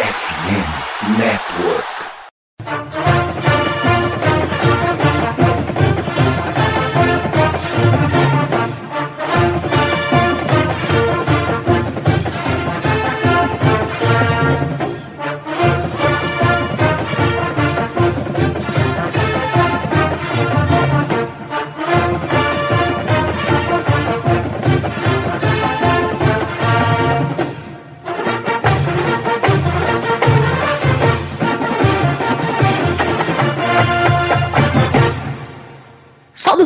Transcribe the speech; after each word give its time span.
FM 0.00 1.18
Network. 1.18 1.99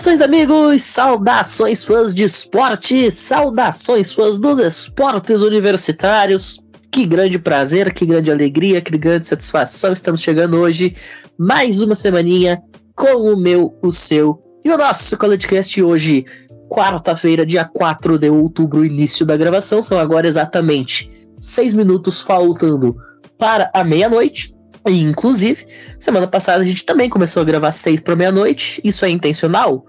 Saudações, 0.05 0.21
amigos! 0.21 0.83
Saudações, 0.83 1.83
fãs 1.83 2.15
de 2.15 2.25
esporte! 2.25 3.11
Saudações, 3.11 4.13
fãs 4.13 4.39
dos 4.39 4.59
esportes 4.59 5.41
universitários! 5.41 6.61
Que 6.93 7.07
grande 7.07 7.39
prazer, 7.39 7.91
que 7.95 8.05
grande 8.05 8.31
alegria, 8.31 8.83
que 8.83 8.99
grande 8.99 9.27
satisfação! 9.27 9.95
Estamos 9.95 10.21
chegando 10.21 10.59
hoje, 10.59 10.95
mais 11.39 11.81
uma 11.81 11.95
semaninha 11.95 12.63
com 12.95 13.33
o 13.33 13.35
meu, 13.35 13.75
o 13.81 13.91
seu 13.91 14.39
e 14.63 14.71
o 14.71 14.77
nosso 14.77 15.17
CollegeCast 15.17 15.83
hoje, 15.83 16.27
quarta-feira, 16.69 17.47
dia 17.47 17.65
4 17.65 18.19
de 18.19 18.29
outubro, 18.29 18.85
início 18.85 19.25
da 19.25 19.39
gravação. 19.39 19.81
São 19.81 19.99
agora 19.99 20.29
exatamente 20.29 21.11
seis 21.41 21.73
minutos 21.73 22.21
faltando 22.21 22.95
para 23.39 23.71
a 23.73 23.83
meia-noite. 23.83 24.54
E, 24.87 25.01
inclusive, 25.01 25.65
semana 25.99 26.27
passada 26.27 26.63
a 26.63 26.67
gente 26.67 26.85
também 26.85 27.09
começou 27.09 27.43
a 27.43 27.45
gravar 27.45 27.73
seis 27.73 28.01
para 28.01 28.17
meia-noite. 28.17 28.81
Isso 28.85 29.05
é 29.05 29.09
intencional? 29.09 29.87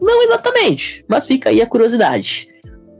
Não 0.00 0.22
exatamente, 0.22 1.04
mas 1.08 1.26
fica 1.26 1.50
aí 1.50 1.60
a 1.60 1.66
curiosidade. 1.66 2.48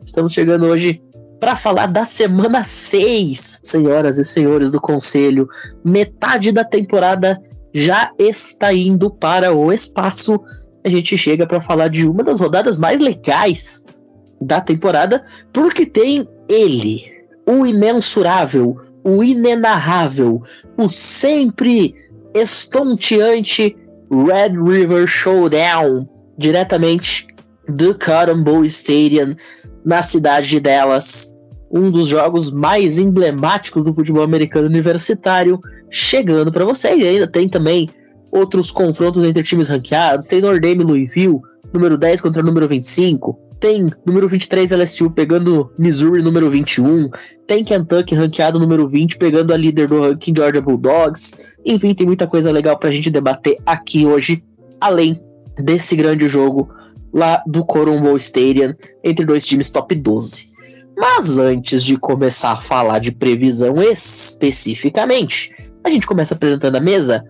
Estamos 0.04 0.32
chegando 0.32 0.66
hoje 0.66 1.00
para 1.38 1.54
falar 1.54 1.86
da 1.86 2.04
semana 2.04 2.64
6, 2.64 3.60
senhoras 3.62 4.18
e 4.18 4.24
senhores 4.24 4.72
do 4.72 4.80
conselho. 4.80 5.48
Metade 5.84 6.50
da 6.52 6.64
temporada 6.64 7.40
já 7.72 8.10
está 8.18 8.72
indo 8.72 9.10
para 9.10 9.52
o 9.52 9.72
espaço. 9.72 10.40
A 10.84 10.88
gente 10.88 11.16
chega 11.16 11.46
para 11.46 11.60
falar 11.60 11.88
de 11.88 12.06
uma 12.06 12.24
das 12.24 12.40
rodadas 12.40 12.76
mais 12.76 13.00
legais 13.00 13.84
da 14.40 14.60
temporada, 14.60 15.24
porque 15.52 15.86
tem 15.86 16.26
ele, 16.48 17.04
o 17.46 17.66
imensurável, 17.66 18.76
o 19.08 19.24
inenarrável, 19.24 20.42
o 20.76 20.88
sempre 20.88 21.94
estonteante 22.34 23.74
Red 24.10 24.50
River 24.62 25.06
Showdown, 25.06 26.06
diretamente 26.36 27.26
do 27.68 27.94
Cotton 27.94 28.42
Bowl 28.42 28.64
Stadium, 28.66 29.34
na 29.84 30.02
cidade 30.02 30.48
de 30.48 30.60
Dallas. 30.60 31.34
Um 31.70 31.90
dos 31.90 32.08
jogos 32.08 32.50
mais 32.50 32.98
emblemáticos 32.98 33.84
do 33.84 33.92
futebol 33.92 34.22
americano 34.22 34.66
universitário, 34.66 35.60
chegando 35.90 36.52
para 36.52 36.64
você. 36.64 36.94
E 36.94 37.06
ainda 37.06 37.26
tem 37.26 37.48
também 37.48 37.90
outros 38.30 38.70
confrontos 38.70 39.24
entre 39.24 39.42
times 39.42 39.68
ranqueados. 39.68 40.26
Tem 40.26 40.40
Notre 40.40 40.60
Dame 40.60 40.82
e 40.82 40.86
Louisville, 40.86 41.40
número 41.72 41.98
10 41.98 42.20
contra 42.20 42.42
o 42.42 42.46
número 42.46 42.68
25 42.68 43.47
tem 43.60 43.90
número 44.06 44.28
23 44.28 44.70
LSU 44.70 45.10
pegando 45.10 45.70
Missouri 45.78 46.22
número 46.22 46.50
21, 46.50 47.10
tem 47.46 47.64
Kentucky 47.64 48.14
ranqueado 48.14 48.58
número 48.58 48.88
20 48.88 49.16
pegando 49.16 49.52
a 49.52 49.56
líder 49.56 49.88
do 49.88 50.00
ranking 50.00 50.32
Georgia 50.36 50.62
Bulldogs. 50.62 51.56
Enfim, 51.64 51.94
tem 51.94 52.06
muita 52.06 52.26
coisa 52.26 52.50
legal 52.50 52.78
pra 52.78 52.90
gente 52.90 53.10
debater 53.10 53.58
aqui 53.66 54.06
hoje, 54.06 54.42
além 54.80 55.20
desse 55.58 55.96
grande 55.96 56.28
jogo 56.28 56.68
lá 57.12 57.42
do 57.46 57.64
Corumbo 57.64 58.16
Stadium 58.16 58.74
entre 59.02 59.24
dois 59.24 59.44
times 59.44 59.70
top 59.70 59.94
12. 59.94 60.48
Mas 60.96 61.38
antes 61.38 61.84
de 61.84 61.96
começar 61.96 62.52
a 62.52 62.56
falar 62.56 62.98
de 62.98 63.12
previsão 63.12 63.80
especificamente, 63.82 65.54
a 65.84 65.90
gente 65.90 66.06
começa 66.06 66.34
apresentando 66.34 66.76
a 66.76 66.80
mesa. 66.80 67.24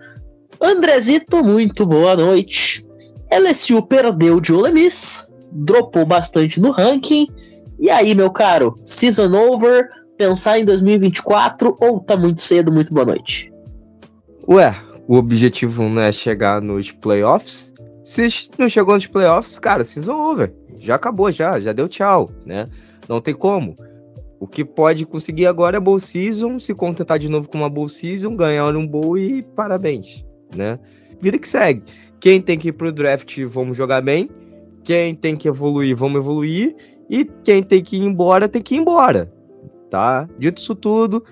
Andrezito, 0.60 1.44
muito 1.44 1.86
boa 1.86 2.16
noite. 2.16 2.86
LSU 3.30 3.82
perdeu 3.82 4.40
de 4.40 4.54
Ole 4.54 4.72
Miss, 4.72 5.28
dropou 5.58 6.04
bastante 6.06 6.60
no 6.60 6.70
ranking. 6.70 7.28
E 7.78 7.90
aí, 7.90 8.14
meu 8.14 8.30
caro, 8.30 8.78
season 8.82 9.32
over, 9.34 9.88
pensar 10.16 10.58
em 10.58 10.64
2024 10.64 11.76
ou 11.80 12.00
tá 12.00 12.16
muito 12.16 12.40
cedo, 12.40 12.72
muito 12.72 12.92
boa 12.92 13.06
noite? 13.06 13.52
Ué, 14.48 14.74
o 15.06 15.14
objetivo 15.14 15.82
não 15.84 16.02
é 16.02 16.10
chegar 16.10 16.60
nos 16.60 16.90
playoffs? 16.90 17.72
Se 18.04 18.28
não 18.58 18.68
chegou 18.68 18.94
nos 18.94 19.06
playoffs, 19.06 19.58
cara, 19.58 19.84
season 19.84 20.14
over. 20.14 20.52
Já 20.80 20.94
acabou, 20.94 21.30
já, 21.30 21.60
já 21.60 21.72
deu 21.72 21.88
tchau, 21.88 22.30
né? 22.44 22.68
Não 23.08 23.20
tem 23.20 23.34
como. 23.34 23.76
O 24.40 24.46
que 24.46 24.64
pode 24.64 25.04
conseguir 25.04 25.46
agora 25.46 25.76
é 25.76 25.80
bowl 25.80 25.98
season, 25.98 26.58
se 26.58 26.72
contentar 26.72 27.18
de 27.18 27.28
novo 27.28 27.48
com 27.48 27.58
uma 27.58 27.68
bowl 27.68 27.88
season, 27.88 28.36
ganhar 28.36 28.74
um 28.76 28.86
bowl 28.86 29.18
e 29.18 29.42
parabéns, 29.42 30.24
né? 30.54 30.78
Vida 31.20 31.38
que 31.38 31.48
segue. 31.48 31.82
Quem 32.20 32.40
tem 32.40 32.58
que 32.58 32.68
ir 32.68 32.72
pro 32.72 32.92
draft, 32.92 33.38
vamos 33.44 33.76
jogar 33.76 34.00
bem. 34.00 34.30
Quem 34.88 35.14
tem 35.14 35.36
que 35.36 35.46
evoluir, 35.46 35.94
vamos 35.94 36.18
evoluir. 36.18 36.74
E 37.10 37.22
quem 37.44 37.62
tem 37.62 37.82
que 37.82 37.98
ir 37.98 38.04
embora, 38.06 38.48
tem 38.48 38.62
que 38.62 38.74
ir 38.74 38.78
embora. 38.78 39.30
Tá? 39.90 40.26
Dito 40.38 40.62
isso 40.62 40.74
tudo, 40.74 41.22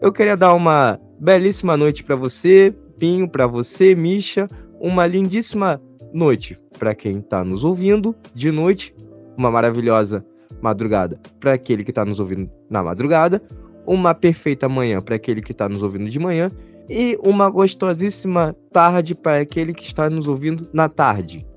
eu 0.00 0.12
queria 0.12 0.36
dar 0.36 0.54
uma 0.54 0.96
belíssima 1.18 1.76
noite 1.76 2.04
para 2.04 2.14
você, 2.14 2.72
Pinho, 3.00 3.28
para 3.28 3.48
você, 3.48 3.96
Misha. 3.96 4.48
Uma 4.80 5.08
lindíssima 5.08 5.82
noite 6.14 6.56
para 6.78 6.94
quem 6.94 7.18
está 7.18 7.42
nos 7.42 7.64
ouvindo 7.64 8.14
de 8.32 8.52
noite. 8.52 8.94
Uma 9.36 9.50
maravilhosa 9.50 10.24
madrugada 10.62 11.18
para 11.40 11.54
aquele 11.54 11.82
que 11.82 11.90
está 11.90 12.04
nos 12.04 12.20
ouvindo 12.20 12.48
na 12.70 12.80
madrugada. 12.80 13.42
Uma 13.88 14.14
perfeita 14.14 14.68
manhã 14.68 15.02
para 15.02 15.16
aquele 15.16 15.42
que 15.42 15.50
está 15.50 15.68
nos 15.68 15.82
ouvindo 15.82 16.08
de 16.08 16.18
manhã. 16.20 16.48
E 16.88 17.18
uma 17.24 17.50
gostosíssima 17.50 18.54
tarde 18.70 19.16
para 19.16 19.40
aquele 19.40 19.74
que 19.74 19.82
está 19.82 20.08
nos 20.08 20.28
ouvindo 20.28 20.68
na 20.72 20.88
tarde. 20.88 21.49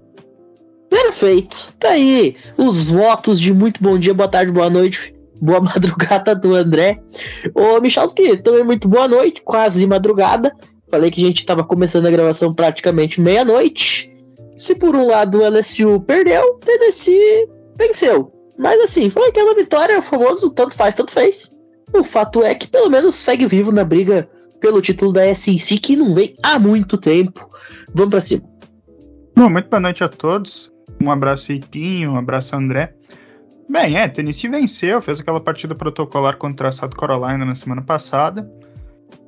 Perfeito. 0.93 1.73
Tá 1.79 1.89
aí 1.89 2.35
os 2.55 2.91
votos 2.91 3.39
de 3.39 3.51
muito 3.51 3.81
bom 3.81 3.97
dia, 3.97 4.13
boa 4.13 4.29
tarde, 4.29 4.51
boa 4.51 4.69
noite, 4.69 5.15
boa 5.41 5.59
madrugada 5.59 6.35
do 6.35 6.53
André. 6.53 7.01
Ô, 7.55 7.81
Michalski, 7.81 8.37
também 8.37 8.63
muito 8.63 8.87
boa 8.87 9.07
noite, 9.07 9.41
quase 9.41 9.87
madrugada. 9.87 10.55
Falei 10.91 11.09
que 11.09 11.23
a 11.23 11.25
gente 11.25 11.47
tava 11.47 11.63
começando 11.63 12.05
a 12.05 12.11
gravação 12.11 12.53
praticamente 12.53 13.19
meia-noite. 13.19 14.15
Se 14.55 14.75
por 14.75 14.95
um 14.95 15.07
lado 15.07 15.39
o 15.39 15.49
LSU 15.49 15.99
perdeu, 16.01 16.59
Tennessee 16.63 17.49
venceu. 17.75 18.31
Mas 18.59 18.79
assim, 18.81 19.09
foi 19.09 19.29
aquela 19.29 19.55
vitória, 19.55 19.97
o 19.97 20.01
famoso 20.01 20.51
tanto 20.51 20.75
faz, 20.75 20.93
tanto 20.93 21.11
fez. 21.11 21.55
O 21.91 22.03
fato 22.03 22.43
é 22.43 22.53
que 22.53 22.67
pelo 22.67 22.91
menos 22.91 23.15
segue 23.15 23.47
vivo 23.47 23.71
na 23.71 23.83
briga 23.83 24.29
pelo 24.59 24.79
título 24.79 25.11
da 25.11 25.33
SEC, 25.33 25.79
que 25.79 25.95
não 25.95 26.13
vem 26.13 26.33
há 26.43 26.59
muito 26.59 26.99
tempo. 26.99 27.49
Vamos 27.95 28.11
para 28.11 28.21
cima. 28.21 28.43
Bom, 29.35 29.49
muito 29.49 29.67
boa 29.67 29.79
noite 29.79 30.03
a 30.03 30.07
todos. 30.07 30.71
Um 31.03 31.11
abraço 31.11 31.51
aí, 31.51 31.59
Pinho, 31.59 32.13
um 32.13 32.17
abraço, 32.17 32.55
André. 32.55 32.93
Bem, 33.69 33.97
é, 33.97 34.07
Tennessee 34.07 34.49
venceu, 34.49 35.01
fez 35.01 35.19
aquela 35.19 35.41
partida 35.41 35.75
protocolar 35.75 36.37
contra 36.37 36.69
a 36.69 36.71
South 36.71 36.91
Carolina 36.91 37.45
na 37.45 37.55
semana 37.55 37.81
passada. 37.81 38.49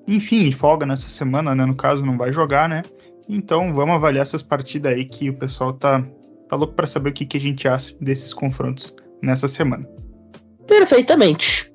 Enfim, 0.07 0.51
folga 0.51 0.85
nessa 0.85 1.09
semana, 1.09 1.53
né? 1.53 1.65
No 1.65 1.75
caso, 1.75 2.05
não 2.05 2.17
vai 2.17 2.31
jogar, 2.31 2.69
né? 2.69 2.81
Então 3.27 3.73
vamos 3.73 3.95
avaliar 3.95 4.21
essas 4.21 4.41
partidas 4.41 4.93
aí 4.93 5.03
que 5.03 5.29
o 5.29 5.33
pessoal 5.33 5.73
tá, 5.73 6.01
tá 6.47 6.55
louco 6.55 6.75
para 6.75 6.87
saber 6.87 7.09
o 7.09 7.13
que, 7.13 7.25
que 7.25 7.37
a 7.37 7.41
gente 7.41 7.67
acha 7.67 7.93
desses 7.99 8.33
confrontos 8.33 8.95
nessa 9.21 9.47
semana. 9.47 9.85
Perfeitamente. 10.67 11.71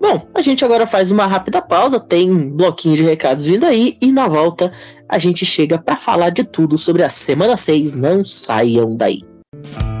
Bom, 0.00 0.28
a 0.34 0.40
gente 0.40 0.64
agora 0.64 0.86
faz 0.86 1.10
uma 1.10 1.26
rápida 1.26 1.62
pausa, 1.62 1.98
tem 1.98 2.30
um 2.30 2.50
bloquinho 2.50 2.96
de 2.96 3.02
recados 3.02 3.46
vindo 3.46 3.64
aí, 3.64 3.96
e 4.00 4.12
na 4.12 4.28
volta 4.28 4.70
a 5.08 5.18
gente 5.18 5.44
chega 5.44 5.78
para 5.78 5.96
falar 5.96 6.30
de 6.30 6.44
tudo 6.44 6.76
sobre 6.76 7.02
a 7.02 7.08
semana 7.08 7.56
6. 7.56 7.92
Não 7.92 8.22
saiam 8.22 8.94
daí. 8.96 9.22
Muito 9.54 9.95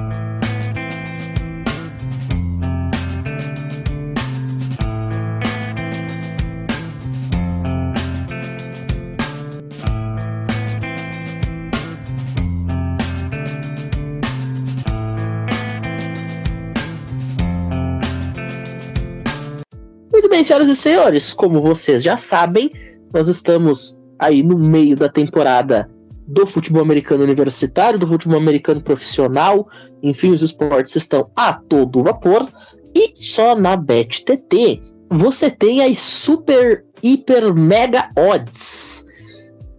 bem, 20.36 20.44
senhoras 20.44 20.68
e 20.68 20.76
senhores, 20.76 21.32
como 21.32 21.62
vocês 21.62 22.02
já 22.02 22.18
sabem, 22.18 22.70
nós 23.14 23.26
estamos 23.26 23.98
aí 24.18 24.42
no 24.42 24.58
meio 24.58 24.94
da 24.94 25.08
temporada 25.08 25.88
do 26.28 26.46
futebol 26.46 26.82
americano 26.82 27.24
universitário, 27.24 27.98
do 27.98 28.06
futebol 28.06 28.36
americano 28.36 28.82
profissional, 28.82 29.66
enfim, 30.02 30.32
os 30.32 30.42
esportes 30.42 30.94
estão 30.94 31.30
a 31.34 31.54
todo 31.54 32.02
vapor. 32.02 32.46
E 32.94 33.12
só 33.14 33.56
na 33.56 33.76
BetTT 33.76 34.82
você 35.10 35.48
tem 35.48 35.82
as 35.82 35.98
super, 35.98 36.84
hiper, 37.02 37.54
mega 37.54 38.10
odds. 38.14 39.06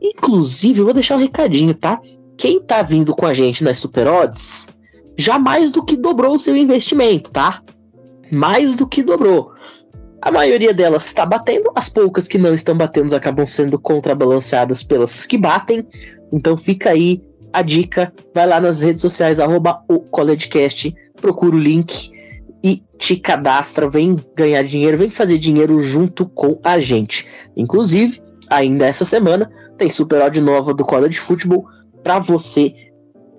Inclusive, 0.01 0.79
eu 0.79 0.85
vou 0.85 0.93
deixar 0.93 1.17
um 1.17 1.21
recadinho, 1.21 1.75
tá? 1.75 2.01
Quem 2.35 2.59
tá 2.59 2.81
vindo 2.81 3.15
com 3.15 3.27
a 3.27 3.33
gente 3.33 3.63
nas 3.63 3.77
super 3.77 4.07
odds, 4.07 4.69
já 5.15 5.37
mais 5.37 5.71
do 5.71 5.85
que 5.85 5.95
dobrou 5.95 6.35
o 6.35 6.39
seu 6.39 6.55
investimento, 6.57 7.31
tá? 7.31 7.61
Mais 8.31 8.73
do 8.73 8.87
que 8.87 9.03
dobrou. 9.03 9.51
A 10.21 10.31
maioria 10.31 10.73
delas 10.73 11.05
está 11.05 11.25
batendo, 11.25 11.71
as 11.75 11.89
poucas 11.89 12.27
que 12.27 12.37
não 12.37 12.53
estão 12.53 12.75
batendo 12.75 13.15
acabam 13.15 13.45
sendo 13.45 13.79
contrabalanceadas 13.79 14.81
pelas 14.81 15.25
que 15.25 15.37
batem. 15.37 15.87
Então 16.33 16.57
fica 16.57 16.89
aí 16.89 17.21
a 17.53 17.61
dica, 17.61 18.13
vai 18.33 18.47
lá 18.47 18.59
nas 18.59 18.81
redes 18.81 19.01
sociais, 19.01 19.39
arroba 19.39 19.83
o 19.87 19.99
CollegeCast, 19.99 20.93
procura 21.21 21.55
o 21.55 21.59
link 21.59 22.11
e 22.63 22.81
te 22.97 23.15
cadastra, 23.15 23.89
vem 23.89 24.19
ganhar 24.35 24.63
dinheiro, 24.63 24.97
vem 24.97 25.09
fazer 25.09 25.37
dinheiro 25.37 25.79
junto 25.79 26.25
com 26.25 26.59
a 26.63 26.79
gente. 26.79 27.27
Inclusive, 27.55 28.21
ainda 28.49 28.85
essa 28.85 29.05
semana, 29.05 29.49
tem 29.77 29.89
Super 29.89 30.21
Odd 30.21 30.41
nova 30.41 30.73
do 30.73 30.83
College 30.83 31.17
Football 31.17 31.65
para 32.03 32.19
você 32.19 32.73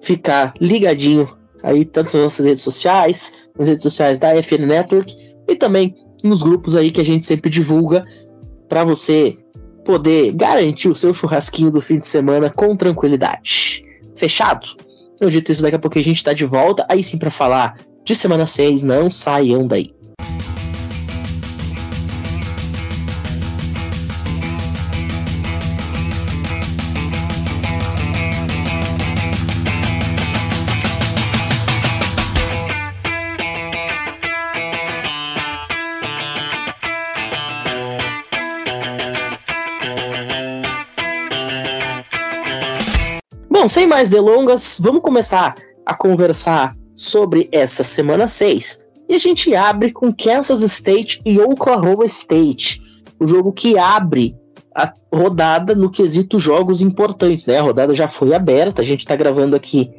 ficar 0.00 0.54
ligadinho 0.60 1.28
aí, 1.62 1.84
tanto 1.84 2.06
nas 2.06 2.22
nossas 2.22 2.46
redes 2.46 2.62
sociais, 2.62 3.32
nas 3.58 3.68
redes 3.68 3.82
sociais 3.82 4.18
da 4.18 4.34
FN 4.42 4.66
Network 4.66 5.14
e 5.48 5.56
também 5.56 5.94
nos 6.22 6.42
grupos 6.42 6.74
aí 6.76 6.90
que 6.90 7.00
a 7.00 7.04
gente 7.04 7.24
sempre 7.24 7.50
divulga 7.50 8.04
para 8.68 8.84
você 8.84 9.36
poder 9.84 10.32
garantir 10.32 10.88
o 10.88 10.94
seu 10.94 11.14
churrasquinho 11.14 11.70
do 11.70 11.80
fim 11.80 11.98
de 11.98 12.06
semana 12.06 12.50
com 12.50 12.76
tranquilidade. 12.76 13.82
Fechado? 14.14 14.66
Eu 15.20 15.30
dito 15.30 15.50
isso, 15.50 15.62
daqui 15.62 15.76
a 15.76 15.78
pouco 15.78 15.98
a 15.98 16.02
gente 16.02 16.22
tá 16.22 16.32
de 16.32 16.44
volta, 16.44 16.86
aí 16.88 17.02
sim 17.02 17.18
para 17.18 17.30
falar 17.30 17.78
de 18.04 18.14
semana 18.14 18.46
6, 18.46 18.82
não 18.82 19.10
saiam 19.10 19.66
daí. 19.66 19.94
Bom, 43.68 43.70
sem 43.70 43.86
mais 43.86 44.08
delongas, 44.08 44.78
vamos 44.80 45.02
começar 45.02 45.54
a 45.84 45.94
conversar 45.94 46.74
sobre 46.96 47.50
essa 47.52 47.84
semana 47.84 48.26
6. 48.26 48.82
E 49.10 49.14
a 49.14 49.18
gente 49.18 49.54
abre 49.54 49.92
com 49.92 50.10
Kansas 50.10 50.62
State 50.62 51.20
e 51.22 51.38
Oklahoma 51.38 52.06
State. 52.06 52.80
O 53.20 53.26
jogo 53.26 53.52
que 53.52 53.76
abre 53.76 54.34
a 54.74 54.90
rodada 55.14 55.74
no 55.74 55.90
quesito 55.90 56.38
jogos 56.38 56.80
importantes, 56.80 57.44
né? 57.44 57.58
A 57.58 57.62
rodada 57.62 57.92
já 57.92 58.08
foi 58.08 58.32
aberta, 58.32 58.80
a 58.80 58.84
gente 58.86 59.04
tá 59.04 59.14
gravando 59.14 59.54
aqui 59.54 59.90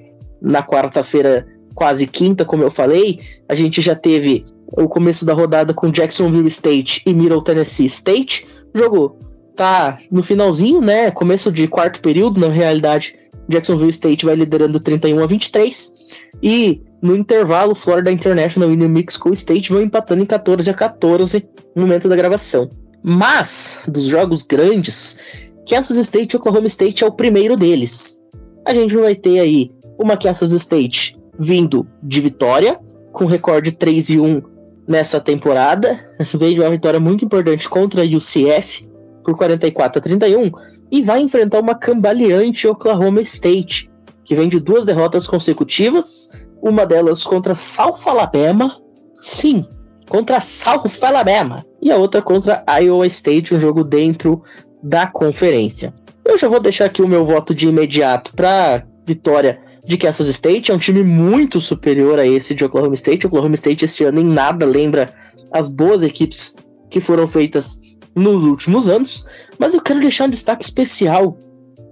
na 0.41 0.63
quarta-feira, 0.63 1.45
quase 1.75 2.07
quinta, 2.07 2.43
como 2.43 2.63
eu 2.63 2.71
falei. 2.71 3.19
A 3.47 3.53
gente 3.53 3.81
já 3.81 3.93
teve 3.93 4.47
o 4.65 4.89
começo 4.89 5.27
da 5.27 5.33
rodada 5.35 5.75
com 5.75 5.91
Jacksonville 5.91 6.47
State 6.47 7.03
e 7.05 7.13
Middle 7.13 7.43
Tennessee 7.43 7.85
State. 7.85 8.47
O 8.73 8.79
jogo 8.79 9.15
tá 9.55 9.99
no 10.09 10.23
finalzinho, 10.23 10.81
né? 10.81 11.11
Começo 11.11 11.51
de 11.51 11.67
quarto 11.67 12.01
período, 12.01 12.39
na 12.39 12.47
realidade 12.47 13.28
Jacksonville 13.49 13.89
State 13.89 14.25
vai 14.25 14.35
liderando 14.35 14.79
31 14.79 15.23
a 15.23 15.25
23. 15.25 15.93
E 16.41 16.81
no 17.01 17.15
intervalo, 17.15 17.73
Florida 17.73 18.11
International 18.11 18.71
e 18.71 18.77
New 18.77 18.87
Mexico 18.87 19.31
State 19.33 19.71
vão 19.71 19.81
empatando 19.81 20.21
em 20.21 20.25
14 20.25 20.69
a 20.69 20.73
14 20.73 21.49
no 21.75 21.81
momento 21.81 22.07
da 22.07 22.15
gravação. 22.15 22.69
Mas, 23.03 23.79
dos 23.87 24.05
jogos 24.05 24.43
grandes, 24.43 25.19
Kansas 25.67 25.97
State 25.97 26.33
e 26.33 26.37
Oklahoma 26.37 26.67
State 26.67 27.03
é 27.03 27.07
o 27.07 27.11
primeiro 27.11 27.57
deles. 27.57 28.21
A 28.65 28.73
gente 28.73 28.95
vai 28.95 29.15
ter 29.15 29.39
aí 29.39 29.71
uma 29.97 30.17
Kansas 30.17 30.51
State 30.51 31.17
vindo 31.39 31.87
de 32.03 32.21
vitória, 32.21 32.79
com 33.13 33.25
recorde 33.25 33.71
3 33.71 34.09
e 34.11 34.19
1 34.19 34.41
nessa 34.87 35.19
temporada. 35.19 35.97
Veio 36.37 36.63
uma 36.63 36.69
vitória 36.69 36.99
muito 36.99 37.25
importante 37.25 37.67
contra 37.67 38.03
a 38.03 38.05
UCF 38.05 38.89
por 39.23 39.35
44 39.35 39.99
a 39.99 40.01
31 40.01 40.51
e 40.91 41.01
vai 41.01 41.21
enfrentar 41.21 41.59
uma 41.59 41.75
cambaleante 41.75 42.67
Oklahoma 42.67 43.21
State, 43.21 43.89
que 44.23 44.35
vem 44.35 44.49
de 44.49 44.59
duas 44.59 44.85
derrotas 44.85 45.27
consecutivas, 45.27 46.45
uma 46.61 46.85
delas 46.85 47.23
contra 47.23 47.55
South 47.55 47.99
Alabama, 48.05 48.79
sim, 49.21 49.65
contra 50.07 50.41
South 50.41 50.89
Alabama, 51.01 51.65
e 51.81 51.91
a 51.91 51.97
outra 51.97 52.21
contra 52.21 52.63
Iowa 52.81 53.07
State, 53.07 53.53
um 53.53 53.59
jogo 53.59 53.83
dentro 53.83 54.43
da 54.83 55.07
conferência. 55.07 55.93
Eu 56.25 56.37
já 56.37 56.47
vou 56.47 56.59
deixar 56.59 56.85
aqui 56.85 57.01
o 57.01 57.07
meu 57.07 57.25
voto 57.25 57.53
de 57.55 57.67
imediato 57.67 58.33
para 58.35 58.85
vitória 59.05 59.61
de 59.83 59.97
Kansas 59.97 60.27
State, 60.27 60.71
é 60.71 60.75
um 60.75 60.77
time 60.77 61.03
muito 61.03 61.59
superior 61.59 62.19
a 62.19 62.25
esse 62.25 62.53
de 62.53 62.63
Oklahoma 62.63 62.93
State. 62.93 63.25
Oklahoma 63.25 63.55
State 63.55 63.85
esse 63.85 64.03
ano 64.03 64.19
em 64.19 64.25
nada 64.25 64.65
lembra 64.65 65.13
as 65.51 65.67
boas 65.67 66.03
equipes 66.03 66.55
que 66.89 66.99
foram 66.99 67.25
feitas 67.25 67.81
nos 68.15 68.43
últimos 68.43 68.87
anos, 68.87 69.27
mas 69.57 69.73
eu 69.73 69.81
quero 69.81 69.99
deixar 69.99 70.25
um 70.25 70.29
destaque 70.29 70.63
especial 70.63 71.37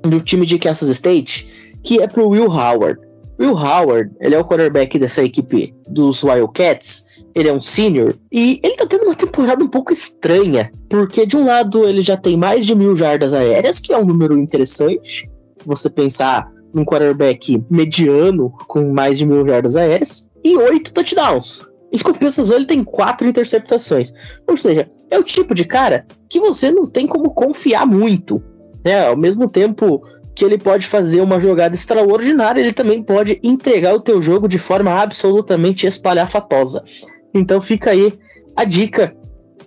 do 0.03 0.19
time 0.19 0.45
de 0.45 0.59
Kansas 0.59 0.89
State, 0.89 1.75
que 1.83 2.01
é 2.01 2.07
pro 2.07 2.29
Will 2.29 2.49
Howard. 2.49 2.99
Will 3.39 3.55
Howard, 3.55 4.11
ele 4.19 4.35
é 4.35 4.39
o 4.39 4.45
quarterback 4.45 4.97
dessa 4.97 5.23
equipe 5.23 5.73
dos 5.87 6.23
Wildcats, 6.23 7.05
ele 7.35 7.49
é 7.49 7.53
um 7.53 7.61
senior, 7.61 8.15
e 8.31 8.59
ele 8.63 8.75
tá 8.75 8.85
tendo 8.87 9.03
uma 9.03 9.15
temporada 9.15 9.63
um 9.63 9.67
pouco 9.67 9.93
estranha, 9.93 10.71
porque 10.89 11.25
de 11.25 11.37
um 11.37 11.45
lado 11.45 11.87
ele 11.87 12.01
já 12.01 12.17
tem 12.17 12.35
mais 12.35 12.65
de 12.65 12.73
mil 12.73 12.95
jardas 12.95 13.33
aéreas, 13.33 13.79
que 13.79 13.93
é 13.93 13.97
um 13.97 14.05
número 14.05 14.37
interessante, 14.37 15.29
você 15.65 15.89
pensar 15.89 16.51
num 16.73 16.83
quarterback 16.83 17.63
mediano 17.69 18.49
com 18.67 18.91
mais 18.91 19.19
de 19.19 19.25
mil 19.25 19.47
jardas 19.47 19.75
aéreas, 19.75 20.27
e 20.43 20.57
oito 20.57 20.93
touchdowns. 20.93 21.61
Em 21.91 21.99
compensação, 21.99 22.57
ele 22.57 22.65
tem 22.65 22.83
quatro 22.83 23.27
interceptações. 23.27 24.13
Ou 24.47 24.57
seja, 24.57 24.89
é 25.09 25.17
o 25.17 25.23
tipo 25.23 25.53
de 25.53 25.63
cara 25.63 26.05
que 26.29 26.39
você 26.39 26.71
não 26.71 26.85
tem 26.85 27.07
como 27.07 27.31
confiar 27.31 27.85
muito. 27.85 28.43
Né? 28.83 29.07
Ao 29.07 29.17
mesmo 29.17 29.47
tempo 29.47 30.01
que 30.35 30.45
ele 30.45 30.57
pode 30.57 30.85
fazer 30.85 31.21
uma 31.21 31.39
jogada 31.39 31.73
extraordinária, 31.73 32.61
ele 32.61 32.73
também 32.73 33.01
pode 33.01 33.39
entregar 33.43 33.95
o 33.95 33.99
teu 33.99 34.21
jogo 34.21 34.47
de 34.47 34.59
forma 34.59 34.91
absolutamente 34.91 35.87
espalhafatosa. 35.87 36.83
Então 37.33 37.59
fica 37.59 37.91
aí 37.91 38.13
a 38.55 38.63
dica 38.63 39.15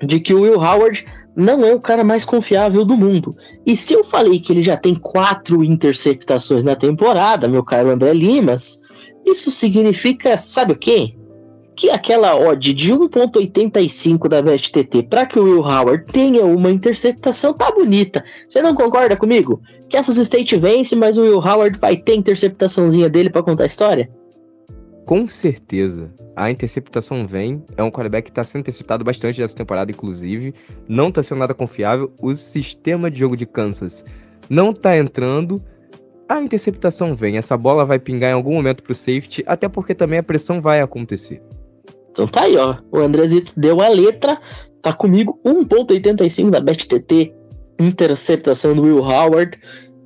de 0.03 0.21
que 0.21 0.33
o 0.33 0.43
Will 0.43 0.61
Howard 0.61 1.05
não 1.35 1.65
é 1.65 1.75
o 1.75 1.81
cara 1.81 2.05
mais 2.05 2.25
confiável 2.25 2.85
do 2.85 2.97
mundo. 2.97 3.37
E 3.67 3.75
se 3.75 3.95
eu 3.95 4.05
falei 4.05 4.39
que 4.39 4.53
ele 4.53 4.63
já 4.63 4.77
tem 4.77 4.95
quatro 4.95 5.65
interceptações 5.65 6.65
na 6.65 6.77
temporada, 6.77 7.49
meu 7.49 7.65
caro 7.65 7.91
André 7.91 8.13
Limas, 8.13 8.81
isso 9.25 9.51
significa, 9.51 10.37
sabe 10.37 10.73
o 10.73 10.79
quê? 10.79 11.15
Que 11.77 11.91
aquela 11.91 12.37
odd 12.37 12.75
de 12.75 12.93
1.85 12.93 14.29
da 14.29 14.43
BetTT 14.43 15.05
para 15.05 15.27
que 15.27 15.39
o 15.39 15.45
Will 15.45 15.61
Howard 15.61 16.05
tenha 16.05 16.45
uma 16.45 16.71
interceptação 16.71 17.53
tá 17.53 17.71
bonita. 17.71 18.23
Você 18.49 18.61
não 18.61 18.75
concorda 18.75 19.17
comigo? 19.17 19.61
Que 19.89 19.97
essas 19.97 20.19
State 20.19 20.57
vence, 20.57 20.95
mas 20.95 21.17
o 21.17 21.23
Will 21.23 21.39
Howard 21.39 21.79
vai 21.79 21.97
ter 21.97 22.15
interceptaçãozinha 22.15 23.09
dele 23.09 23.31
para 23.31 23.43
contar 23.43 23.65
a 23.65 23.67
história? 23.67 24.11
Com 25.07 25.27
certeza. 25.27 26.13
A 26.37 26.51
interceptação 26.51 27.27
vem. 27.27 27.63
É 27.77 27.83
um 27.83 27.91
quarterback 27.91 28.27
que 28.27 28.31
está 28.31 28.45
sendo 28.45 28.61
interceptado 28.61 29.05
bastante 29.05 29.41
nessa 29.41 29.57
temporada, 29.57 29.91
inclusive. 29.91 30.55
Não 30.89 31.09
está 31.09 31.23
sendo 31.23 31.39
nada 31.39 31.53
confiável. 31.53 32.13
O 32.21 32.35
sistema 32.37 33.11
de 33.11 33.19
jogo 33.19 33.37
de 33.37 33.47
Kansas 33.47 34.05
não 34.49 34.71
está 34.71 34.97
entrando. 34.97 35.63
A 36.29 36.41
interceptação 36.41 37.15
vem. 37.15 37.37
Essa 37.37 37.57
bola 37.57 37.85
vai 37.85 37.99
pingar 37.99 38.31
em 38.31 38.35
algum 38.35 38.55
momento 38.55 38.83
para 38.83 38.93
o 38.93 38.95
safety, 38.95 39.43
até 39.47 39.69
porque 39.69 39.95
também 39.95 40.19
a 40.19 40.23
pressão 40.23 40.61
vai 40.61 40.81
acontecer. 40.81 41.43
Então 42.11 42.27
tá 42.27 42.43
aí, 42.43 42.57
ó. 42.57 42.77
O 42.93 42.99
Andrezito 42.99 43.53
deu 43.57 43.81
a 43.81 43.89
letra, 43.89 44.39
tá 44.83 44.93
comigo 44.93 45.39
1.85 45.45 46.51
da 46.51 46.61
BetTT, 46.61 47.35
interceptação 47.79 48.75
do 48.75 48.83
Will 48.83 48.99
Howard, 48.99 49.59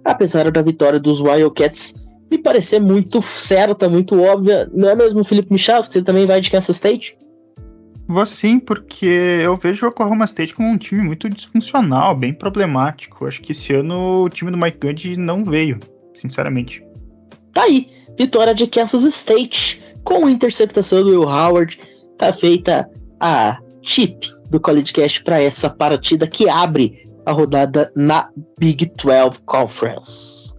apesar 0.05 0.51
da 0.51 0.63
vitória 0.63 1.01
dos 1.01 1.21
Wildcats 1.21 2.05
me 2.31 2.39
parecer 2.39 2.81
muito 2.81 3.23
certa, 3.23 3.89
muito 3.89 4.21
óbvia. 4.21 4.69
Não 4.73 4.89
é 4.89 4.95
mesmo, 4.95 5.25
Felipe 5.25 5.53
Michels, 5.53 5.87
que 5.87 5.95
você 5.95 6.03
também 6.03 6.27
vai 6.27 6.41
de 6.41 6.51
Kansas 6.51 6.77
State? 6.77 7.17
Vou 8.07 8.27
sim, 8.27 8.59
porque 8.59 9.41
eu 9.43 9.57
vejo 9.57 9.87
o 9.87 9.89
Oklahoma 9.89 10.27
State 10.27 10.55
como 10.55 10.69
um 10.69 10.77
time 10.77 11.03
muito 11.03 11.29
disfuncional, 11.31 12.15
bem 12.15 12.35
problemático. 12.35 13.27
Acho 13.27 13.41
que 13.41 13.53
esse 13.53 13.73
ano 13.73 14.25
o 14.25 14.29
time 14.29 14.51
do 14.51 14.59
Mike 14.59 14.79
Gundy 14.79 15.17
não 15.17 15.43
veio, 15.45 15.81
sinceramente. 16.15 16.85
Tá 17.53 17.63
aí, 17.63 17.89
vitória 18.19 18.55
de 18.55 18.67
Kansas 18.67 19.05
State, 19.05 19.83
com 20.03 20.29
interceptação 20.29 21.03
do 21.03 21.11
Will 21.11 21.23
Howard, 21.23 21.79
tá 22.19 22.33
feita 22.33 22.89
a 23.21 23.59
chip 23.83 24.29
do 24.51 24.61
College 24.61 24.93
Cast 24.93 25.23
para 25.25 25.41
essa 25.41 25.71
partida 25.71 26.27
que 26.27 26.49
abre 26.49 27.09
a 27.27 27.33
rodada 27.33 27.91
na 27.97 28.29
Big 28.59 28.93
12 28.97 29.41
Conference. 29.45 30.55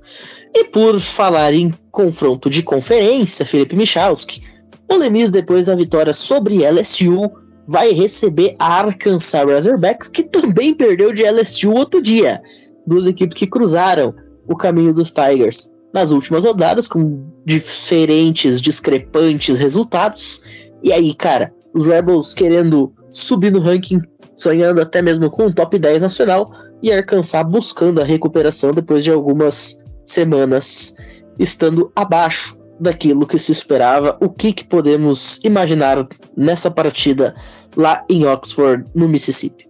E 0.53 0.65
por 0.65 0.99
falar 0.99 1.53
em 1.53 1.73
confronto 1.91 2.49
de 2.49 2.63
conferência, 2.63 3.45
Felipe 3.45 3.75
Michalski, 3.75 4.41
o 4.89 4.97
Lemis, 4.97 5.31
depois 5.31 5.65
da 5.65 5.75
vitória 5.75 6.13
sobre 6.13 6.65
LSU, 6.65 7.31
vai 7.67 7.91
receber 7.91 8.53
a 8.59 8.79
Arkansas 8.79 9.49
Razorbacks, 9.49 10.07
que 10.07 10.23
também 10.23 10.73
perdeu 10.73 11.13
de 11.13 11.23
LSU 11.23 11.71
outro 11.71 12.01
dia. 12.01 12.41
Duas 12.85 13.07
equipes 13.07 13.37
que 13.37 13.47
cruzaram 13.47 14.13
o 14.47 14.55
caminho 14.55 14.93
dos 14.93 15.11
Tigers 15.11 15.73
nas 15.93 16.11
últimas 16.11 16.43
rodadas, 16.43 16.87
com 16.87 17.25
diferentes, 17.45 18.61
discrepantes 18.61 19.57
resultados. 19.57 20.41
E 20.83 20.91
aí, 20.91 21.13
cara, 21.13 21.53
os 21.73 21.87
Rebels 21.87 22.33
querendo 22.33 22.93
subir 23.11 23.51
no 23.51 23.59
ranking, 23.59 24.01
sonhando 24.35 24.81
até 24.81 25.01
mesmo 25.01 25.29
com 25.29 25.47
o 25.47 25.53
top 25.53 25.77
10 25.77 26.01
nacional, 26.01 26.51
e 26.81 26.91
Arkansas 26.91 27.45
buscando 27.45 28.01
a 28.01 28.03
recuperação 28.03 28.73
depois 28.73 29.03
de 29.03 29.11
algumas 29.11 29.83
semanas 30.05 30.95
estando 31.39 31.91
abaixo 31.95 32.59
daquilo 32.79 33.25
que 33.25 33.39
se 33.39 33.51
esperava. 33.51 34.17
O 34.19 34.29
que, 34.29 34.53
que 34.53 34.65
podemos 34.65 35.39
imaginar 35.43 36.07
nessa 36.35 36.69
partida 36.69 37.35
lá 37.75 38.05
em 38.09 38.25
Oxford, 38.25 38.85
no 38.93 39.07
Mississippi? 39.07 39.65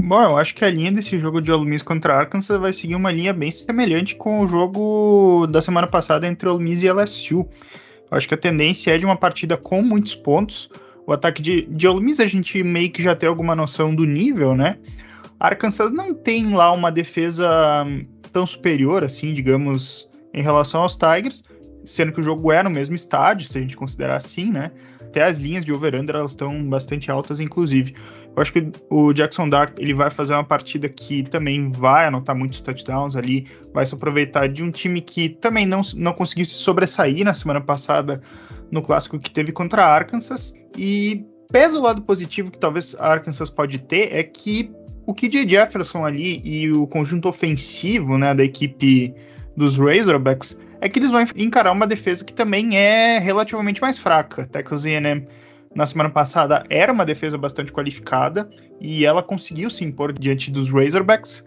Bom, 0.00 0.20
eu 0.20 0.36
acho 0.36 0.54
que 0.54 0.64
a 0.64 0.70
linha 0.70 0.90
desse 0.90 1.18
jogo 1.18 1.40
de 1.40 1.52
Ole 1.52 1.64
Miss 1.64 1.82
contra 1.82 2.16
Arkansas 2.16 2.60
vai 2.60 2.72
seguir 2.72 2.96
uma 2.96 3.12
linha 3.12 3.32
bem 3.32 3.50
semelhante 3.50 4.16
com 4.16 4.40
o 4.40 4.46
jogo 4.46 5.46
da 5.46 5.60
semana 5.60 5.86
passada 5.86 6.26
entre 6.26 6.48
Ole 6.48 6.64
Miss 6.64 6.82
e 6.82 6.90
LSU. 6.90 7.46
Acho 8.12 8.28
que 8.28 8.34
a 8.34 8.38
tendência 8.38 8.94
é 8.94 8.98
de 8.98 9.04
uma 9.04 9.16
partida 9.16 9.56
com 9.56 9.82
muitos 9.82 10.14
pontos. 10.14 10.70
O 11.06 11.12
ataque 11.12 11.40
de, 11.40 11.62
de 11.62 11.86
a 11.88 12.26
gente 12.26 12.62
meio 12.62 12.90
que 12.90 13.02
já 13.02 13.16
tem 13.16 13.28
alguma 13.28 13.56
noção 13.56 13.94
do 13.94 14.04
nível, 14.04 14.54
né? 14.54 14.78
Arkansas 15.40 15.90
não 15.90 16.14
tem 16.14 16.54
lá 16.54 16.70
uma 16.72 16.92
defesa 16.92 17.84
tão 18.30 18.46
superior, 18.46 19.02
assim, 19.02 19.32
digamos, 19.32 20.08
em 20.32 20.42
relação 20.42 20.82
aos 20.82 20.96
Tigers, 20.96 21.42
sendo 21.84 22.12
que 22.12 22.20
o 22.20 22.22
jogo 22.22 22.52
é 22.52 22.62
no 22.62 22.70
mesmo 22.70 22.94
estádio, 22.94 23.48
se 23.48 23.58
a 23.58 23.60
gente 23.60 23.76
considerar 23.76 24.16
assim, 24.16 24.52
né? 24.52 24.70
Até 25.00 25.24
as 25.24 25.38
linhas 25.38 25.64
de 25.64 25.72
over-under 25.72 26.14
elas 26.14 26.30
estão 26.30 26.62
bastante 26.68 27.10
altas, 27.10 27.40
inclusive. 27.40 27.94
Eu 28.34 28.40
acho 28.40 28.52
que 28.52 28.72
o 28.88 29.12
Jackson 29.12 29.48
Dart 29.48 29.78
ele 29.78 29.92
vai 29.92 30.10
fazer 30.10 30.32
uma 30.32 30.44
partida 30.44 30.88
que 30.88 31.22
também 31.24 31.70
vai 31.70 32.06
anotar 32.06 32.34
muitos 32.34 32.62
touchdowns 32.62 33.14
ali, 33.14 33.46
vai 33.74 33.84
se 33.84 33.94
aproveitar 33.94 34.48
de 34.48 34.64
um 34.64 34.70
time 34.70 35.02
que 35.02 35.28
também 35.28 35.66
não, 35.66 35.82
não 35.94 36.14
conseguiu 36.14 36.46
se 36.46 36.54
sobressair 36.54 37.24
na 37.24 37.34
semana 37.34 37.60
passada 37.60 38.22
no 38.70 38.80
clássico 38.80 39.18
que 39.18 39.30
teve 39.30 39.52
contra 39.52 39.84
Arkansas. 39.84 40.54
E 40.76 41.24
pesa 41.50 41.78
o 41.78 41.82
lado 41.82 42.00
positivo 42.00 42.50
que 42.50 42.58
talvez 42.58 42.96
a 42.98 43.12
Arkansas 43.12 43.50
pode 43.50 43.78
ter 43.78 44.14
é 44.14 44.22
que 44.22 44.72
o 45.06 45.12
KJ 45.14 45.46
Jefferson 45.46 46.04
ali 46.04 46.40
e 46.42 46.72
o 46.72 46.86
conjunto 46.86 47.28
ofensivo 47.28 48.16
né, 48.16 48.34
da 48.34 48.42
equipe 48.42 49.14
dos 49.54 49.76
Razorbacks 49.76 50.58
é 50.80 50.88
que 50.88 50.98
eles 50.98 51.10
vão 51.10 51.24
encarar 51.36 51.70
uma 51.70 51.86
defesa 51.86 52.24
que 52.24 52.32
também 52.32 52.76
é 52.76 53.18
relativamente 53.18 53.80
mais 53.80 53.98
fraca. 53.98 54.46
Texas 54.46 54.84
A&M 54.86 55.26
na 55.74 55.86
semana 55.86 56.10
passada 56.10 56.64
era 56.68 56.92
uma 56.92 57.04
defesa 57.04 57.38
bastante 57.38 57.72
qualificada 57.72 58.48
e 58.80 59.04
ela 59.04 59.22
conseguiu 59.22 59.70
se 59.70 59.84
impor 59.84 60.12
diante 60.12 60.50
dos 60.50 60.70
Razorbacks. 60.70 61.44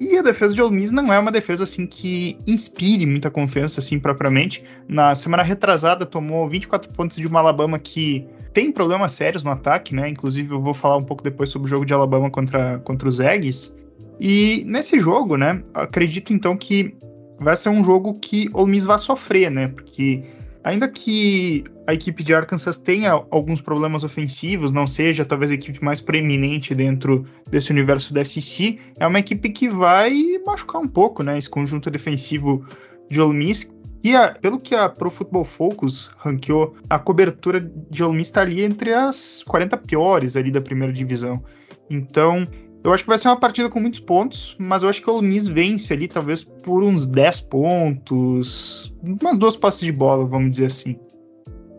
E 0.00 0.18
a 0.18 0.22
defesa 0.22 0.54
de 0.54 0.60
Ole 0.60 0.74
Miss 0.74 0.90
não 0.90 1.12
é 1.12 1.18
uma 1.18 1.30
defesa 1.30 1.64
assim 1.64 1.86
que 1.86 2.38
inspire 2.46 3.06
muita 3.06 3.30
confiança 3.30 3.80
assim 3.80 3.98
propriamente. 3.98 4.64
Na 4.88 5.14
semana 5.14 5.42
retrasada 5.42 6.04
tomou 6.04 6.48
24 6.48 6.90
pontos 6.92 7.16
de 7.16 7.26
uma 7.26 7.40
Alabama 7.40 7.78
que 7.78 8.26
tem 8.52 8.72
problemas 8.72 9.12
sérios 9.12 9.44
no 9.44 9.50
ataque, 9.50 9.94
né? 9.94 10.08
Inclusive 10.08 10.52
eu 10.52 10.60
vou 10.60 10.74
falar 10.74 10.96
um 10.96 11.04
pouco 11.04 11.22
depois 11.22 11.50
sobre 11.50 11.66
o 11.66 11.70
jogo 11.70 11.84
de 11.84 11.94
Alabama 11.94 12.30
contra, 12.30 12.78
contra 12.80 13.08
os 13.08 13.20
Aggies. 13.20 13.76
E 14.18 14.62
nesse 14.66 14.98
jogo, 14.98 15.36
né, 15.36 15.62
acredito 15.74 16.32
então 16.32 16.56
que 16.56 16.96
vai 17.38 17.56
ser 17.56 17.68
um 17.68 17.82
jogo 17.82 18.14
que 18.14 18.48
Ole 18.52 18.70
Miss 18.70 18.84
vai 18.84 18.98
sofrer, 18.98 19.50
né? 19.50 19.68
Porque 19.68 20.22
ainda 20.64 20.88
que 20.88 21.62
a 21.86 21.92
equipe 21.92 22.24
de 22.24 22.34
Arkansas 22.34 22.78
tenha 22.78 23.12
alguns 23.30 23.60
problemas 23.60 24.02
ofensivos, 24.02 24.72
não 24.72 24.86
seja 24.86 25.24
talvez 25.24 25.50
a 25.50 25.54
equipe 25.54 25.84
mais 25.84 26.00
preeminente 26.00 26.74
dentro 26.74 27.26
desse 27.48 27.70
universo 27.70 28.12
da 28.14 28.24
SEC, 28.24 28.80
é 28.98 29.06
uma 29.06 29.18
equipe 29.18 29.50
que 29.50 29.68
vai 29.68 30.12
machucar 30.44 30.80
um 30.80 30.88
pouco, 30.88 31.22
né, 31.22 31.36
esse 31.36 31.48
conjunto 31.48 31.90
defensivo 31.90 32.66
de 33.10 33.20
Ole 33.20 33.36
Miss. 33.36 33.70
E 34.02 34.14
a, 34.14 34.32
pelo 34.32 34.58
que 34.58 34.74
a 34.74 34.88
Pro 34.88 35.08
Football 35.10 35.44
Focus 35.44 36.10
ranqueou, 36.18 36.76
a 36.90 36.98
cobertura 36.98 37.60
de 37.90 38.02
Ole 38.02 38.16
Miss 38.16 38.28
está 38.28 38.42
ali 38.42 38.62
entre 38.62 38.92
as 38.92 39.42
40 39.46 39.76
piores 39.78 40.36
ali 40.36 40.50
da 40.50 40.60
primeira 40.60 40.92
divisão. 40.92 41.42
Então, 41.88 42.46
eu 42.84 42.92
acho 42.92 43.02
que 43.02 43.08
vai 43.08 43.16
ser 43.16 43.28
uma 43.28 43.40
partida 43.40 43.70
com 43.70 43.80
muitos 43.80 44.00
pontos, 44.00 44.54
mas 44.58 44.82
eu 44.82 44.90
acho 44.90 45.02
que 45.02 45.10
o 45.10 45.22
Miss 45.22 45.48
vence 45.48 45.90
ali, 45.92 46.06
talvez 46.06 46.44
por 46.44 46.84
uns 46.84 47.06
10 47.06 47.40
pontos, 47.42 48.94
umas 49.02 49.38
duas 49.38 49.56
passes 49.56 49.80
de 49.80 49.90
bola, 49.90 50.26
vamos 50.26 50.50
dizer 50.50 50.66
assim. 50.66 50.96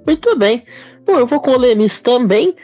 Muito 0.08 0.36
bem. 0.36 0.64
Bom, 1.06 1.20
eu 1.20 1.28
vou 1.28 1.40
com 1.40 1.52
o 1.52 1.58
Lemis 1.60 2.00
também. 2.00 2.56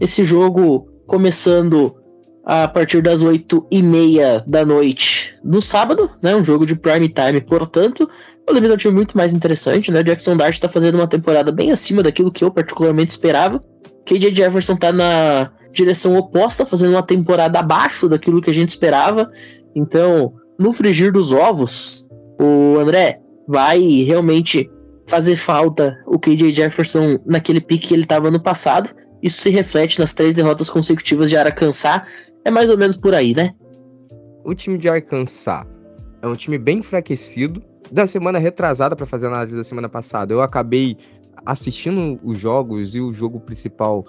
Esse 0.00 0.22
jogo 0.22 0.88
começando 1.08 1.96
a 2.44 2.68
partir 2.68 3.02
das 3.02 3.20
8 3.20 3.66
e 3.70 3.82
meia 3.82 4.44
da 4.46 4.64
noite 4.64 5.36
no 5.42 5.60
sábado, 5.60 6.08
né? 6.22 6.36
Um 6.36 6.44
jogo 6.44 6.64
de 6.64 6.76
prime 6.76 7.08
time, 7.08 7.40
portanto. 7.40 8.08
O 8.48 8.52
Lemis 8.52 8.70
é 8.70 8.74
um 8.74 8.76
time 8.76 8.94
muito 8.94 9.16
mais 9.16 9.32
interessante, 9.32 9.90
né? 9.90 10.00
O 10.00 10.04
Jackson 10.04 10.36
Dart 10.36 10.54
está 10.54 10.68
fazendo 10.68 10.94
uma 10.94 11.08
temporada 11.08 11.50
bem 11.50 11.72
acima 11.72 12.02
daquilo 12.02 12.30
que 12.30 12.44
eu 12.44 12.50
particularmente 12.50 13.10
esperava. 13.10 13.62
KJ 14.06 14.34
Jefferson 14.34 14.76
tá 14.76 14.92
na 14.92 15.50
direção 15.72 16.16
oposta, 16.16 16.64
fazendo 16.64 16.92
uma 16.92 17.02
temporada 17.02 17.58
abaixo 17.58 18.08
daquilo 18.08 18.40
que 18.40 18.50
a 18.50 18.54
gente 18.54 18.70
esperava. 18.70 19.30
Então, 19.74 20.32
no 20.58 20.72
frigir 20.72 21.12
dos 21.12 21.32
ovos, 21.32 22.08
o 22.40 22.78
André 22.78 23.20
vai 23.46 23.80
realmente 24.02 24.70
fazer 25.06 25.36
falta 25.36 25.98
o 26.06 26.18
KJ 26.18 26.50
Jefferson 26.52 27.18
naquele 27.24 27.60
pique 27.60 27.88
que 27.88 27.94
ele 27.94 28.02
estava 28.02 28.30
no 28.30 28.40
passado. 28.40 28.90
Isso 29.22 29.40
se 29.40 29.50
reflete 29.50 29.98
nas 29.98 30.12
três 30.12 30.34
derrotas 30.34 30.70
consecutivas 30.70 31.30
de 31.30 31.36
Arkansas. 31.36 32.02
É 32.44 32.50
mais 32.50 32.70
ou 32.70 32.78
menos 32.78 32.96
por 32.96 33.14
aí, 33.14 33.34
né? 33.34 33.52
O 34.44 34.54
time 34.54 34.78
de 34.78 34.88
Arkansas 34.88 35.66
é 36.22 36.26
um 36.26 36.36
time 36.36 36.58
bem 36.58 36.78
enfraquecido. 36.78 37.62
Da 37.90 38.06
semana 38.06 38.38
retrasada, 38.38 38.94
para 38.94 39.06
fazer 39.06 39.26
a 39.26 39.30
análise 39.30 39.56
da 39.56 39.64
semana 39.64 39.88
passada, 39.88 40.32
eu 40.32 40.42
acabei 40.42 40.96
assistindo 41.46 42.20
os 42.22 42.38
jogos 42.38 42.94
e 42.94 43.00
o 43.00 43.12
jogo 43.14 43.40
principal 43.40 44.04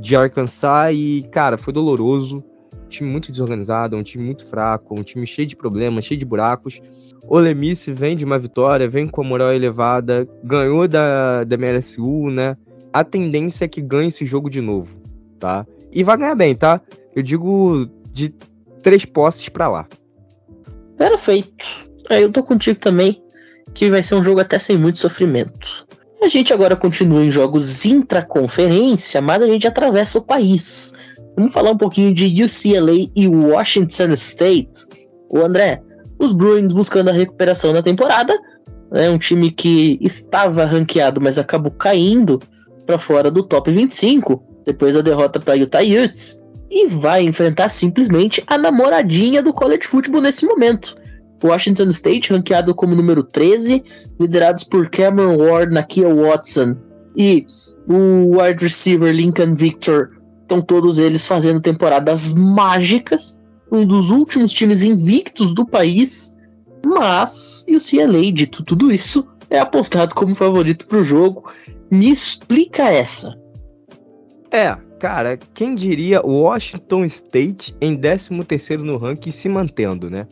de 0.00 0.16
Arkansas 0.16 0.94
e, 0.94 1.26
cara, 1.30 1.56
foi 1.56 1.72
doloroso. 1.72 2.42
Um 2.84 2.88
time 2.88 3.08
muito 3.08 3.30
desorganizado, 3.30 3.96
um 3.96 4.02
time 4.02 4.24
muito 4.24 4.44
fraco, 4.44 4.98
um 4.98 5.02
time 5.02 5.26
cheio 5.26 5.46
de 5.46 5.54
problemas, 5.54 6.04
cheio 6.04 6.18
de 6.18 6.24
buracos. 6.24 6.80
O 7.22 7.38
Lemice 7.38 7.92
vem 7.92 8.16
de 8.16 8.24
uma 8.24 8.38
vitória, 8.38 8.88
vem 8.88 9.06
com 9.06 9.20
a 9.20 9.24
moral 9.24 9.52
elevada, 9.52 10.28
ganhou 10.42 10.88
da, 10.88 11.44
da 11.44 11.56
MLSU, 11.56 12.30
né? 12.30 12.56
A 12.92 13.04
tendência 13.04 13.64
é 13.64 13.68
que 13.68 13.80
ganhe 13.80 14.08
esse 14.08 14.24
jogo 14.24 14.50
de 14.50 14.60
novo, 14.60 15.00
tá? 15.38 15.64
E 15.92 16.02
vai 16.02 16.16
ganhar 16.16 16.34
bem, 16.34 16.54
tá? 16.54 16.80
Eu 17.14 17.22
digo 17.22 17.88
de 18.10 18.34
três 18.82 19.04
posses 19.04 19.48
para 19.48 19.68
lá. 19.68 19.86
Perfeito. 20.96 21.64
É, 22.08 22.22
eu 22.24 22.32
tô 22.32 22.42
contigo 22.42 22.80
também, 22.80 23.22
que 23.72 23.88
vai 23.88 24.02
ser 24.02 24.16
um 24.16 24.24
jogo 24.24 24.40
até 24.40 24.58
sem 24.58 24.76
muito 24.76 24.98
sofrimento. 24.98 25.86
A 26.22 26.28
gente 26.28 26.52
agora 26.52 26.76
continua 26.76 27.24
em 27.24 27.30
jogos 27.30 27.84
intraconferência, 27.86 29.22
mas 29.22 29.40
a 29.40 29.46
gente 29.46 29.66
atravessa 29.66 30.18
o 30.18 30.22
país. 30.22 30.92
Vamos 31.34 31.52
falar 31.52 31.70
um 31.70 31.78
pouquinho 31.78 32.12
de 32.12 32.26
UCLA 32.44 33.10
e 33.16 33.26
Washington 33.26 34.12
State. 34.12 34.84
O 35.30 35.38
André, 35.38 35.82
os 36.18 36.32
Bruins 36.32 36.74
buscando 36.74 37.08
a 37.08 37.12
recuperação 37.12 37.72
na 37.72 37.82
temporada. 37.82 38.38
É 38.92 39.08
um 39.08 39.16
time 39.16 39.50
que 39.50 39.98
estava 40.02 40.64
ranqueado, 40.64 41.20
mas 41.20 41.38
acabou 41.38 41.72
caindo 41.72 42.42
para 42.84 42.98
fora 42.98 43.30
do 43.30 43.42
top 43.42 43.70
25 43.70 44.42
depois 44.66 44.94
da 44.94 45.00
derrota 45.00 45.40
para 45.40 45.54
Utah 45.54 45.80
Utes 45.80 46.42
e 46.70 46.86
vai 46.86 47.22
enfrentar 47.22 47.68
simplesmente 47.68 48.42
a 48.46 48.58
namoradinha 48.58 49.42
do 49.42 49.54
college 49.54 49.86
football 49.86 50.20
nesse 50.20 50.44
momento. 50.44 50.94
Washington 51.42 51.88
State, 51.88 52.32
ranqueado 52.32 52.74
como 52.74 52.94
número 52.94 53.22
13, 53.22 53.82
liderados 54.18 54.64
por 54.64 54.88
Cameron 54.90 55.36
Ward, 55.36 55.74
Nakia 55.74 56.12
Watson 56.12 56.76
e 57.16 57.44
o 57.88 58.38
wide 58.38 58.62
receiver 58.62 59.14
Lincoln 59.14 59.54
Victor. 59.54 60.10
Estão 60.42 60.60
todos 60.60 60.98
eles 60.98 61.26
fazendo 61.26 61.60
temporadas 61.60 62.32
mágicas, 62.32 63.40
um 63.70 63.86
dos 63.86 64.10
últimos 64.10 64.52
times 64.52 64.82
invictos 64.82 65.52
do 65.52 65.64
país, 65.64 66.36
mas 66.84 67.64
o 67.68 67.78
CLA, 67.78 68.32
dito 68.32 68.64
tudo 68.64 68.90
isso, 68.90 69.26
é 69.48 69.58
apontado 69.58 70.14
como 70.14 70.34
favorito 70.34 70.86
para 70.86 70.98
o 70.98 71.04
jogo. 71.04 71.50
Me 71.90 72.10
explica 72.10 72.90
essa. 72.90 73.38
É, 74.50 74.76
cara, 74.98 75.38
quem 75.54 75.74
diria 75.74 76.20
Washington 76.24 77.04
State 77.04 77.76
em 77.80 77.96
13º 77.96 78.80
no 78.80 78.96
ranking 78.96 79.30
se 79.30 79.48
mantendo, 79.48 80.10
né? 80.10 80.26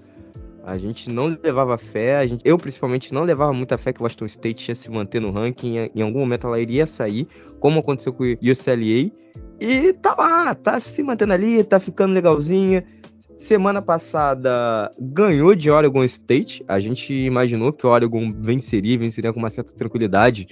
A 0.69 0.77
gente 0.77 1.09
não 1.09 1.35
levava 1.43 1.79
fé, 1.79 2.19
a 2.19 2.27
gente, 2.27 2.43
eu 2.45 2.59
principalmente 2.59 3.15
não 3.15 3.23
levava 3.25 3.55
muita 3.55 3.79
fé 3.79 3.91
que 3.91 4.01
o 4.01 4.03
Washington 4.03 4.27
State 4.27 4.71
ia 4.71 4.75
se 4.75 4.91
manter 4.91 5.19
no 5.19 5.31
ranking, 5.31 5.91
em 5.95 6.03
algum 6.03 6.19
momento 6.19 6.47
ela 6.47 6.61
iria 6.61 6.87
sair, 6.87 7.27
como 7.59 7.81
aconteceu 7.81 8.13
com 8.13 8.23
o 8.23 8.27
UCLA. 8.27 9.11
E 9.59 9.95
tá 9.95 10.15
lá, 10.19 10.55
tá 10.55 10.79
se 10.79 11.03
mantendo 11.03 11.33
ali, 11.33 11.65
tá 11.65 11.81
ficando 11.81 12.13
legalzinha. 12.13 12.85
Semana 13.39 13.81
passada 13.81 14.93
ganhou 15.01 15.55
de 15.55 15.71
Oregon 15.71 16.05
State. 16.05 16.63
A 16.69 16.79
gente 16.79 17.15
imaginou 17.15 17.73
que 17.73 17.87
o 17.87 17.89
Oregon 17.89 18.31
venceria, 18.39 18.99
venceria 18.99 19.33
com 19.33 19.39
uma 19.39 19.49
certa 19.49 19.73
tranquilidade. 19.75 20.49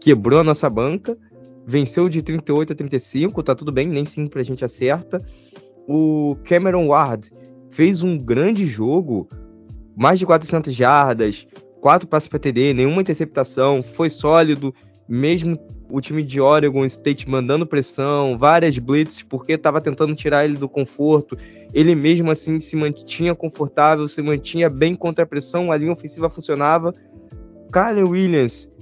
Quebrou 0.00 0.40
a 0.40 0.44
nossa 0.44 0.68
banca. 0.68 1.16
venceu 1.64 2.08
de 2.08 2.22
38 2.22 2.72
a 2.72 2.76
35, 2.76 3.40
tá 3.44 3.54
tudo 3.54 3.70
bem, 3.70 3.86
nem 3.86 4.04
sempre 4.04 4.40
a 4.40 4.44
gente 4.44 4.64
acerta. 4.64 5.22
O 5.86 6.36
Cameron 6.42 6.88
Ward 6.88 7.30
fez 7.70 8.02
um 8.02 8.18
grande 8.18 8.66
jogo, 8.66 9.28
mais 10.00 10.18
de 10.18 10.24
400 10.24 10.74
jardas, 10.74 11.46
quatro 11.78 12.08
passes 12.08 12.26
para 12.26 12.38
TD, 12.38 12.72
nenhuma 12.72 13.02
interceptação, 13.02 13.82
foi 13.82 14.08
sólido, 14.08 14.74
mesmo 15.06 15.58
o 15.90 16.00
time 16.00 16.22
de 16.22 16.40
Oregon 16.40 16.86
State 16.86 17.28
mandando 17.28 17.66
pressão, 17.66 18.38
várias 18.38 18.78
blitzes, 18.78 19.22
porque 19.22 19.52
estava 19.52 19.78
tentando 19.78 20.14
tirar 20.14 20.46
ele 20.46 20.56
do 20.56 20.70
conforto. 20.70 21.36
Ele 21.74 21.94
mesmo 21.94 22.30
assim 22.30 22.58
se 22.60 22.76
mantinha 22.76 23.34
confortável, 23.34 24.08
se 24.08 24.22
mantinha 24.22 24.70
bem 24.70 24.94
contra 24.94 25.24
a 25.24 25.26
pressão, 25.26 25.70
a 25.70 25.76
linha 25.76 25.92
ofensiva 25.92 26.30
funcionava. 26.30 26.94
Kyler 27.70 28.08
Williams 28.08 28.72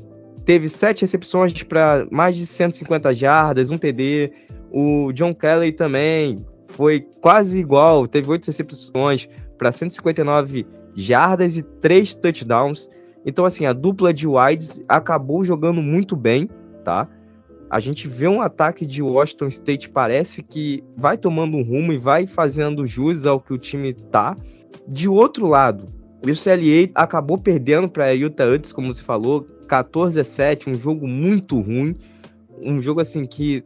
teve 0.45 0.69
sete 0.69 1.01
recepções 1.01 1.53
para 1.65 2.07
mais 2.13 2.37
de 2.37 2.47
150 2.47 3.13
jardas, 3.13 3.73
um 3.73 3.79
TD. 3.79 4.31
O 4.71 5.11
John 5.13 5.35
Kelly 5.35 5.73
também 5.73 6.47
foi 6.69 7.01
quase 7.21 7.59
igual, 7.59 8.07
teve 8.07 8.31
oito 8.31 8.47
recepções 8.47 9.29
para 9.59 9.73
159 9.73 10.59
jardas 10.59 10.78
e 10.95 11.63
três 11.81 12.15
touchdowns. 12.15 12.89
Então, 13.25 13.45
assim, 13.45 13.67
a 13.67 13.73
dupla 13.73 14.13
de 14.13 14.27
wides 14.27 14.83
acabou 14.89 15.45
jogando 15.45 15.83
muito 15.83 16.17
bem, 16.17 16.49
tá? 16.85 17.09
A 17.71 17.81
gente 17.81 18.09
vê 18.09 18.27
um 18.27 18.41
ataque 18.41 18.87
de 18.87 19.03
Washington 19.03 19.49
State, 19.49 19.91
parece 19.91 20.43
que 20.43 20.83
vai 20.97 21.19
tomando 21.19 21.57
um 21.57 21.63
rumo 21.63 21.93
e 21.93 21.99
vai 21.99 22.27
fazendo 22.27 22.87
jus 22.87 23.27
ao 23.27 23.39
que 23.39 23.53
o 23.53 23.59
time 23.59 23.93
tá. 23.93 24.37
De 24.87 25.09
outro 25.09 25.47
lado, 25.47 25.87
o 26.23 26.27
CLA 26.27 26.91
acabou 26.95 27.37
perdendo 27.37 27.89
para 27.89 28.11
Utah 28.13 28.45
antes, 28.45 28.73
como 28.73 28.93
você 28.93 29.03
falou, 29.03 29.47
14 29.69 30.19
a 30.19 30.25
7, 30.25 30.71
um 30.71 30.75
jogo 30.75 31.07
muito 31.07 31.61
ruim, 31.61 31.95
um 32.63 32.81
jogo 32.81 33.01
assim 33.01 33.27
que 33.27 33.63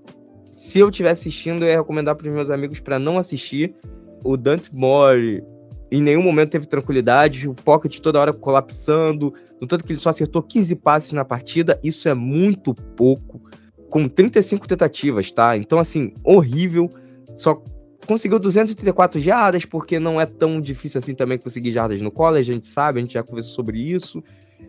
se 0.51 0.81
eu 0.81 0.91
estiver 0.91 1.11
assistindo, 1.11 1.65
eu 1.65 1.69
ia 1.69 1.79
recomendar 1.79 2.15
para 2.15 2.29
os 2.29 2.35
meus 2.35 2.51
amigos 2.51 2.79
para 2.79 2.99
não 2.99 3.19
assistir. 3.19 3.75
O 4.23 4.37
Dante 4.37 4.75
Moore 4.75 5.43
em 5.93 6.01
nenhum 6.01 6.23
momento 6.23 6.51
teve 6.51 6.67
tranquilidade, 6.67 7.47
o 7.47 7.55
pocket 7.55 8.01
toda 8.01 8.19
hora 8.19 8.33
colapsando, 8.33 9.35
no 9.61 9.67
tanto 9.67 9.85
que 9.85 9.93
ele 9.93 9.99
só 9.99 10.09
acertou 10.09 10.43
15 10.43 10.75
passes 10.77 11.13
na 11.13 11.23
partida, 11.23 11.79
isso 11.85 12.09
é 12.09 12.15
muito 12.15 12.75
pouco, 12.75 13.43
com 13.91 14.09
35 14.09 14.67
tentativas, 14.67 15.31
tá? 15.31 15.55
Então, 15.55 15.79
assim, 15.79 16.15
horrível, 16.25 16.91
só 17.35 17.63
conseguiu 18.07 18.39
234 18.39 19.21
jardas, 19.21 19.67
porque 19.67 20.01
não 20.01 20.19
é 20.19 20.25
tão 20.25 20.63
difícil 20.63 20.99
assim 20.99 21.15
também 21.15 21.37
conseguir 21.37 21.73
jardas 21.73 22.01
no 22.01 22.11
college, 22.11 22.51
a 22.51 22.55
gente 22.55 22.67
sabe, 22.67 22.99
a 22.99 23.03
gente 23.03 23.13
já 23.13 23.23
conversou 23.23 23.53
sobre 23.53 23.79
isso. 23.79 24.25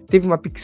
Teve 0.09 0.27
uma 0.27 0.37
pick 0.37 0.57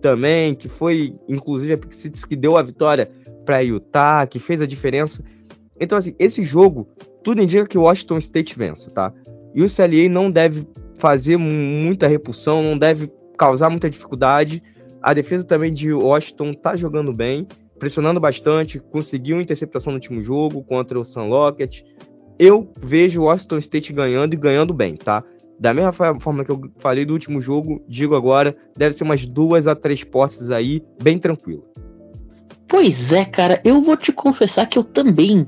também, 0.00 0.54
que 0.54 0.68
foi, 0.68 1.14
inclusive, 1.28 1.72
a 1.72 1.78
pick 1.78 1.92
que 2.28 2.36
deu 2.36 2.56
a 2.56 2.62
vitória 2.62 3.10
para 3.44 3.58
Utah, 3.60 4.24
que 4.24 4.38
fez 4.38 4.60
a 4.60 4.66
diferença. 4.66 5.24
Então, 5.80 5.98
assim, 5.98 6.14
esse 6.16 6.44
jogo, 6.44 6.86
tudo 7.24 7.42
indica 7.42 7.66
que 7.66 7.76
o 7.76 7.82
Washington 7.82 8.18
State 8.18 8.56
vence, 8.56 8.88
tá? 8.90 9.12
E 9.54 9.62
o 9.62 9.66
CLA 9.66 10.08
não 10.08 10.30
deve 10.30 10.66
fazer 10.98 11.36
muita 11.36 12.06
repulsão, 12.06 12.62
não 12.62 12.78
deve 12.78 13.10
causar 13.36 13.70
muita 13.70 13.88
dificuldade. 13.88 14.62
A 15.02 15.14
defesa 15.14 15.44
também 15.44 15.72
de 15.72 15.92
Washington 15.92 16.52
tá 16.52 16.76
jogando 16.76 17.12
bem, 17.12 17.46
pressionando 17.78 18.20
bastante, 18.20 18.78
conseguiu 18.78 19.40
interceptação 19.40 19.92
no 19.92 19.96
último 19.96 20.22
jogo 20.22 20.62
contra 20.62 21.00
o 21.00 21.04
Sun 21.04 21.28
Lockett. 21.28 21.84
Eu 22.38 22.72
vejo 22.80 23.22
o 23.22 23.24
Washington 23.24 23.58
State 23.58 23.92
ganhando 23.92 24.34
e 24.34 24.36
ganhando 24.36 24.74
bem, 24.74 24.96
tá? 24.96 25.24
Da 25.58 25.74
mesma 25.74 25.92
forma 25.92 26.44
que 26.44 26.50
eu 26.50 26.70
falei 26.78 27.04
do 27.04 27.12
último 27.12 27.40
jogo, 27.40 27.82
digo 27.86 28.14
agora, 28.14 28.56
deve 28.76 28.94
ser 28.94 29.04
umas 29.04 29.26
duas 29.26 29.66
a 29.66 29.74
três 29.74 30.02
posses 30.04 30.50
aí, 30.50 30.82
bem 31.02 31.18
tranquilo. 31.18 31.64
Pois 32.66 33.12
é, 33.12 33.24
cara, 33.24 33.60
eu 33.64 33.80
vou 33.82 33.96
te 33.96 34.12
confessar 34.12 34.66
que 34.66 34.78
eu 34.78 34.84
também 34.84 35.46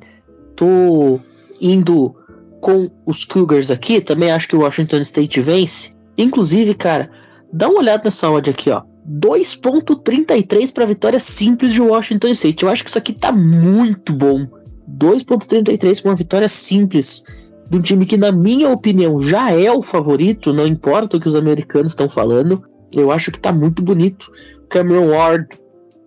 tô 0.54 1.18
indo 1.60 2.14
com 2.62 2.88
os 3.04 3.24
Cougars 3.24 3.72
aqui, 3.72 4.00
também 4.00 4.30
acho 4.30 4.46
que 4.46 4.54
o 4.54 4.60
Washington 4.60 4.98
State 4.98 5.40
vence. 5.40 5.94
Inclusive, 6.16 6.74
cara, 6.74 7.10
dá 7.52 7.68
uma 7.68 7.80
olhada 7.80 8.04
nessa 8.04 8.30
odd 8.30 8.48
aqui, 8.48 8.70
ó. 8.70 8.82
2.33 9.20 10.72
para 10.72 10.86
vitória 10.86 11.18
simples 11.18 11.72
de 11.72 11.82
Washington 11.82 12.28
State. 12.28 12.62
Eu 12.62 12.70
acho 12.70 12.84
que 12.84 12.88
isso 12.88 12.98
aqui 12.98 13.12
tá 13.12 13.32
muito 13.32 14.12
bom. 14.12 14.46
2.33 14.96 16.00
para 16.00 16.10
uma 16.10 16.16
vitória 16.16 16.48
simples 16.48 17.24
de 17.68 17.78
um 17.78 17.82
time 17.82 18.06
que, 18.06 18.16
na 18.16 18.30
minha 18.30 18.70
opinião, 18.70 19.18
já 19.18 19.50
é 19.50 19.72
o 19.72 19.82
favorito, 19.82 20.52
não 20.52 20.66
importa 20.66 21.16
o 21.16 21.20
que 21.20 21.26
os 21.26 21.34
americanos 21.34 21.92
estão 21.92 22.08
falando. 22.08 22.62
Eu 22.94 23.10
acho 23.10 23.32
que 23.32 23.40
tá 23.40 23.50
muito 23.50 23.82
bonito. 23.82 24.30
Cameron 24.68 25.08
Ward 25.08 25.48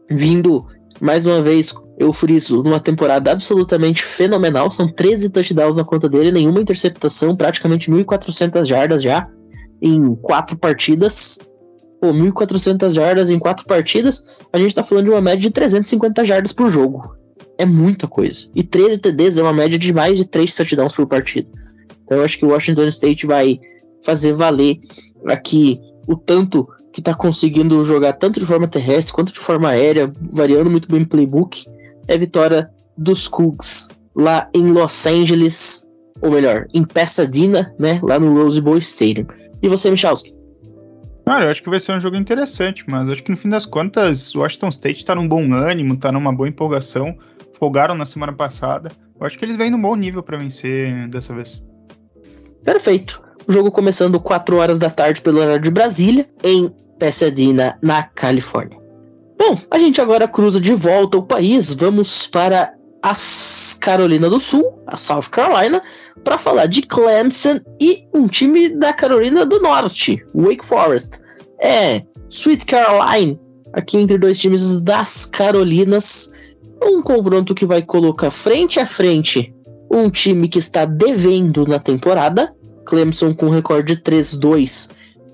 vindo 0.10 0.66
mais 1.02 1.26
uma 1.26 1.42
vez, 1.42 1.74
eu 1.98 2.14
friso, 2.14 2.64
numa 2.64 2.80
temporada 2.80 3.32
absolutamente 3.32 4.04
fenomenal. 4.04 4.70
São 4.70 4.88
13 4.88 5.30
touchdowns 5.30 5.78
na 5.78 5.84
conta 5.84 6.08
dele, 6.08 6.32
nenhuma 6.32 6.62
interceptação, 6.62 7.36
praticamente 7.36 7.92
1.400 7.92 8.66
jardas 8.66 9.04
já 9.04 9.28
em 9.82 10.16
quatro 10.16 10.58
partidas. 10.58 11.38
Pô, 12.02 12.12
1.400 12.12 12.92
jardas 12.92 13.30
em 13.30 13.40
quatro 13.40 13.66
partidas, 13.66 14.40
a 14.52 14.58
gente 14.58 14.76
tá 14.76 14.84
falando 14.84 15.06
de 15.06 15.12
uma 15.12 15.22
média 15.22 15.40
de 15.40 15.52
350 15.52 16.26
jardas 16.26 16.52
por 16.52 16.70
jogo. 16.70 17.02
É 17.58 17.66
muita 17.66 18.08
coisa. 18.08 18.48
E 18.54 18.64
13 18.64 18.98
TDs 19.00 19.38
é 19.38 19.42
uma 19.42 19.54
média 19.54 19.80
de 19.80 19.94
mais 19.94 20.18
de 20.18 20.26
3 20.26 20.54
touchdowns 20.54 20.94
por 20.94 21.08
partida. 21.08 21.50
Então 22.04 22.18
eu 22.18 22.24
acho 22.24 22.38
que 22.38 22.46
o 22.46 22.50
Washington 22.50 22.86
State 22.86 23.26
vai 23.26 23.60
fazer 24.04 24.34
valer 24.34 24.78
aqui 25.28 25.80
o 26.08 26.16
tanto 26.16 26.68
que 26.96 27.02
tá 27.02 27.14
conseguindo 27.14 27.84
jogar 27.84 28.14
tanto 28.14 28.40
de 28.40 28.46
forma 28.46 28.70
terrestre 28.70 29.12
quanto 29.12 29.34
de 29.34 29.40
forma 29.40 29.68
aérea, 29.68 30.14
variando 30.32 30.70
muito 30.70 30.90
bem 30.90 31.02
o 31.02 31.06
playbook, 31.06 31.66
é 32.08 32.16
a 32.16 32.18
vitória 32.18 32.72
dos 32.98 33.28
Cougs 33.28 33.90
lá 34.16 34.50
em 34.54 34.72
Los 34.72 35.06
Angeles, 35.06 35.90
ou 36.22 36.32
melhor, 36.32 36.70
em 36.74 36.86
Pasadena, 36.86 37.76
né, 37.78 38.00
lá 38.02 38.18
no 38.18 38.34
Rose 38.34 38.62
Bowl 38.62 38.78
Stadium. 38.78 39.28
E 39.62 39.68
você, 39.68 39.92
Michalski? 39.92 40.34
Cara, 41.26 41.44
eu 41.44 41.50
acho 41.50 41.62
que 41.62 41.70
vai 41.70 41.82
ser 41.82 41.92
um 41.92 42.00
jogo 42.00 42.16
interessante, 42.16 42.86
mas 42.88 43.10
acho 43.10 43.22
que 43.22 43.32
no 43.32 43.36
fim 43.36 43.50
das 43.50 43.66
contas, 43.66 44.34
o 44.34 44.40
Washington 44.40 44.70
State 44.70 45.06
tá 45.06 45.14
num 45.14 45.28
bom 45.28 45.54
ânimo, 45.54 45.98
tá 45.98 46.14
numa 46.14 46.32
boa 46.32 46.48
empolgação, 46.48 47.14
folgaram 47.60 47.94
na 47.94 48.06
semana 48.06 48.32
passada. 48.32 48.90
Eu 49.20 49.28
acho 49.28 49.38
que 49.38 49.44
eles 49.44 49.58
vêm 49.58 49.70
num 49.70 49.82
bom 49.82 49.98
nível 49.98 50.24
para 50.24 50.38
vencer 50.38 51.10
dessa 51.10 51.36
vez. 51.36 51.62
Perfeito. 52.64 53.22
O 53.46 53.52
jogo 53.52 53.70
começando 53.70 54.18
4 54.18 54.56
horas 54.56 54.80
da 54.80 54.90
tarde 54.90 55.22
pelo 55.22 55.42
horário 55.42 55.62
de 55.62 55.70
Brasília, 55.70 56.26
em 56.42 56.74
Pasadena, 57.00 57.78
na 57.82 58.04
Califórnia. 58.04 58.80
Bom, 59.38 59.60
a 59.70 59.78
gente 59.78 60.00
agora 60.00 60.28
cruza 60.28 60.62
de 60.62 60.74
volta 60.74 61.18
o 61.18 61.24
país, 61.24 61.74
vamos 61.74 62.28
para 62.28 62.74
as 63.04 63.78
Carolina 63.80 64.30
do 64.30 64.40
Sul, 64.40 64.80
a 64.88 64.98
South 64.98 65.30
Carolina, 65.30 65.82
para 66.24 66.38
falar 66.38 66.66
de 66.66 66.82
Clemson 66.82 67.60
e 67.80 68.08
um 68.14 68.28
time 68.28 68.70
da 68.70 68.94
Carolina 68.94 69.46
do 69.46 69.60
Norte, 69.60 70.26
Wake 70.34 70.66
Forest. 70.66 71.20
É, 71.62 72.02
Sweet 72.30 72.66
Caroline, 72.66 73.40
aqui 73.74 73.98
entre 73.98 74.18
dois 74.18 74.40
times 74.40 74.82
das 74.82 75.26
Carolinas, 75.26 76.32
um 76.82 77.02
confronto 77.02 77.54
que 77.54 77.66
vai 77.66 77.82
colocar 77.82 78.30
frente 78.30 78.80
a 78.80 78.88
frente 78.88 79.54
um 79.92 80.10
time 80.10 80.48
que 80.48 80.60
está 80.60 80.86
devendo 80.86 81.66
na 81.66 81.80
temporada, 81.80 82.54
Clemson 82.86 83.34
com 83.34 83.50
recorde 83.50 83.96
de 83.96 84.02
3-2 84.02 84.90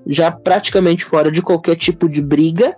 já 0.05 0.31
praticamente 0.31 1.03
fora 1.03 1.31
de 1.31 1.41
qualquer 1.41 1.75
tipo 1.75 2.09
de 2.09 2.21
briga. 2.21 2.75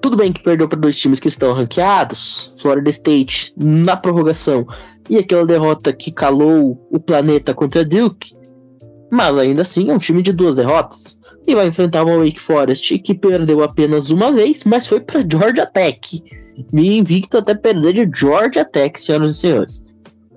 Tudo 0.00 0.16
bem 0.16 0.32
que 0.32 0.42
perdeu 0.42 0.68
para 0.68 0.78
dois 0.78 0.98
times 0.98 1.18
que 1.18 1.28
estão 1.28 1.52
ranqueados, 1.52 2.52
Florida 2.58 2.90
State 2.90 3.52
na 3.56 3.96
prorrogação 3.96 4.66
e 5.08 5.18
aquela 5.18 5.46
derrota 5.46 5.92
que 5.92 6.10
calou 6.10 6.86
o 6.90 6.98
planeta 6.98 7.54
contra 7.54 7.84
Duke, 7.84 8.34
mas 9.10 9.38
ainda 9.38 9.62
assim 9.62 9.90
é 9.90 9.94
um 9.94 9.98
time 9.98 10.22
de 10.22 10.32
duas 10.32 10.56
derrotas 10.56 11.20
e 11.46 11.54
vai 11.54 11.66
enfrentar 11.68 12.04
uma 12.04 12.18
Wake 12.18 12.40
Forest 12.40 12.98
que 12.98 13.14
perdeu 13.14 13.62
apenas 13.62 14.10
uma 14.10 14.32
vez, 14.32 14.64
mas 14.64 14.86
foi 14.86 15.00
para 15.00 15.20
Georgia 15.20 15.66
Tech. 15.66 16.22
Me 16.72 16.98
invicto 16.98 17.38
até 17.38 17.54
perder 17.54 17.92
de 17.92 18.18
Georgia 18.18 18.64
Tech, 18.64 18.98
senhoras 19.00 19.32
e 19.32 19.38
senhores. 19.38 19.84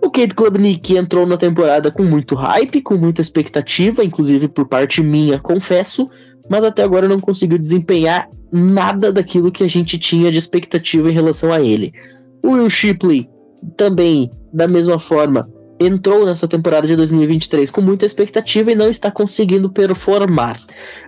O 0.02 0.10
Kate 0.10 0.34
Klubnik 0.34 0.96
entrou 0.96 1.26
na 1.28 1.36
temporada 1.36 1.92
com 1.92 2.04
muito 2.04 2.34
hype, 2.36 2.82
com 2.82 2.96
muita 2.96 3.22
expectativa, 3.22 4.04
inclusive 4.04 4.48
por 4.48 4.66
parte 4.66 5.04
minha, 5.04 5.40
confesso, 5.40 6.10
mas 6.50 6.64
até 6.64 6.84
agora 6.84 7.08
não 7.08 7.20
conseguiu 7.20 7.58
desempenhar 7.58 8.30
nada 8.52 9.12
daquilo 9.12 9.52
que 9.52 9.64
a 9.64 9.68
gente 9.68 9.98
tinha 9.98 10.32
de 10.32 10.38
expectativa 10.38 11.10
em 11.10 11.14
relação 11.14 11.52
a 11.52 11.62
ele. 11.62 11.94
O 12.42 12.52
Will 12.52 12.70
Shipley 12.70 13.30
também, 13.76 14.32
da 14.54 14.68
mesma 14.68 14.98
forma, 14.98 15.50
entrou 15.80 16.26
nessa 16.26 16.48
temporada 16.48 16.88
de 16.88 16.96
2023 16.96 17.70
com 17.70 17.82
muita 17.82 18.06
expectativa 18.06 18.72
e 18.72 18.76
não 18.76 18.90
está 18.90 19.12
conseguindo 19.12 19.70
performar. 19.70 20.58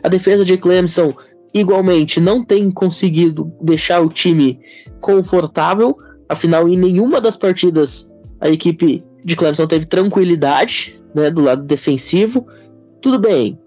A 0.04 0.10
defesa 0.10 0.46
de 0.46 0.58
Clemson, 0.58 1.14
igualmente, 1.54 2.20
não 2.20 2.44
tem 2.44 2.70
conseguido 2.72 3.52
deixar 3.62 4.02
o 4.02 4.10
time 4.10 4.60
confortável, 5.02 5.98
afinal, 6.30 6.68
em 6.70 6.78
nenhuma 6.78 7.20
das 7.20 7.36
partidas 7.36 8.11
a 8.42 8.50
equipe 8.50 9.04
de 9.24 9.36
Clemson 9.36 9.68
teve 9.68 9.86
tranquilidade 9.86 11.02
né, 11.16 11.30
do 11.30 11.42
lado 11.42 11.64
defensivo. 11.64 12.46
Tudo 13.02 13.20
bem, 13.20 13.58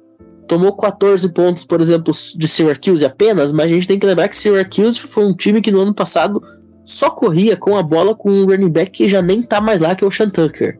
tomou 0.47 0.77
14 0.77 1.29
pontos, 1.33 1.65
por 1.65 1.81
exemplo, 1.81 2.13
de 2.37 2.49
Syracuse 2.49 3.05
apenas, 3.05 3.53
mas 3.53 3.67
a 3.67 3.75
gente 3.75 3.89
tem 3.89 3.99
que 3.99 4.07
lembrar 4.07 4.29
que 4.29 4.37
Syracuse 4.37 5.01
foi 5.01 5.25
um 5.25 5.33
time 5.33 5.61
que 5.61 5.71
no 5.71 5.81
ano 5.81 5.95
passado 5.95 6.41
só 6.85 7.11
corria 7.11 7.57
com 7.57 7.77
a 7.77 7.83
bola 7.83 8.15
com 8.15 8.31
um 8.31 8.45
running 8.45 8.71
back 8.71 8.91
que 8.91 9.09
já 9.09 9.23
nem 9.23 9.43
tá 9.43 9.61
mais 9.61 9.81
lá, 9.81 9.95
que 9.95 10.05
é 10.05 10.07
o 10.07 10.11
Sean 10.11 10.29
Tucker. 10.29 10.79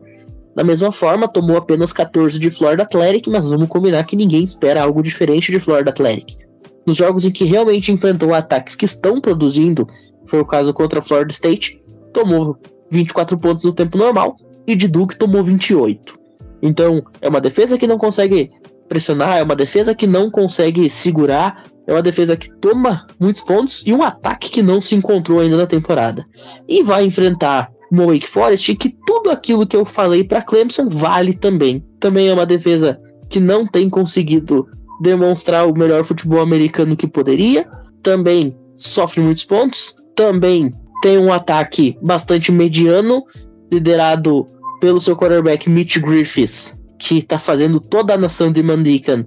Da 0.55 0.63
mesma 0.63 0.91
forma, 0.91 1.27
tomou 1.27 1.57
apenas 1.57 1.91
14 1.91 2.39
de 2.39 2.49
Florida 2.49 2.83
Athletic, 2.83 3.27
mas 3.27 3.49
vamos 3.49 3.67
combinar 3.67 4.05
que 4.05 4.15
ninguém 4.15 4.43
espera 4.43 4.83
algo 4.83 5.01
diferente 5.01 5.51
de 5.51 5.59
Florida 5.59 5.89
Athletic. 5.89 6.45
Nos 6.87 6.95
jogos 6.95 7.25
em 7.25 7.31
que 7.31 7.43
realmente 7.43 7.91
enfrentou 7.91 8.33
ataques 8.33 8.75
que 8.75 8.85
estão 8.85 9.19
produzindo, 9.19 9.87
foi 10.25 10.39
o 10.39 10.45
caso 10.45 10.73
contra 10.73 11.01
Florida 11.01 11.31
State, 11.31 11.81
tomou 12.13 12.57
24 12.91 13.37
pontos 13.37 13.63
no 13.63 13.73
tempo 13.73 13.97
normal 13.97 14.35
e 14.67 14.75
de 14.75 14.87
Duke 14.87 15.17
tomou 15.17 15.43
28. 15.43 16.17
Então, 16.61 17.03
é 17.21 17.29
uma 17.29 17.41
defesa 17.41 17.77
que 17.77 17.87
não 17.87 17.97
consegue 17.97 18.51
pressionar, 18.87 19.37
é 19.37 19.43
uma 19.43 19.55
defesa 19.55 19.93
que 19.93 20.07
não 20.07 20.29
consegue 20.29 20.89
segurar, 20.89 21.63
é 21.87 21.91
uma 21.93 22.01
defesa 22.01 22.35
que 22.35 22.49
toma 22.59 23.05
muitos 23.19 23.41
pontos 23.41 23.83
e 23.85 23.93
um 23.93 24.01
ataque 24.01 24.49
que 24.49 24.61
não 24.61 24.81
se 24.81 24.95
encontrou 24.95 25.39
ainda 25.39 25.57
na 25.57 25.67
temporada. 25.67 26.25
E 26.67 26.83
vai 26.83 27.05
enfrentar 27.05 27.71
uma 27.91 28.05
Wake 28.05 28.27
Forest 28.27 28.75
que 28.75 28.95
tudo 29.05 29.29
aquilo 29.29 29.65
que 29.65 29.75
eu 29.75 29.85
falei 29.85 30.23
para 30.23 30.41
Clemson 30.41 30.89
vale 30.89 31.33
também. 31.33 31.83
Também 31.99 32.29
é 32.29 32.33
uma 32.33 32.45
defesa 32.45 32.99
que 33.29 33.39
não 33.39 33.65
tem 33.65 33.89
conseguido 33.89 34.67
demonstrar 35.01 35.67
o 35.67 35.77
melhor 35.77 36.03
futebol 36.03 36.41
americano 36.41 36.95
que 36.95 37.07
poderia, 37.07 37.67
também 38.01 38.57
sofre 38.75 39.21
muitos 39.21 39.43
pontos, 39.43 39.95
também 40.15 40.73
tem 41.05 41.19
um 41.19 41.31
ataque 41.31 41.95
bastante 42.01 42.51
mediano, 42.51 43.23
liderado 43.71 44.47
pelo 44.81 44.99
seu 44.99 45.15
quarterback 45.15 45.69
Mitch 45.69 45.99
Griffiths, 45.99 46.81
que 46.97 47.21
tá 47.21 47.37
fazendo 47.37 47.79
toda 47.79 48.15
a 48.15 48.17
nação 48.17 48.51
de 48.51 48.63
Mandican 48.63 49.23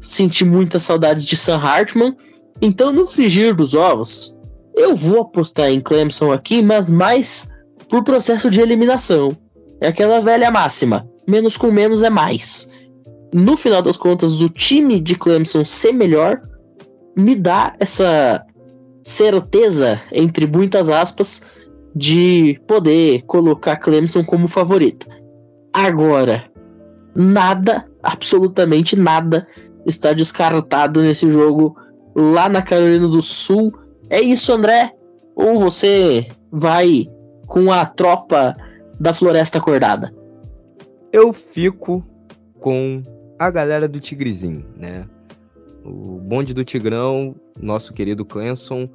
sentir 0.00 0.44
muitas 0.44 0.84
saudades 0.84 1.24
de 1.24 1.34
Sam 1.34 1.56
Hartman. 1.56 2.16
Então, 2.62 2.92
no 2.92 3.08
frigir 3.08 3.56
dos 3.56 3.74
ovos, 3.74 4.38
eu 4.76 4.94
vou 4.94 5.22
apostar 5.22 5.68
em 5.68 5.80
Clemson 5.80 6.30
aqui, 6.30 6.62
mas 6.62 6.88
mais 6.88 7.50
por 7.88 8.04
processo 8.04 8.48
de 8.48 8.60
eliminação. 8.60 9.36
É 9.80 9.88
aquela 9.88 10.20
velha 10.20 10.48
máxima: 10.48 11.08
menos 11.28 11.56
com 11.56 11.72
menos 11.72 12.04
é 12.04 12.10
mais. 12.10 12.88
No 13.34 13.56
final 13.56 13.82
das 13.82 13.96
contas, 13.96 14.40
o 14.40 14.48
time 14.48 15.00
de 15.00 15.16
Clemson 15.16 15.64
ser 15.64 15.90
melhor 15.90 16.40
me 17.18 17.34
dá 17.34 17.74
essa 17.80 18.46
certeza, 19.06 20.00
entre 20.10 20.48
muitas 20.48 20.90
aspas, 20.90 21.40
de 21.94 22.60
poder 22.66 23.22
colocar 23.22 23.76
Clemson 23.76 24.24
como 24.24 24.48
favorita. 24.48 25.06
Agora, 25.72 26.44
nada, 27.14 27.88
absolutamente 28.02 28.96
nada, 28.96 29.46
está 29.86 30.12
descartado 30.12 31.00
nesse 31.00 31.30
jogo 31.30 31.76
lá 32.16 32.48
na 32.48 32.60
Carolina 32.60 33.06
do 33.06 33.22
Sul. 33.22 33.72
É 34.10 34.20
isso, 34.20 34.52
André? 34.52 34.92
Ou 35.36 35.56
você 35.56 36.26
vai 36.50 37.06
com 37.46 37.72
a 37.72 37.86
tropa 37.86 38.56
da 38.98 39.14
Floresta 39.14 39.58
Acordada? 39.58 40.12
Eu 41.12 41.32
fico 41.32 42.04
com 42.58 43.04
a 43.38 43.48
galera 43.50 43.86
do 43.86 44.00
Tigrezinho, 44.00 44.66
né? 44.76 45.06
O 45.84 46.18
bonde 46.18 46.52
do 46.52 46.64
Tigrão, 46.64 47.36
nosso 47.56 47.92
querido 47.92 48.24
Clemson. 48.24 48.88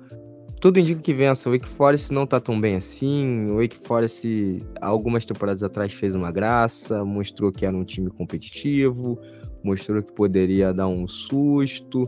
Tudo 0.61 0.79
indica 0.79 1.01
que 1.01 1.11
vença. 1.11 1.49
O 1.49 1.53
Wake 1.53 1.67
Forest 1.67 2.13
não 2.13 2.27
tá 2.27 2.39
tão 2.39 2.61
bem 2.61 2.75
assim. 2.75 3.49
O 3.49 3.57
Wake 3.57 3.75
Forest, 3.75 4.63
algumas 4.79 5.25
temporadas 5.25 5.63
atrás, 5.63 5.91
fez 5.91 6.13
uma 6.13 6.31
graça, 6.31 7.03
mostrou 7.03 7.51
que 7.51 7.65
era 7.65 7.75
um 7.75 7.83
time 7.83 8.11
competitivo, 8.11 9.19
mostrou 9.63 10.03
que 10.03 10.11
poderia 10.11 10.71
dar 10.71 10.87
um 10.87 11.07
susto, 11.07 12.07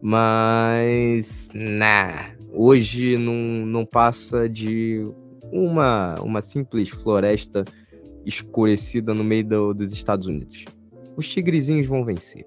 mas. 0.00 1.48
Nah, 1.52 2.30
hoje 2.52 3.18
não, 3.18 3.66
não 3.66 3.84
passa 3.84 4.48
de 4.48 5.04
uma, 5.50 6.14
uma 6.20 6.40
simples 6.40 6.90
floresta 6.90 7.64
escurecida 8.24 9.12
no 9.12 9.24
meio 9.24 9.44
do, 9.44 9.74
dos 9.74 9.90
Estados 9.90 10.28
Unidos. 10.28 10.66
Os 11.16 11.28
tigrezinhos 11.28 11.88
vão 11.88 12.04
vencer. 12.04 12.46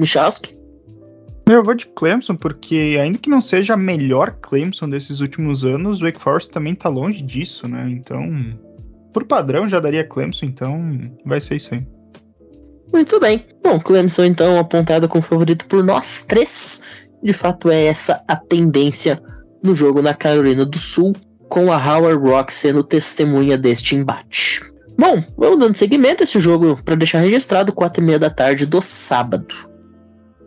Michalski? 0.00 0.56
Eu 1.48 1.62
vou 1.62 1.74
de 1.74 1.86
Clemson, 1.86 2.34
porque 2.34 2.98
ainda 3.00 3.18
que 3.18 3.30
não 3.30 3.40
seja 3.40 3.74
a 3.74 3.76
melhor 3.76 4.36
Clemson 4.42 4.90
desses 4.90 5.20
últimos 5.20 5.64
anos, 5.64 6.00
Wake 6.00 6.20
Forest 6.20 6.50
também 6.50 6.74
tá 6.74 6.88
longe 6.88 7.22
disso, 7.22 7.68
né? 7.68 7.88
Então, 7.88 8.58
por 9.12 9.24
padrão, 9.24 9.68
já 9.68 9.78
daria 9.78 10.02
Clemson, 10.02 10.46
então 10.46 11.08
vai 11.24 11.40
ser 11.40 11.54
isso 11.54 11.72
aí. 11.72 11.86
Muito 12.92 13.20
bem. 13.20 13.46
Bom, 13.62 13.78
Clemson, 13.78 14.24
então, 14.24 14.58
apontado 14.58 15.08
como 15.08 15.22
favorito 15.22 15.66
por 15.66 15.84
nós 15.84 16.24
três. 16.26 16.82
De 17.22 17.32
fato, 17.32 17.70
é 17.70 17.84
essa 17.84 18.22
a 18.26 18.34
tendência 18.34 19.20
no 19.62 19.72
jogo 19.72 20.02
na 20.02 20.14
Carolina 20.14 20.64
do 20.64 20.78
Sul 20.80 21.14
com 21.48 21.72
a 21.72 21.76
Howard 21.76 22.28
Rock 22.28 22.52
sendo 22.52 22.82
testemunha 22.82 23.56
deste 23.56 23.94
embate. 23.94 24.60
Bom, 24.98 25.22
vamos 25.36 25.60
dando 25.60 25.76
seguimento 25.76 26.22
a 26.22 26.24
esse 26.24 26.40
jogo 26.40 26.82
para 26.82 26.96
deixar 26.96 27.20
registrado 27.20 27.72
4 27.72 28.02
e 28.02 28.04
meia 28.04 28.18
da 28.18 28.30
tarde 28.30 28.66
do 28.66 28.82
sábado. 28.82 29.75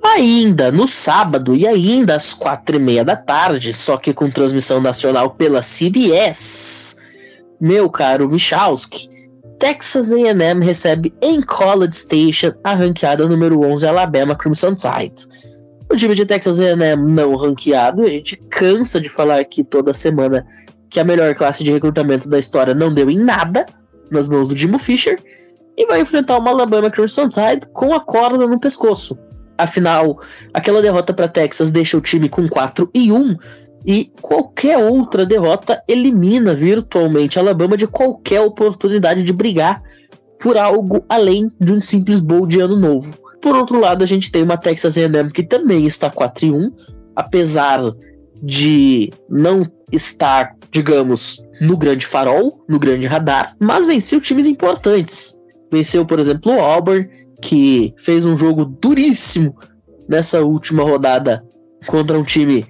Ainda 0.04 0.72
no 0.72 0.88
sábado 0.88 1.56
e 1.56 1.68
ainda 1.68 2.16
às 2.16 2.34
quatro 2.34 2.76
e 2.76 2.80
meia 2.80 3.04
da 3.04 3.16
tarde, 3.16 3.74
só 3.74 3.98
que 3.98 4.14
com 4.14 4.30
transmissão 4.30 4.80
nacional 4.80 5.32
pela 5.32 5.62
CBS, 5.62 6.98
meu 7.60 7.90
caro 7.90 8.30
Michalski, 8.30 9.10
Texas 9.60 10.14
A&M 10.14 10.64
recebe 10.64 11.14
em 11.22 11.42
College 11.42 11.94
Station 11.94 12.54
a 12.64 12.74
ranqueada 12.74 13.28
número 13.28 13.62
11 13.62 13.86
Alabama 13.86 14.36
Crimson 14.36 14.74
Tide. 14.74 15.28
O 15.92 15.96
time 15.98 16.16
de 16.16 16.26
Texas 16.26 16.60
A&M 16.60 17.12
não 17.12 17.36
ranqueado, 17.36 18.04
a 18.04 18.10
gente 18.10 18.38
cansa 18.50 19.02
de 19.02 19.10
falar 19.10 19.40
aqui 19.40 19.64
toda 19.64 19.94
semana 19.94 20.48
que 20.90 21.00
a 21.00 21.04
melhor 21.04 21.36
classe 21.36 21.64
de 21.64 21.72
recrutamento 21.72 22.30
da 22.30 22.40
história 22.40 22.74
não 22.74 22.94
deu 22.94 23.10
em 23.10 23.18
nada 23.18 23.66
nas 24.10 24.28
mãos 24.28 24.48
do 24.48 24.56
Jimbo 24.56 24.80
Fisher, 24.80 25.22
e 25.78 25.86
vai 25.86 26.02
enfrentar 26.02 26.38
uma 26.38 26.50
Alabama 26.50 26.90
Crimson 26.90 27.30
Tide 27.30 27.68
com 27.74 27.94
a 27.94 28.00
corda 28.00 28.46
no 28.48 28.60
pescoço. 28.60 29.18
Afinal, 29.60 30.18
aquela 30.54 30.82
derrota 30.82 31.14
para 31.14 31.28
Texas 31.28 31.70
deixa 31.70 31.98
o 31.98 32.02
time 32.02 32.30
com 32.30 32.48
4 32.48 32.90
e 32.96 33.12
1, 33.12 33.36
e 33.86 34.12
qualquer 34.22 34.78
outra 34.78 35.26
derrota 35.26 35.82
elimina 35.86 36.54
virtualmente 36.56 37.38
Alabama 37.38 37.76
de 37.76 37.86
qualquer 37.86 38.40
oportunidade 38.40 39.22
de 39.22 39.34
brigar 39.34 39.82
por 40.42 40.58
algo 40.58 41.04
além 41.10 41.52
de 41.60 41.74
um 41.74 41.82
simples 41.82 42.22
bowl 42.22 42.48
de 42.48 42.62
ano 42.62 42.78
novo. 42.78 43.18
Por 43.42 43.54
outro 43.56 43.80
lado, 43.80 44.02
a 44.02 44.08
gente 44.08 44.32
tem 44.32 44.44
uma 44.44 44.58
Texas 44.58 44.98
A&M 44.98 45.30
que 45.32 45.44
também 45.44 45.86
está 45.86 46.10
4 46.10 46.46
e 46.46 46.52
1, 46.52 46.72
apesar 47.16 47.82
de 48.42 49.12
não 49.30 49.64
estar, 49.92 50.56
digamos, 50.72 51.44
no 51.60 51.78
grande 51.78 52.06
farol, 52.06 52.64
no 52.68 52.80
grande 52.80 53.08
radar, 53.08 53.54
mas 53.60 53.86
venceu 53.86 54.22
times 54.22 54.48
importantes. 54.48 55.38
Venceu, 55.72 56.06
por 56.06 56.18
exemplo, 56.18 56.54
o 56.54 56.60
Auburn, 56.60 57.08
que 57.42 57.94
fez 57.98 58.26
um 58.26 58.38
jogo 58.38 58.66
duríssimo 58.66 59.56
nessa 60.08 60.42
última 60.42 60.84
rodada 60.84 61.44
contra 61.86 62.18
um 62.18 62.24
time 62.24 62.66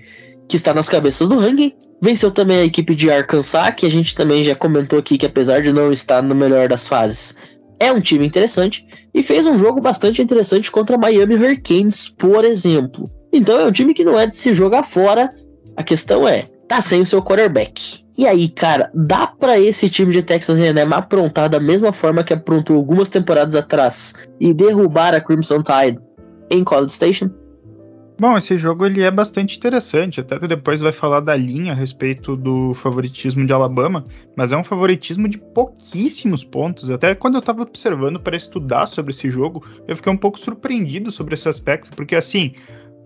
que 0.48 0.56
está 0.56 0.74
nas 0.74 0.90
cabeças 0.90 1.28
do 1.28 1.40
ranking. 1.40 1.74
Venceu 2.02 2.32
também 2.32 2.58
a 2.58 2.66
equipe 2.66 2.96
de 2.96 3.12
Arkansas, 3.12 3.74
que 3.76 3.86
a 3.86 3.92
gente 3.92 4.16
também 4.16 4.44
já 4.44 4.56
comentou 4.56 5.00
aqui 5.00 5.18
que 5.18 5.26
apesar 5.26 5.62
de 5.62 5.74
não 5.74 5.92
estar 5.92 6.22
no 6.22 6.34
melhor 6.34 6.70
das 6.70 6.88
fases, 6.88 7.36
é 7.80 7.92
um 7.92 8.00
time 8.00 8.26
interessante. 8.26 8.86
E 9.14 9.24
fez 9.24 9.46
um 9.46 9.58
jogo 9.58 9.82
bastante 9.82 10.22
interessante 10.22 10.72
contra 10.72 10.98
Miami 10.98 11.36
Hurricanes, 11.36 12.10
por 12.10 12.46
exemplo. 12.46 13.10
Então 13.34 13.60
é 13.60 13.66
um 13.66 13.72
time 13.72 13.94
que 13.94 14.06
não 14.06 14.18
é 14.18 14.28
de 14.28 14.36
se 14.36 14.54
jogar 14.54 14.84
fora 14.84 15.34
a 15.76 15.84
questão 15.84 16.28
é, 16.28 16.50
tá 16.70 16.80
sem 16.80 17.02
o 17.02 17.06
seu 17.06 17.22
quarterback. 17.22 18.06
E 18.16 18.28
aí, 18.28 18.48
cara, 18.48 18.92
dá 18.94 19.26
para 19.26 19.60
esse 19.60 19.90
time 19.90 20.12
de 20.12 20.22
Texas 20.22 20.60
A&M 20.60 20.94
aprontar 20.94 21.50
da 21.50 21.60
mesma 21.60 21.92
forma 21.92 22.24
que 22.24 22.34
aprontou 22.34 22.76
algumas 22.76 23.10
temporadas 23.10 23.56
atrás 23.56 24.14
e 24.40 24.54
derrubar 24.54 25.16
a 25.16 25.20
Crimson 25.20 25.64
Tide 25.64 26.00
em 26.52 26.64
College 26.64 26.92
Station? 26.92 27.30
Bom, 28.20 28.38
esse 28.38 28.58
jogo 28.58 28.86
ele 28.86 29.02
é 29.02 29.10
bastante 29.10 29.56
interessante. 29.56 30.20
Até 30.20 30.38
tu 30.38 30.46
depois 30.46 30.82
vai 30.82 30.92
falar 30.92 31.22
da 31.22 31.36
linha 31.38 31.72
a 31.72 31.76
respeito 31.76 32.36
do 32.36 32.74
favoritismo 32.74 33.46
de 33.48 33.54
Alabama, 33.54 34.06
mas 34.36 34.52
é 34.52 34.58
um 34.58 34.64
favoritismo 34.64 35.30
de 35.30 35.38
pouquíssimos 35.38 36.44
pontos. 36.44 36.90
Até 36.90 37.16
quando 37.16 37.36
eu 37.36 37.42
tava 37.42 37.62
observando 37.62 38.20
para 38.20 38.36
estudar 38.36 38.86
sobre 38.88 39.12
esse 39.12 39.32
jogo, 39.32 39.64
eu 39.88 39.96
fiquei 39.96 40.12
um 40.12 40.18
pouco 40.18 40.38
surpreendido 40.38 41.10
sobre 41.10 41.34
esse 41.34 41.48
aspecto, 41.48 41.92
porque 41.96 42.14
assim, 42.14 42.52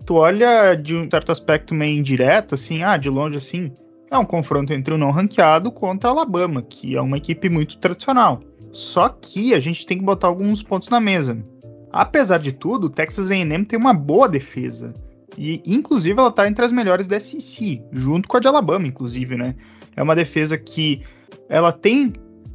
tu 0.04 0.14
olha 0.14 0.74
de 0.74 0.94
um 0.96 1.08
certo 1.10 1.32
aspecto 1.32 1.74
meio 1.74 1.98
indireto, 1.98 2.54
assim, 2.54 2.82
ah, 2.82 2.96
de 2.96 3.08
longe 3.08 3.38
assim, 3.38 3.72
é 4.10 4.18
um 4.18 4.24
confronto 4.24 4.72
entre 4.72 4.94
o 4.94 4.98
não 4.98 5.10
ranqueado 5.10 5.72
contra 5.72 6.10
Alabama, 6.10 6.62
que 6.62 6.96
é 6.96 7.00
uma 7.00 7.16
equipe 7.16 7.48
muito 7.48 7.78
tradicional. 7.78 8.40
Só 8.72 9.08
que 9.08 9.54
a 9.54 9.60
gente 9.60 9.86
tem 9.86 9.98
que 9.98 10.04
botar 10.04 10.28
alguns 10.28 10.62
pontos 10.62 10.88
na 10.88 11.00
mesa. 11.00 11.38
Apesar 11.92 12.38
de 12.38 12.52
tudo, 12.52 12.88
o 12.88 12.90
Texas 12.90 13.30
A&M 13.30 13.64
tem 13.64 13.78
uma 13.78 13.94
boa 13.94 14.28
defesa. 14.28 14.92
E, 15.38 15.62
inclusive, 15.64 16.18
ela 16.18 16.28
está 16.28 16.46
entre 16.46 16.64
as 16.64 16.72
melhores 16.72 17.06
da 17.06 17.18
SEC, 17.18 17.82
junto 17.92 18.28
com 18.28 18.36
a 18.36 18.40
de 18.40 18.48
Alabama, 18.48 18.86
inclusive, 18.86 19.36
né? 19.36 19.54
É 19.96 20.02
uma 20.02 20.14
defesa 20.14 20.58
que 20.58 21.02
ela 21.48 21.72
tem 21.72 22.12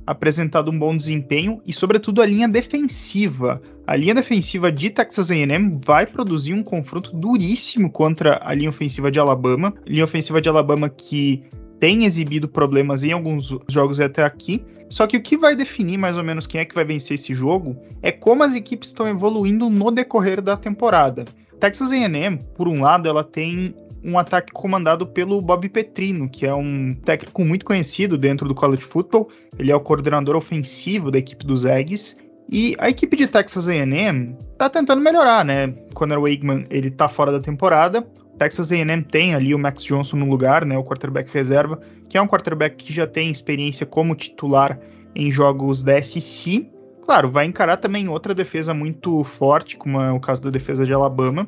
apresentado 0.09 0.71
um 0.71 0.79
bom 0.79 0.97
desempenho 0.97 1.61
e, 1.65 1.71
sobretudo, 1.71 2.19
a 2.19 2.25
linha 2.25 2.47
defensiva. 2.47 3.61
A 3.85 3.95
linha 3.95 4.15
defensiva 4.15 4.71
de 4.71 4.89
Texas 4.89 5.29
A&M 5.29 5.77
vai 5.77 6.07
produzir 6.07 6.53
um 6.53 6.63
confronto 6.63 7.15
duríssimo 7.15 7.91
contra 7.91 8.39
a 8.43 8.51
linha 8.55 8.69
ofensiva 8.69 9.11
de 9.11 9.19
Alabama. 9.19 9.71
Linha 9.85 10.03
ofensiva 10.03 10.41
de 10.41 10.49
Alabama 10.49 10.89
que 10.89 11.43
tem 11.79 12.05
exibido 12.05 12.47
problemas 12.47 13.03
em 13.03 13.11
alguns 13.11 13.55
jogos 13.69 13.99
até 13.99 14.23
aqui. 14.23 14.63
Só 14.89 15.05
que 15.05 15.17
o 15.17 15.21
que 15.21 15.37
vai 15.37 15.55
definir 15.55 15.97
mais 15.97 16.17
ou 16.17 16.23
menos 16.23 16.47
quem 16.47 16.59
é 16.59 16.65
que 16.65 16.73
vai 16.73 16.83
vencer 16.83 17.13
esse 17.13 17.31
jogo 17.31 17.77
é 18.01 18.11
como 18.11 18.41
as 18.43 18.55
equipes 18.55 18.89
estão 18.89 19.07
evoluindo 19.07 19.69
no 19.69 19.91
decorrer 19.91 20.41
da 20.41 20.57
temporada. 20.57 21.25
Texas 21.59 21.91
A&M, 21.91 22.39
por 22.55 22.67
um 22.67 22.81
lado, 22.81 23.07
ela 23.07 23.23
tem 23.23 23.75
um 24.03 24.17
ataque 24.17 24.51
comandado 24.51 25.05
pelo 25.05 25.41
Bob 25.41 25.67
Petrino, 25.69 26.29
que 26.29 26.45
é 26.45 26.53
um 26.53 26.95
técnico 27.05 27.43
muito 27.43 27.65
conhecido 27.65 28.17
dentro 28.17 28.47
do 28.47 28.55
college 28.55 28.81
football. 28.81 29.29
Ele 29.57 29.71
é 29.71 29.75
o 29.75 29.79
coordenador 29.79 30.35
ofensivo 30.35 31.11
da 31.11 31.19
equipe 31.19 31.45
dos 31.45 31.65
Eggs. 31.65 32.17
E 32.51 32.75
a 32.79 32.89
equipe 32.89 33.15
de 33.15 33.27
Texas 33.27 33.67
A&M 33.67 34.35
tá 34.57 34.69
tentando 34.69 35.01
melhorar, 35.01 35.45
né? 35.45 35.67
Conor 35.93 36.21
Wakeman, 36.21 36.65
ele 36.69 36.89
tá 36.89 37.07
fora 37.07 37.31
da 37.31 37.39
temporada. 37.39 38.07
Texas 38.39 38.71
A&M 38.71 39.03
tem 39.03 39.35
ali 39.35 39.53
o 39.53 39.59
Max 39.59 39.83
Johnson 39.83 40.15
no 40.17 40.29
lugar, 40.29 40.65
né, 40.65 40.77
o 40.77 40.83
quarterback 40.83 41.31
reserva, 41.31 41.79
que 42.07 42.17
é 42.17 42.21
um 42.21 42.27
quarterback 42.27 42.83
que 42.83 42.93
já 42.93 43.05
tem 43.05 43.29
experiência 43.29 43.85
como 43.85 44.15
titular 44.15 44.79
em 45.13 45.29
jogos 45.29 45.83
da 45.83 46.01
SEC. 46.01 46.71
Claro, 47.05 47.29
vai 47.29 47.45
encarar 47.45 47.77
também 47.77 48.07
outra 48.07 48.33
defesa 48.33 48.73
muito 48.73 49.23
forte, 49.25 49.75
como 49.75 49.99
é 49.99 50.11
o 50.11 50.19
caso 50.19 50.41
da 50.41 50.49
defesa 50.49 50.85
de 50.85 50.93
Alabama. 50.93 51.47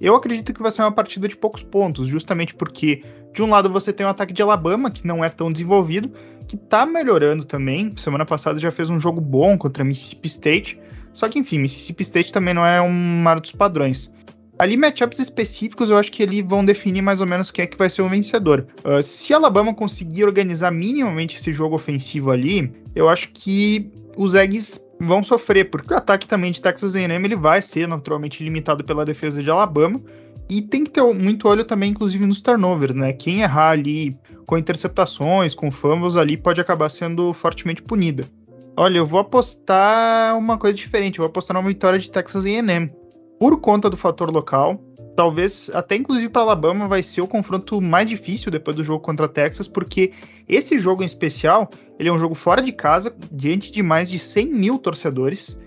Eu 0.00 0.14
acredito 0.14 0.54
que 0.54 0.62
vai 0.62 0.70
ser 0.70 0.82
uma 0.82 0.92
partida 0.92 1.28
de 1.28 1.36
poucos 1.36 1.62
pontos, 1.62 2.08
justamente 2.08 2.54
porque, 2.54 3.04
de 3.34 3.42
um 3.42 3.50
lado, 3.50 3.68
você 3.68 3.92
tem 3.92 4.06
o 4.06 4.08
ataque 4.08 4.32
de 4.32 4.40
Alabama, 4.40 4.90
que 4.90 5.06
não 5.06 5.22
é 5.22 5.28
tão 5.28 5.52
desenvolvido, 5.52 6.10
que 6.48 6.56
tá 6.56 6.86
melhorando 6.86 7.44
também. 7.44 7.92
Semana 7.96 8.24
passada 8.24 8.58
já 8.58 8.70
fez 8.70 8.88
um 8.88 8.98
jogo 8.98 9.20
bom 9.20 9.58
contra 9.58 9.84
Mississippi 9.84 10.26
State. 10.28 10.80
Só 11.12 11.28
que, 11.28 11.38
enfim, 11.38 11.58
Mississippi 11.58 12.02
State 12.02 12.32
também 12.32 12.54
não 12.54 12.64
é 12.64 12.80
um 12.80 12.90
mar 12.90 13.40
dos 13.40 13.52
padrões. 13.52 14.10
Ali, 14.58 14.76
matchups 14.76 15.18
específicos, 15.18 15.90
eu 15.90 15.96
acho 15.96 16.12
que 16.12 16.22
eles 16.22 16.44
vão 16.44 16.64
definir 16.64 17.02
mais 17.02 17.20
ou 17.20 17.26
menos 17.26 17.50
quem 17.50 17.62
é 17.62 17.66
que 17.66 17.78
vai 17.78 17.88
ser 17.88 18.02
o 18.02 18.08
vencedor. 18.08 18.66
Uh, 18.84 19.02
se 19.02 19.32
Alabama 19.32 19.74
conseguir 19.74 20.24
organizar 20.24 20.70
minimamente 20.70 21.36
esse 21.36 21.52
jogo 21.52 21.76
ofensivo 21.76 22.30
ali, 22.30 22.72
eu 22.94 23.08
acho 23.08 23.30
que 23.32 23.90
os 24.16 24.34
Eggs 24.34 24.84
vão 25.00 25.22
sofrer, 25.22 25.70
porque 25.70 25.94
o 25.94 25.96
ataque 25.96 26.28
também 26.28 26.52
de 26.52 26.60
Texas 26.60 26.94
A&M 26.94 27.26
ele 27.26 27.36
vai 27.36 27.62
ser 27.62 27.88
naturalmente 27.88 28.44
limitado 28.44 28.84
pela 28.84 29.04
defesa 29.04 29.42
de 29.42 29.50
Alabama, 29.50 30.00
e 30.48 30.60
tem 30.60 30.82
que 30.84 30.90
ter 30.90 31.02
muito 31.14 31.46
olho 31.48 31.64
também, 31.64 31.92
inclusive, 31.92 32.26
nos 32.26 32.40
turnovers, 32.40 32.94
né? 32.94 33.12
Quem 33.12 33.42
errar 33.42 33.70
ali 33.70 34.16
com 34.46 34.58
interceptações, 34.58 35.54
com 35.54 35.70
fumbles 35.70 36.16
ali, 36.16 36.36
pode 36.36 36.60
acabar 36.60 36.88
sendo 36.88 37.32
fortemente 37.32 37.80
punida. 37.80 38.28
Olha, 38.76 38.98
eu 38.98 39.06
vou 39.06 39.20
apostar 39.20 40.36
uma 40.36 40.58
coisa 40.58 40.76
diferente, 40.76 41.18
eu 41.18 41.22
vou 41.22 41.30
apostar 41.30 41.54
numa 41.54 41.68
vitória 41.68 41.98
de 41.98 42.10
Texas 42.10 42.44
A&M. 42.44 42.90
Por 43.38 43.60
conta 43.60 43.88
do 43.88 43.96
fator 43.96 44.28
local, 44.30 44.82
talvez 45.20 45.70
até 45.74 45.96
inclusive 45.96 46.30
para 46.30 46.40
Alabama 46.40 46.88
vai 46.88 47.02
ser 47.02 47.20
o 47.20 47.26
confronto 47.26 47.78
mais 47.78 48.08
difícil 48.08 48.50
depois 48.50 48.74
do 48.74 48.82
jogo 48.82 49.04
contra 49.04 49.28
Texas, 49.28 49.68
porque 49.68 50.14
esse 50.48 50.78
jogo 50.78 51.02
em 51.02 51.04
especial, 51.04 51.68
ele 51.98 52.08
é 52.08 52.12
um 52.12 52.18
jogo 52.18 52.34
fora 52.34 52.62
de 52.62 52.72
casa, 52.72 53.14
diante 53.30 53.70
de 53.70 53.82
mais 53.82 54.10
de 54.10 54.18
100 54.18 54.46
mil 54.46 54.78
torcedores, 54.78 55.60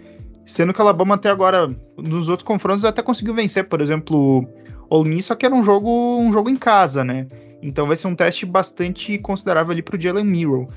sendo 0.43 0.73
que 0.73 0.81
Alabama 0.81 1.13
até 1.13 1.29
agora, 1.29 1.71
nos 1.95 2.29
outros 2.29 2.47
confrontos, 2.47 2.83
até 2.83 3.03
conseguiu 3.03 3.35
vencer, 3.35 3.69
por 3.69 3.79
exemplo, 3.79 4.43
Ole 4.89 5.07
Miss, 5.07 5.25
só 5.25 5.35
que 5.35 5.45
era 5.45 5.53
um 5.53 5.61
jogo, 5.61 6.17
um 6.17 6.33
jogo 6.33 6.49
em 6.49 6.57
casa, 6.57 7.03
né? 7.03 7.27
Então 7.61 7.85
vai 7.85 7.95
ser 7.95 8.07
um 8.07 8.15
teste 8.15 8.47
bastante 8.47 9.19
considerável 9.19 9.71
ali 9.71 9.83
para 9.83 9.95
o 9.95 10.01
Jalen 10.01 10.25
Miro. 10.25 10.67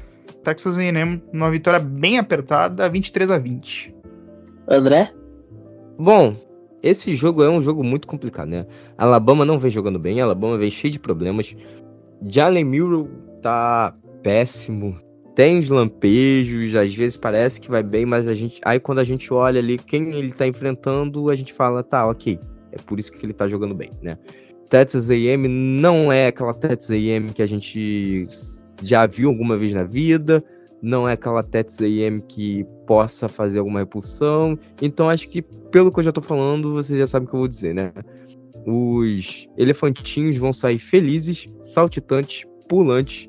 Texas 0.44 0.76
A&M 0.76 1.22
numa 1.32 1.50
vitória 1.50 1.80
bem 1.80 2.18
apertada, 2.18 2.90
23 2.90 3.30
a 3.30 3.38
20. 3.38 3.94
André? 4.68 5.10
Bom, 5.98 6.36
esse 6.87 7.14
jogo 7.14 7.42
é 7.42 7.51
um 7.51 7.61
jogo 7.61 7.83
muito 7.83 8.07
complicado, 8.07 8.49
né? 8.49 8.66
Alabama 8.96 9.44
não 9.44 9.59
vem 9.59 9.70
jogando 9.70 9.99
bem, 9.99 10.20
Alabama 10.20 10.57
vem 10.57 10.70
cheio 10.70 10.92
de 10.92 11.01
problemas. 11.01 11.55
Jalen 12.27 12.64
Muro 12.64 13.11
tá 13.42 13.94
péssimo. 14.22 14.96
Tem 15.35 15.59
os 15.59 15.68
lampejos, 15.68 16.75
às 16.75 16.94
vezes 16.94 17.16
parece 17.16 17.61
que 17.61 17.70
vai 17.70 17.83
bem, 17.83 18.07
mas 18.07 18.27
a 18.27 18.35
gente. 18.35 18.61
Aí 18.64 18.81
quando 18.81 19.01
a 19.01 19.05
gente 19.05 19.33
olha 19.33 19.61
ali 19.61 19.79
quem 19.79 20.12
ele 20.14 20.33
tá 20.33 20.46
enfrentando, 20.46 21.29
a 21.29 21.37
gente 21.37 21.53
fala, 21.53 21.83
tá, 21.83 22.07
ok. 22.07 22.38
É 22.72 22.79
por 22.79 22.99
isso 22.99 23.12
que 23.12 23.25
ele 23.25 23.35
tá 23.35 23.46
jogando 23.46 23.75
bem, 23.75 23.90
né? 24.03 24.18
Texas 24.68 25.11
AM 25.11 25.46
não 25.46 26.11
é 26.11 26.29
aquela 26.29 26.55
Texas 26.55 26.90
AM 26.90 27.33
que 27.33 27.42
a 27.42 27.46
gente 27.46 28.27
já 28.83 29.07
viu 29.07 29.29
alguma 29.29 29.57
vez 29.57 29.72
na 29.72 29.85
vida 29.85 30.44
não 30.83 31.09
é 31.09 31.14
aquela 31.14 31.42
Texas 31.42 31.81
AM 31.81 32.20
que 32.29 32.66
possa 32.87 33.29
fazer 33.29 33.59
alguma 33.59 33.81
repulsão. 33.81 34.59
Então 34.81 35.11
acho 35.11 35.29
que, 35.29 35.42
pelo 35.42 35.92
que 35.92 36.01
eu 36.01 36.05
já 36.05 36.12
tô 36.12 36.22
falando, 36.22 36.72
você 36.72 36.96
já 36.99 37.07
sabe 37.07 37.27
o 37.27 37.29
que 37.29 37.35
eu 37.35 37.40
vou 37.40 37.49
dizer, 37.49 37.75
né? 37.75 37.92
Os 38.66 39.49
elefantinhos 39.57 40.37
vão 40.37 40.53
sair 40.53 40.79
felizes, 40.79 41.49
saltitantes, 41.62 42.46
pulantes. 42.68 43.29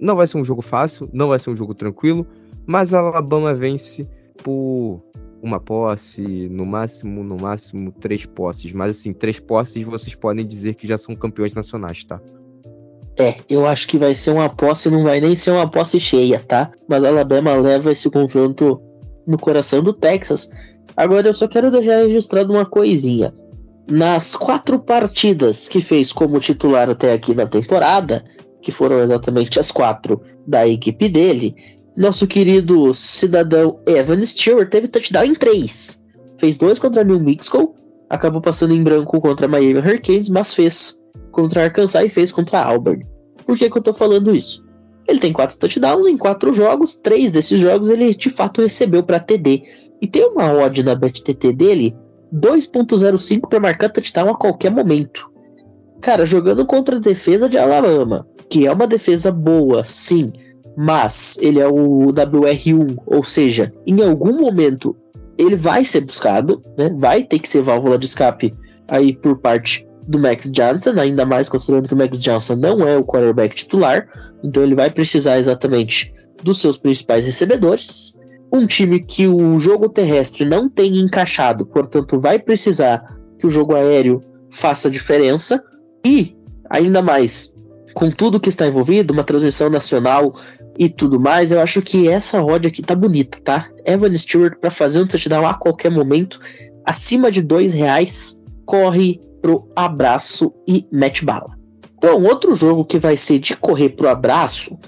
Não 0.00 0.16
vai 0.16 0.26
ser 0.26 0.38
um 0.38 0.44
jogo 0.44 0.62
fácil, 0.62 1.08
não 1.12 1.28
vai 1.28 1.38
ser 1.38 1.50
um 1.50 1.56
jogo 1.56 1.74
tranquilo, 1.74 2.26
mas 2.66 2.92
a 2.92 2.98
Alabama 2.98 3.54
vence 3.54 4.08
por 4.42 5.00
uma 5.42 5.60
posse, 5.60 6.48
no 6.48 6.64
máximo, 6.64 7.22
no 7.22 7.36
máximo, 7.36 7.92
três 7.92 8.24
posses. 8.26 8.72
Mas 8.72 8.98
assim, 8.98 9.12
três 9.12 9.38
posses 9.38 9.82
vocês 9.84 10.14
podem 10.14 10.46
dizer 10.46 10.74
que 10.74 10.86
já 10.86 10.96
são 10.96 11.14
campeões 11.14 11.54
nacionais, 11.54 12.04
tá? 12.04 12.20
É, 13.18 13.36
eu 13.48 13.66
acho 13.66 13.86
que 13.88 13.98
vai 13.98 14.14
ser 14.14 14.30
uma 14.30 14.48
posse, 14.48 14.90
não 14.90 15.02
vai 15.02 15.20
nem 15.20 15.36
ser 15.36 15.50
uma 15.50 15.68
posse 15.68 16.00
cheia, 16.00 16.40
tá? 16.40 16.72
Mas 16.88 17.04
a 17.04 17.08
Alabama 17.08 17.54
leva 17.54 17.92
esse 17.92 18.10
confronto 18.10 18.80
no 19.26 19.38
coração 19.38 19.82
do 19.82 19.92
Texas. 19.92 20.50
Agora 20.96 21.28
eu 21.28 21.34
só 21.34 21.48
quero 21.48 21.70
deixar 21.70 22.02
registrado 22.02 22.52
uma 22.52 22.66
coisinha. 22.66 23.32
Nas 23.90 24.36
quatro 24.36 24.78
partidas 24.78 25.68
que 25.68 25.80
fez 25.80 26.12
como 26.12 26.40
titular 26.40 26.88
até 26.88 27.12
aqui 27.12 27.34
na 27.34 27.46
temporada, 27.46 28.24
que 28.60 28.70
foram 28.70 29.00
exatamente 29.00 29.58
as 29.58 29.72
quatro 29.72 30.20
da 30.46 30.66
equipe 30.66 31.08
dele, 31.08 31.54
nosso 31.96 32.26
querido 32.26 32.94
cidadão 32.94 33.78
Evan 33.86 34.24
Stewart 34.24 34.70
teve 34.70 34.88
touchdown 34.88 35.24
em 35.24 35.34
três. 35.34 36.02
Fez 36.38 36.56
dois 36.56 36.78
contra 36.78 37.04
New 37.04 37.20
Mexico, 37.20 37.74
acabou 38.08 38.40
passando 38.40 38.74
em 38.74 38.82
branco 38.82 39.20
contra 39.20 39.48
Miami 39.48 39.78
Hurricanes, 39.78 40.28
mas 40.28 40.54
fez 40.54 41.00
contra 41.30 41.64
Arkansas 41.64 42.04
e 42.04 42.08
fez 42.08 42.32
contra 42.32 42.62
Auburn. 42.62 43.04
Por 43.44 43.56
que, 43.56 43.68
que 43.68 43.78
eu 43.78 43.82
tô 43.82 43.92
falando 43.92 44.34
isso? 44.34 44.66
Ele 45.08 45.18
tem 45.18 45.32
quatro 45.32 45.58
touchdowns 45.58 46.06
em 46.06 46.16
quatro 46.16 46.52
jogos, 46.52 46.96
três 46.96 47.32
desses 47.32 47.58
jogos 47.60 47.90
ele 47.90 48.14
de 48.14 48.30
fato 48.30 48.62
recebeu 48.62 49.02
para 49.02 49.20
TD. 49.20 49.62
E 50.00 50.06
tem 50.06 50.24
uma 50.26 50.52
odd 50.52 50.82
na 50.82 50.94
BetTT 50.94 51.52
dele 51.52 51.96
2.05 52.34 53.48
para 53.48 53.60
marcar 53.60 53.90
touchdown 53.90 54.30
a 54.30 54.36
qualquer 54.36 54.70
momento. 54.70 55.30
Cara, 56.00 56.26
jogando 56.26 56.66
contra 56.66 56.96
a 56.96 57.00
defesa 57.00 57.48
de 57.48 57.58
Alabama, 57.58 58.26
que 58.48 58.66
é 58.66 58.72
uma 58.72 58.86
defesa 58.86 59.30
boa, 59.30 59.84
sim, 59.84 60.32
mas 60.76 61.38
ele 61.40 61.60
é 61.60 61.68
o 61.68 62.12
WR1, 62.12 62.96
ou 63.06 63.22
seja, 63.22 63.72
em 63.86 64.02
algum 64.02 64.40
momento 64.40 64.96
ele 65.38 65.56
vai 65.56 65.84
ser 65.84 66.00
buscado, 66.00 66.62
né? 66.76 66.94
Vai 66.98 67.22
ter 67.22 67.38
que 67.38 67.48
ser 67.48 67.62
válvula 67.62 67.98
de 67.98 68.06
escape 68.06 68.54
aí 68.88 69.14
por 69.14 69.38
parte 69.38 69.86
do 70.06 70.18
Max 70.18 70.50
Johnson, 70.50 70.98
ainda 70.98 71.24
mais 71.24 71.48
considerando 71.48 71.88
que 71.88 71.94
o 71.94 71.96
Max 71.96 72.18
Johnson 72.18 72.56
não 72.56 72.86
é 72.86 72.96
o 72.96 73.04
quarterback 73.04 73.54
titular, 73.54 74.08
então 74.42 74.62
ele 74.62 74.74
vai 74.74 74.90
precisar 74.90 75.38
exatamente 75.38 76.12
dos 76.42 76.60
seus 76.60 76.76
principais 76.76 77.24
recebedores. 77.24 78.18
Um 78.52 78.66
time 78.66 79.00
que 79.00 79.26
o 79.26 79.58
jogo 79.58 79.88
terrestre 79.88 80.44
não 80.44 80.68
tem 80.68 80.98
encaixado, 80.98 81.64
portanto, 81.64 82.20
vai 82.20 82.38
precisar 82.38 83.02
que 83.38 83.46
o 83.46 83.50
jogo 83.50 83.74
aéreo 83.74 84.22
faça 84.50 84.90
diferença. 84.90 85.62
E, 86.04 86.36
ainda 86.68 87.00
mais, 87.00 87.54
com 87.94 88.10
tudo 88.10 88.40
que 88.40 88.48
está 88.48 88.66
envolvido, 88.66 89.12
uma 89.12 89.24
transmissão 89.24 89.70
nacional 89.70 90.34
e 90.78 90.88
tudo 90.88 91.18
mais, 91.18 91.52
eu 91.52 91.60
acho 91.60 91.80
que 91.80 92.08
essa 92.08 92.40
roda 92.40 92.68
aqui 92.68 92.82
tá 92.82 92.94
bonita, 92.94 93.38
tá? 93.42 93.70
Evan 93.86 94.14
Stewart 94.16 94.58
para 94.58 94.70
fazer 94.70 95.00
um 95.00 95.06
touchdown 95.06 95.46
a 95.46 95.54
qualquer 95.54 95.90
momento, 95.90 96.38
acima 96.84 97.30
de 97.30 97.40
dois 97.40 97.72
reais, 97.72 98.42
corre 98.66 99.20
pro 99.42 99.68
abraço 99.76 100.54
e 100.66 100.86
mete 100.92 101.24
bala. 101.24 101.58
Então, 101.98 102.22
outro 102.22 102.54
jogo 102.54 102.84
que 102.84 102.98
vai 102.98 103.16
ser 103.16 103.38
de 103.38 103.56
correr 103.56 103.90
pro 103.90 104.08
abraço, 104.08 104.78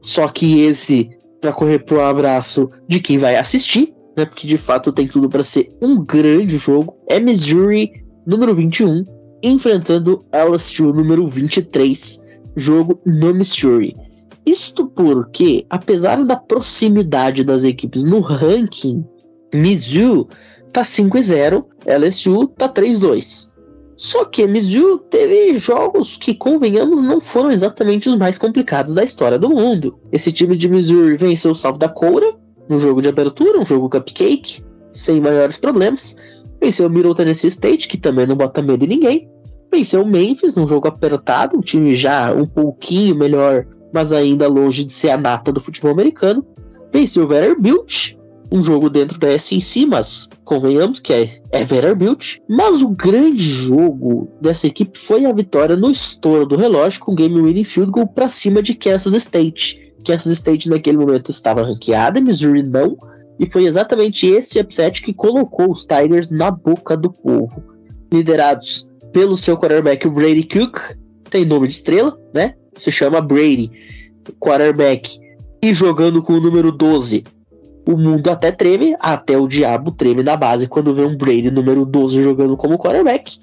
só 0.00 0.26
que 0.28 0.62
esse 0.62 1.10
para 1.40 1.52
correr 1.52 1.80
pro 1.80 2.00
abraço 2.00 2.70
de 2.88 3.00
quem 3.00 3.18
vai 3.18 3.36
assistir, 3.36 3.94
né? 4.16 4.24
Porque 4.24 4.46
de 4.46 4.56
fato 4.56 4.92
tem 4.92 5.06
tudo 5.06 5.28
para 5.28 5.42
ser 5.42 5.74
um 5.82 6.04
grande 6.04 6.56
jogo. 6.58 6.96
É 7.08 7.18
Missouri 7.18 7.90
número 8.26 8.54
21 8.54 9.04
enfrentando 9.42 10.24
LSU 10.32 10.92
número 10.92 11.26
23, 11.26 12.40
jogo 12.56 13.00
no 13.06 13.34
Missouri. 13.34 13.96
Isto 14.44 14.86
porque, 14.88 15.66
apesar 15.70 16.24
da 16.24 16.36
proximidade 16.36 17.44
das 17.44 17.64
equipes 17.64 18.02
no 18.02 18.20
ranking, 18.20 19.04
Mizzou 19.54 20.28
tá 20.72 20.84
5 20.84 21.18
e 21.18 21.22
0, 21.22 21.66
LSU 21.86 22.48
tá 22.48 22.68
3-2. 22.68 23.54
Só 24.00 24.24
que 24.24 24.46
Mizzou 24.46 24.96
teve 24.96 25.58
jogos 25.58 26.16
que, 26.16 26.34
convenhamos, 26.34 27.02
não 27.02 27.20
foram 27.20 27.50
exatamente 27.50 28.08
os 28.08 28.16
mais 28.16 28.38
complicados 28.38 28.94
da 28.94 29.04
história 29.04 29.38
do 29.38 29.50
mundo. 29.50 29.98
Esse 30.10 30.32
time 30.32 30.56
de 30.56 30.70
Missouri 30.70 31.18
venceu 31.18 31.50
o 31.50 31.54
South 31.54 31.76
Dakota 31.76 32.34
no 32.66 32.78
jogo 32.78 33.02
de 33.02 33.10
abertura, 33.10 33.60
um 33.60 33.66
jogo 33.66 33.90
cupcake, 33.90 34.64
sem 34.90 35.20
maiores 35.20 35.58
problemas. 35.58 36.16
Venceu 36.62 36.86
o 36.86 36.90
Middle 36.90 37.14
Tennessee 37.14 37.48
State, 37.48 37.88
que 37.88 37.98
também 37.98 38.26
não 38.26 38.36
bota 38.36 38.62
medo 38.62 38.86
em 38.86 38.88
ninguém. 38.88 39.30
Venceu 39.70 40.00
o 40.00 40.06
Memphis 40.06 40.54
num 40.54 40.66
jogo 40.66 40.88
apertado, 40.88 41.58
um 41.58 41.60
time 41.60 41.92
já 41.92 42.32
um 42.32 42.46
pouquinho 42.46 43.14
melhor 43.14 43.66
mas 43.92 44.12
ainda 44.12 44.48
longe 44.48 44.84
de 44.84 44.92
ser 44.92 45.10
a 45.10 45.18
nata 45.18 45.52
do 45.52 45.60
futebol 45.60 45.90
americano. 45.90 46.46
Venceu 46.92 47.24
o 47.24 47.28
Vanderbilt, 47.28 48.14
um 48.52 48.62
jogo 48.62 48.90
dentro 48.90 49.18
da 49.18 49.38
SEC, 49.38 49.86
mas 49.86 50.28
convenhamos 50.44 50.98
que 50.98 51.12
é, 51.12 51.40
é 51.52 51.64
Vanderbilt. 51.64 52.38
Mas 52.48 52.82
o 52.82 52.88
grande 52.90 53.42
jogo 53.42 54.28
dessa 54.40 54.66
equipe 54.66 54.98
foi 54.98 55.24
a 55.24 55.32
vitória 55.32 55.76
no 55.76 55.90
estouro 55.90 56.44
do 56.44 56.56
relógio 56.56 57.00
com 57.00 57.14
game 57.14 57.40
winning 57.40 57.64
field 57.64 57.92
goal 57.92 58.06
para 58.06 58.28
cima 58.28 58.60
de 58.60 58.74
Kansas 58.74 59.12
State. 59.14 59.94
Kansas 60.04 60.32
State 60.32 60.68
naquele 60.68 60.98
momento 60.98 61.30
estava 61.30 61.62
ranqueada, 61.62 62.20
Missouri 62.20 62.62
não, 62.62 62.96
e 63.38 63.46
foi 63.46 63.64
exatamente 63.64 64.26
esse 64.26 64.58
upset 64.58 65.02
que 65.02 65.12
colocou 65.12 65.70
os 65.70 65.86
Tigers 65.86 66.30
na 66.30 66.50
boca 66.50 66.96
do 66.96 67.12
povo. 67.12 67.62
Liderados 68.12 68.88
pelo 69.12 69.36
seu 69.36 69.56
quarterback, 69.56 70.08
Brady 70.08 70.42
Cook, 70.44 70.78
tem 71.28 71.44
nome 71.44 71.68
de 71.68 71.74
estrela, 71.74 72.18
né? 72.34 72.54
Se 72.74 72.90
chama 72.90 73.20
Brady, 73.20 73.70
quarterback, 74.38 75.18
e 75.62 75.74
jogando 75.74 76.22
com 76.22 76.34
o 76.34 76.40
número 76.40 76.72
12, 76.72 77.24
o 77.86 77.96
mundo 77.96 78.28
até 78.28 78.50
treme, 78.50 78.94
até 79.00 79.36
o 79.38 79.48
diabo 79.48 79.90
treme 79.90 80.22
na 80.22 80.36
base 80.36 80.68
quando 80.68 80.94
vê 80.94 81.02
um 81.02 81.16
Brady 81.16 81.50
número 81.50 81.84
12 81.84 82.22
jogando 82.22 82.56
como 82.56 82.78
quarterback. 82.78 83.38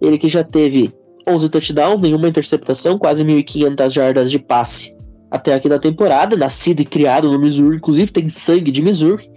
Ele 0.00 0.16
que 0.16 0.28
já 0.28 0.42
teve 0.42 0.92
11 1.28 1.48
touchdowns, 1.48 2.00
nenhuma 2.00 2.28
interceptação, 2.28 2.98
quase 2.98 3.24
1.500 3.24 3.90
jardas 3.90 4.30
de 4.30 4.38
passe 4.38 4.96
até 5.30 5.54
aqui 5.54 5.68
na 5.68 5.78
temporada, 5.78 6.36
nascido 6.36 6.80
e 6.80 6.84
criado 6.84 7.30
no 7.30 7.38
Missouri, 7.38 7.76
inclusive 7.76 8.10
tem 8.10 8.28
sangue 8.28 8.72
de 8.72 8.82
Missouri, 8.82 9.30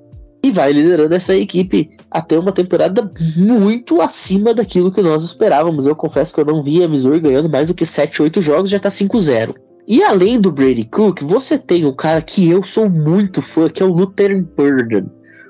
e 0.44 0.52
vai 0.52 0.74
liderando 0.74 1.14
essa 1.14 1.36
equipe 1.36 1.92
até 2.10 2.38
uma 2.38 2.52
temporada 2.52 3.12
muito 3.38 4.02
acima 4.02 4.54
daquilo 4.54 4.92
que 4.92 5.02
nós 5.02 5.24
esperávamos. 5.24 5.86
Eu 5.86 5.96
confesso 5.96 6.34
que 6.34 6.42
eu 6.42 6.46
não 6.46 6.62
via 6.62 6.88
Missouri 6.88 7.20
ganhando 7.20 7.50
mais 7.50 7.70
do 7.70 7.74
que 7.74 7.86
7, 7.86 8.22
8 8.24 8.42
jogos, 8.42 8.70
já 8.70 8.80
tá 8.80 8.90
5-0. 8.90 9.56
E 9.88 10.02
além 10.02 10.40
do 10.40 10.52
Brady 10.52 10.86
Cook, 10.86 11.22
você 11.22 11.58
tem 11.58 11.86
um 11.86 11.94
cara 11.94 12.22
que 12.22 12.50
eu 12.50 12.64
sou 12.64 12.90
muito 12.90 13.42
fã, 13.42 13.70
que 13.70 13.84
é 13.84 13.86
o 13.86 13.92
Luther 13.92 14.44
Burden. 14.44 15.10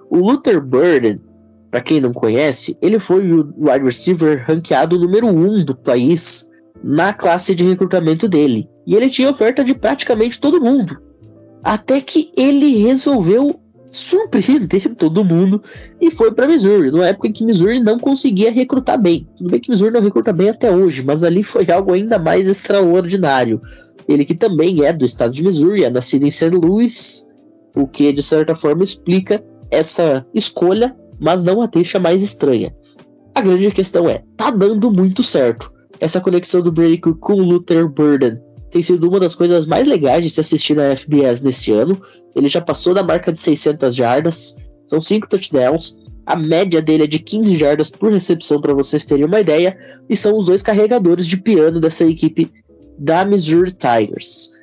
O 0.09 0.17
Luther 0.17 0.59
Burden, 0.59 1.21
para 1.69 1.81
quem 1.81 2.01
não 2.01 2.11
conhece, 2.11 2.77
ele 2.81 2.97
foi 2.97 3.31
o 3.31 3.53
wide 3.57 3.85
receiver 3.85 4.43
ranqueado 4.47 4.99
número 4.99 5.27
1 5.27 5.29
um 5.29 5.63
do 5.63 5.75
país 5.75 6.51
na 6.83 7.13
classe 7.13 7.53
de 7.53 7.63
recrutamento 7.63 8.27
dele. 8.27 8.67
E 8.87 8.95
ele 8.95 9.09
tinha 9.09 9.29
oferta 9.29 9.63
de 9.63 9.73
praticamente 9.73 10.41
todo 10.41 10.61
mundo. 10.61 10.99
Até 11.63 12.01
que 12.01 12.31
ele 12.35 12.83
resolveu 12.83 13.59
surpreender 13.95 14.93
todo 14.97 15.23
mundo 15.23 15.61
e 16.01 16.09
foi 16.09 16.31
para 16.31 16.47
Missouri, 16.47 16.91
numa 16.91 17.07
época 17.07 17.27
em 17.27 17.31
que 17.31 17.45
Missouri 17.45 17.79
não 17.79 17.99
conseguia 17.99 18.51
recrutar 18.51 18.99
bem. 18.99 19.27
Tudo 19.37 19.51
bem 19.51 19.59
que 19.59 19.69
Missouri 19.69 19.93
não 19.93 20.01
recruta 20.01 20.33
bem 20.33 20.49
até 20.49 20.71
hoje, 20.75 21.03
mas 21.03 21.23
ali 21.23 21.43
foi 21.43 21.69
algo 21.69 21.93
ainda 21.93 22.17
mais 22.17 22.47
extraordinário. 22.47 23.61
Ele 24.07 24.25
que 24.25 24.33
também 24.33 24.83
é 24.83 24.91
do 24.91 25.05
estado 25.05 25.33
de 25.33 25.43
Missouri, 25.43 25.83
é 25.83 25.89
nascido 25.89 26.25
em 26.25 26.31
St. 26.31 26.49
Louis, 26.49 27.29
o 27.75 27.87
que 27.87 28.11
de 28.11 28.21
certa 28.21 28.55
forma 28.55 28.83
explica 28.83 29.43
essa 29.69 30.25
escolha, 30.33 30.95
mas 31.19 31.41
não 31.43 31.61
a 31.61 31.67
deixa 31.67 31.99
mais 31.99 32.21
estranha. 32.21 32.75
A 33.35 33.41
grande 33.41 33.71
questão 33.71 34.09
é, 34.09 34.23
tá 34.35 34.51
dando 34.51 34.91
muito 34.91 35.23
certo. 35.23 35.71
Essa 35.99 36.19
conexão 36.19 36.61
do 36.61 36.71
Brady 36.71 36.97
com 36.97 37.33
o 37.33 37.41
Luther 37.41 37.87
Burden 37.87 38.39
tem 38.73 38.81
sido 38.81 39.07
uma 39.07 39.19
das 39.19 39.35
coisas 39.35 39.67
mais 39.67 39.87
legais 39.87 40.23
de 40.23 40.31
se 40.31 40.39
assistir 40.39 40.75
na 40.75 40.95
FBS 40.95 41.41
nesse 41.41 41.71
ano. 41.71 41.95
Ele 42.35 42.47
já 42.47 42.59
passou 42.59 42.91
da 42.91 43.03
marca 43.03 43.31
de 43.31 43.37
600 43.37 43.95
jardas, 43.95 44.57
são 44.87 44.99
5 44.99 45.29
touchdowns, 45.29 45.99
a 46.25 46.35
média 46.35 46.81
dele 46.81 47.03
é 47.03 47.07
de 47.07 47.19
15 47.19 47.55
jardas 47.55 47.91
por 47.91 48.11
recepção, 48.11 48.59
para 48.59 48.73
vocês 48.73 49.05
terem 49.05 49.25
uma 49.25 49.39
ideia, 49.39 49.77
e 50.09 50.15
são 50.15 50.35
os 50.35 50.45
dois 50.45 50.63
carregadores 50.63 51.27
de 51.27 51.37
piano 51.37 51.79
dessa 51.79 52.03
equipe 52.03 52.51
da 52.97 53.23
Missouri 53.23 53.73
Tigers. 53.73 54.53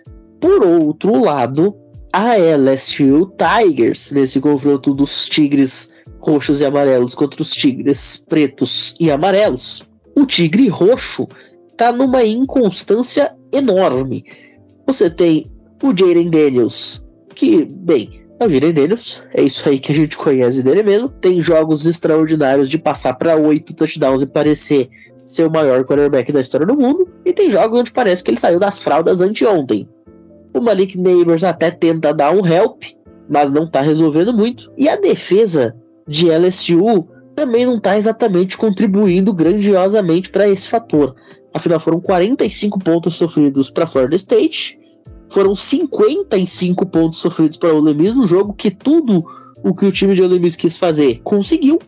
Por 0.41 0.65
outro 0.65 1.23
lado, 1.23 1.73
a 2.13 2.35
LSU 2.37 3.31
Tigers, 3.37 4.11
nesse 4.11 4.41
confronto 4.41 4.93
dos 4.93 5.29
Tigres 5.29 5.93
roxos 6.19 6.61
e 6.61 6.65
amarelos 6.65 7.15
contra 7.15 7.41
os 7.41 7.53
Tigres 7.53 8.25
pretos 8.29 8.97
e 8.99 9.09
amarelos, 9.09 9.89
o 10.17 10.27
Tigre 10.27 10.67
roxo 10.69 11.29
tá 11.81 11.91
numa 11.91 12.23
inconstância 12.23 13.35
enorme. 13.51 14.23
Você 14.87 15.09
tem 15.09 15.51
o 15.83 15.97
Jaden 15.97 16.29
Daniels, 16.29 17.09
que, 17.35 17.65
bem, 17.65 18.23
é 18.39 18.47
o 18.47 18.51
Jaden 18.51 18.75
Daniels, 18.75 19.23
é 19.33 19.43
isso 19.45 19.67
aí 19.67 19.79
que 19.79 19.91
a 19.91 19.95
gente 19.95 20.15
conhece 20.19 20.63
dele 20.63 20.83
mesmo. 20.83 21.09
Tem 21.09 21.41
jogos 21.41 21.87
extraordinários 21.87 22.69
de 22.69 22.77
passar 22.77 23.15
para 23.15 23.35
oito 23.35 23.73
touchdowns 23.73 24.21
e 24.21 24.27
parecer 24.27 24.91
ser 25.25 25.47
o 25.47 25.51
maior 25.51 25.83
quarterback 25.87 26.31
da 26.31 26.43
história 26.43 26.67
do 26.67 26.77
mundo, 26.77 27.09
e 27.25 27.33
tem 27.33 27.49
jogos 27.49 27.81
onde 27.81 27.93
parece 27.93 28.23
que 28.23 28.31
ele 28.31 28.39
saiu 28.39 28.61
das 28.61 28.83
fraldas 28.83 29.23
anteontem. 29.23 29.89
O 30.55 30.61
Malik 30.61 31.01
Neighbors 31.01 31.45
até 31.45 31.71
tenta 31.71 32.13
dar 32.13 32.31
um 32.31 32.47
help, 32.47 32.83
mas 33.27 33.51
não 33.51 33.67
tá 33.67 33.81
resolvendo 33.81 34.35
muito. 34.35 34.71
E 34.77 34.87
a 34.87 34.97
defesa 34.97 35.75
de 36.07 36.27
LSU 36.29 37.09
também 37.35 37.65
não 37.65 37.81
tá 37.81 37.97
exatamente 37.97 38.59
contribuindo 38.59 39.33
grandiosamente 39.33 40.29
para 40.29 40.47
esse 40.47 40.69
fator. 40.69 41.15
Afinal, 41.53 41.81
foram 41.81 42.01
45 42.01 42.79
pontos 42.79 43.15
sofridos 43.15 43.69
para 43.71 43.87
Florida 43.87 44.17
State, 44.17 44.79
foram 45.29 45.55
55 45.55 46.87
pontos 46.87 47.19
sofridos 47.19 47.57
para 47.57 47.75
Ole 47.75 47.95
Miss 47.95 48.15
no 48.15 48.27
jogo 48.27 48.53
que 48.53 48.71
tudo 48.71 49.25
o 49.63 49.75
que 49.75 49.87
o 49.87 49.93
time 49.93 50.15
de 50.15 50.23
Ole 50.23 50.39
Miss 50.39 50.57
quis 50.57 50.77
fazer 50.77 51.21
conseguiu. 51.23 51.79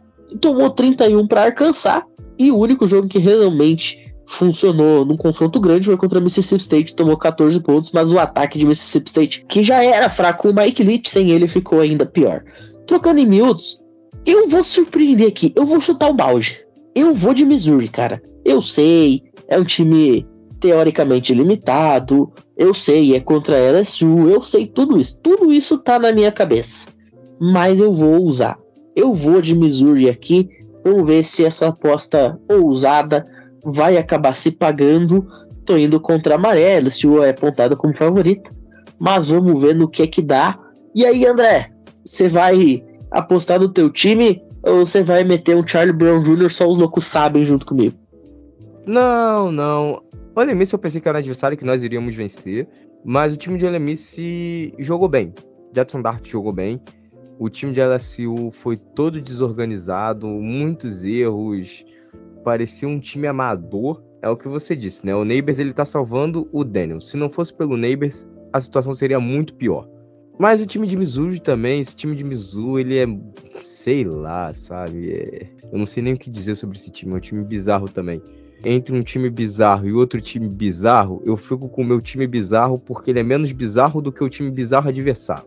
Tomou 0.41 0.71
31 0.71 1.27
para 1.27 1.45
Arkansas 1.45 2.03
e 2.39 2.51
o 2.51 2.59
único 2.59 2.87
jogo 2.87 3.09
que 3.09 3.19
realmente 3.19 4.13
funcionou 4.27 5.05
num 5.05 5.17
confronto 5.17 5.61
grande 5.61 5.87
foi 5.87 5.97
contra 5.97 6.21
Mississippi 6.21 6.63
State, 6.63 6.97
tomou 6.97 7.17
14 7.17 7.61
pontos, 7.61 7.91
mas 7.93 8.11
o 8.11 8.19
ataque 8.19 8.59
de 8.59 8.65
Mississippi 8.65 9.09
State, 9.09 9.45
que 9.47 9.63
já 9.63 9.85
era 9.85 10.09
fraco, 10.09 10.49
o 10.49 10.55
Mike 10.55 10.83
Leach 10.83 11.09
sem 11.09 11.31
ele 11.31 11.47
ficou 11.47 11.81
ainda 11.81 12.07
pior. 12.07 12.43
Trocando 12.87 13.21
em 13.21 13.27
miúdos, 13.27 13.83
eu 14.25 14.49
vou 14.49 14.65
surpreender 14.65 15.29
aqui, 15.29 15.53
eu 15.55 15.67
vou 15.67 15.81
chutar 15.81 16.09
o 16.09 16.15
balde. 16.15 16.65
Eu 16.95 17.15
vou 17.15 17.35
de 17.35 17.45
Missouri, 17.45 17.89
cara. 17.89 18.23
Eu 18.45 18.61
sei, 18.61 19.23
é 19.49 19.59
um 19.59 19.65
time 19.65 20.27
teoricamente 20.61 21.35
limitado, 21.35 22.33
eu 22.57 22.73
sei, 22.73 23.17
é 23.17 23.21
contra 23.21 23.57
a 23.57 23.73
LSU, 23.73 24.29
eu 24.29 24.43
sei 24.43 24.67
tudo 24.67 24.99
isso. 24.99 25.21
Tudo 25.21 25.53
isso 25.53 25.79
tá 25.79 25.99
na 25.99 26.13
minha 26.13 26.31
cabeça. 26.31 26.89
Mas 27.41 27.81
eu 27.81 27.93
vou 27.93 28.23
usar. 28.25 28.59
Eu 28.95 29.13
vou 29.13 29.41
de 29.41 29.55
Missouri 29.55 30.09
aqui 30.09 30.49
Vamos 30.85 31.07
ver 31.07 31.23
se 31.23 31.45
essa 31.45 31.69
aposta 31.69 32.39
ousada 32.49 33.27
vai 33.65 33.97
acabar 33.97 34.35
se 34.35 34.51
pagando. 34.51 35.27
Tô 35.65 35.77
indo 35.77 36.01
contra 36.01 36.35
a 36.35 36.39
Maré, 36.39 36.81
LSU 36.81 37.23
é 37.23 37.31
apontada 37.31 37.77
como 37.77 37.95
favorita. 37.95 38.51
Mas 38.99 39.27
vamos 39.27 39.61
ver 39.61 39.75
no 39.75 39.89
que 39.89 40.03
é 40.03 40.07
que 40.07 40.21
dá. 40.21 40.59
E 40.95 41.07
aí, 41.07 41.25
André, 41.25 41.71
você 42.05 42.29
vai 42.29 42.85
apostar 43.11 43.61
no 43.61 43.69
teu 43.69 43.91
time 43.91 44.43
ou 44.65 44.85
você 44.85 45.03
vai 45.03 45.25
meter 45.25 45.57
um 45.57 45.67
Charlie 45.67 45.97
Brown 45.97 46.23
Jr. 46.23 46.51
só 46.51 46.69
os 46.69 46.77
loucos 46.77 47.05
sabem 47.05 47.45
junto 47.45 47.65
comigo? 47.65 47.97
Não, 48.87 49.53
não. 49.53 50.03
O 50.35 50.41
Olemice 50.41 50.75
eu 50.75 50.79
pensei 50.79 51.01
que 51.01 51.09
era 51.09 51.19
um 51.19 51.21
adversário 51.21 51.57
que 51.57 51.65
nós 51.65 51.83
iríamos 51.83 52.15
vencer, 52.15 52.67
mas 53.05 53.35
o 53.35 53.37
time 53.37 53.59
de 53.59 53.65
Olemice 53.65 54.75
jogou 54.79 55.09
bem. 55.09 55.33
Jetson 55.75 56.03
Dart 56.03 56.27
jogou 56.29 56.53
bem. 56.53 56.81
O 57.39 57.49
time 57.49 57.73
de 57.73 57.81
LSU 57.81 58.51
foi 58.51 58.77
todo 58.77 59.21
desorganizado, 59.21 60.27
muitos 60.27 61.03
erros, 61.03 61.85
parecia 62.45 62.89
um 62.89 62.99
time 62.99 63.27
amador. 63.27 64.03
É 64.21 64.29
o 64.29 64.37
que 64.37 64.49
você 64.49 64.77
disse, 64.77 65.05
né? 65.05 65.15
O 65.15 65.25
Neighbors 65.25 65.59
ele 65.59 65.73
tá 65.73 65.85
salvando 65.85 66.49
o 66.53 66.63
Daniel. 66.63 67.01
Se 67.01 67.17
não 67.17 67.29
fosse 67.29 67.53
pelo 67.53 67.77
Neighbors, 67.77 68.29
a 68.53 68.61
situação 68.61 68.93
seria 68.93 69.19
muito 69.19 69.55
pior. 69.55 69.89
Mas 70.39 70.61
o 70.61 70.67
time 70.67 70.87
de 70.87 70.97
Missouri 70.97 71.41
também, 71.41 71.81
esse 71.81 71.97
time 71.97 72.15
de 72.15 72.25
Missouri, 72.25 72.83
ele 72.83 72.99
é, 72.99 73.07
sei 73.65 74.05
lá, 74.05 74.53
sabe? 74.53 75.13
É... 75.13 75.49
eu 75.73 75.79
não 75.79 75.87
sei 75.87 76.03
nem 76.03 76.15
o 76.15 76.19
que 76.19 76.31
dizer 76.31 76.55
sobre 76.57 76.77
esse 76.77 76.91
time, 76.91 77.13
é 77.13 77.17
um 77.17 77.21
time 77.21 77.45
bizarro 77.45 77.89
também. 77.89 78.23
Entre 78.65 78.95
um 78.95 79.03
time 79.03 79.29
bizarro 79.29 79.89
e 79.89 79.93
outro 79.93 80.21
time 80.21 80.49
bizarro, 80.49 81.23
eu 81.25 81.37
fico 81.37 81.69
com 81.69 81.83
o 81.83 81.85
meu 81.85 82.01
time 82.01 82.27
bizarro 82.27 82.79
porque 82.79 83.11
ele 83.11 83.21
é 83.21 83.25
menos 83.25 83.53
bizarro 83.53 84.01
do 84.01 84.13
que 84.13 84.23
o 84.23 84.29
time 84.29 84.51
bizarro 84.51 84.89
adversário 84.89 85.47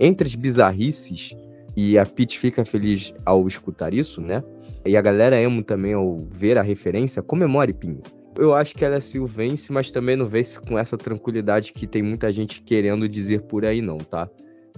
entre 0.00 0.26
as 0.26 0.34
bizarrices, 0.34 1.36
e 1.76 1.98
a 1.98 2.06
Pete 2.06 2.38
fica 2.38 2.64
feliz 2.64 3.14
ao 3.24 3.46
escutar 3.46 3.92
isso, 3.92 4.20
né? 4.20 4.42
E 4.84 4.96
a 4.96 5.00
galera 5.02 5.40
emo 5.40 5.62
também 5.62 5.92
ao 5.92 6.24
ver 6.30 6.58
a 6.58 6.62
referência, 6.62 7.22
comemore, 7.22 7.74
Pinho. 7.74 8.00
Eu 8.38 8.54
acho 8.54 8.74
que 8.74 8.84
a 8.84 8.88
LSU 8.88 9.26
vence, 9.26 9.70
mas 9.70 9.92
também 9.92 10.16
não 10.16 10.26
vence 10.26 10.58
com 10.58 10.78
essa 10.78 10.96
tranquilidade 10.96 11.72
que 11.72 11.86
tem 11.86 12.02
muita 12.02 12.32
gente 12.32 12.62
querendo 12.62 13.06
dizer 13.08 13.42
por 13.42 13.64
aí, 13.64 13.82
não, 13.82 13.98
tá? 13.98 14.28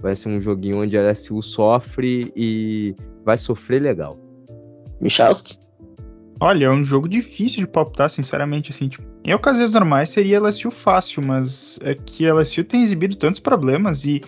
Vai 0.01 0.15
ser 0.15 0.27
um 0.27 0.41
joguinho 0.41 0.81
onde 0.81 0.97
a 0.97 1.09
LSU 1.09 1.41
sofre 1.41 2.31
e 2.35 2.93
vai 3.23 3.37
sofrer 3.37 3.81
legal. 3.81 4.19
Michalski? 4.99 5.57
Olha, 6.39 6.65
é 6.65 6.69
um 6.69 6.83
jogo 6.83 7.07
difícil 7.07 7.61
de 7.61 7.67
palpitar, 7.67 8.09
sinceramente, 8.09 8.71
assim, 8.71 8.87
tipo, 8.87 9.03
em 9.25 9.33
ocasiões 9.33 9.71
normais 9.71 10.09
seria 10.09 10.39
LSU 10.39 10.69
fácil, 10.69 11.23
mas 11.23 11.79
é 11.81 11.95
que 11.95 12.29
LSU 12.29 12.63
tem 12.63 12.83
exibido 12.83 13.15
tantos 13.15 13.39
problemas 13.39 14.05
e 14.05 14.21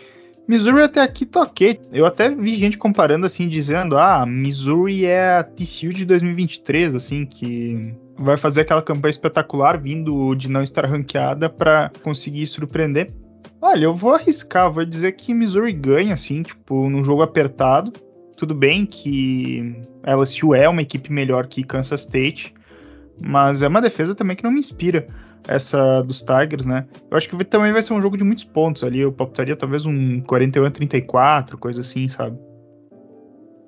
Missouri 0.48 0.84
até 0.84 1.02
aqui 1.02 1.26
toquei. 1.26 1.80
Eu 1.92 2.06
até 2.06 2.30
vi 2.30 2.56
gente 2.56 2.78
comparando 2.78 3.26
assim, 3.26 3.48
dizendo: 3.48 3.98
ah, 3.98 4.26
Missouri 4.26 5.06
é 5.06 5.38
a 5.38 5.44
TCU 5.44 5.92
de 5.92 6.06
2023, 6.06 6.96
assim, 6.96 7.26
que 7.26 7.94
vai 8.18 8.38
fazer 8.38 8.62
aquela 8.62 8.82
campanha 8.82 9.12
espetacular 9.12 9.80
vindo 9.80 10.36
de 10.36 10.50
não 10.50 10.62
estar 10.62 10.86
ranqueada 10.86 11.50
para 11.50 11.92
conseguir 12.04 12.46
surpreender. 12.48 13.12
Olha, 13.60 13.86
eu 13.86 13.96
vou 13.96 14.14
arriscar, 14.14 14.72
vou 14.72 14.86
dizer 14.86 15.14
que 15.14 15.34
Missouri 15.34 15.74
ganha, 15.74 16.14
assim, 16.14 16.44
tipo, 16.44 16.88
num 16.90 17.04
jogo 17.04 17.24
apertado. 17.24 17.92
Tudo 18.38 18.54
bem 18.54 18.86
que 18.86 19.76
LSU 20.06 20.54
é 20.54 20.68
uma 20.70 20.82
equipe 20.82 21.12
melhor 21.12 21.48
que 21.48 21.64
Kansas 21.64 22.02
State, 22.02 22.54
mas 23.20 23.62
é 23.62 23.68
uma 23.68 23.82
defesa 23.82 24.14
também 24.14 24.36
que 24.36 24.44
não 24.44 24.52
me 24.52 24.60
inspira 24.60 25.08
essa 25.48 26.02
dos 26.02 26.22
Tigers, 26.24 26.66
né? 26.66 26.86
Eu 27.10 27.18
acho 27.18 27.30
que 27.30 27.44
também 27.46 27.72
vai 27.72 27.82
ser 27.82 27.94
um 27.94 28.02
jogo 28.02 28.18
de 28.18 28.24
muitos 28.24 28.44
pontos 28.44 28.84
ali. 28.84 29.00
Eu 29.00 29.12
palpitaria 29.12 29.56
talvez 29.56 29.86
um 29.86 30.22
41 30.22 30.66
a 30.66 30.72
34, 30.72 31.58
coisa 31.58 31.82
assim, 31.82 32.08
sabe? 32.08 32.38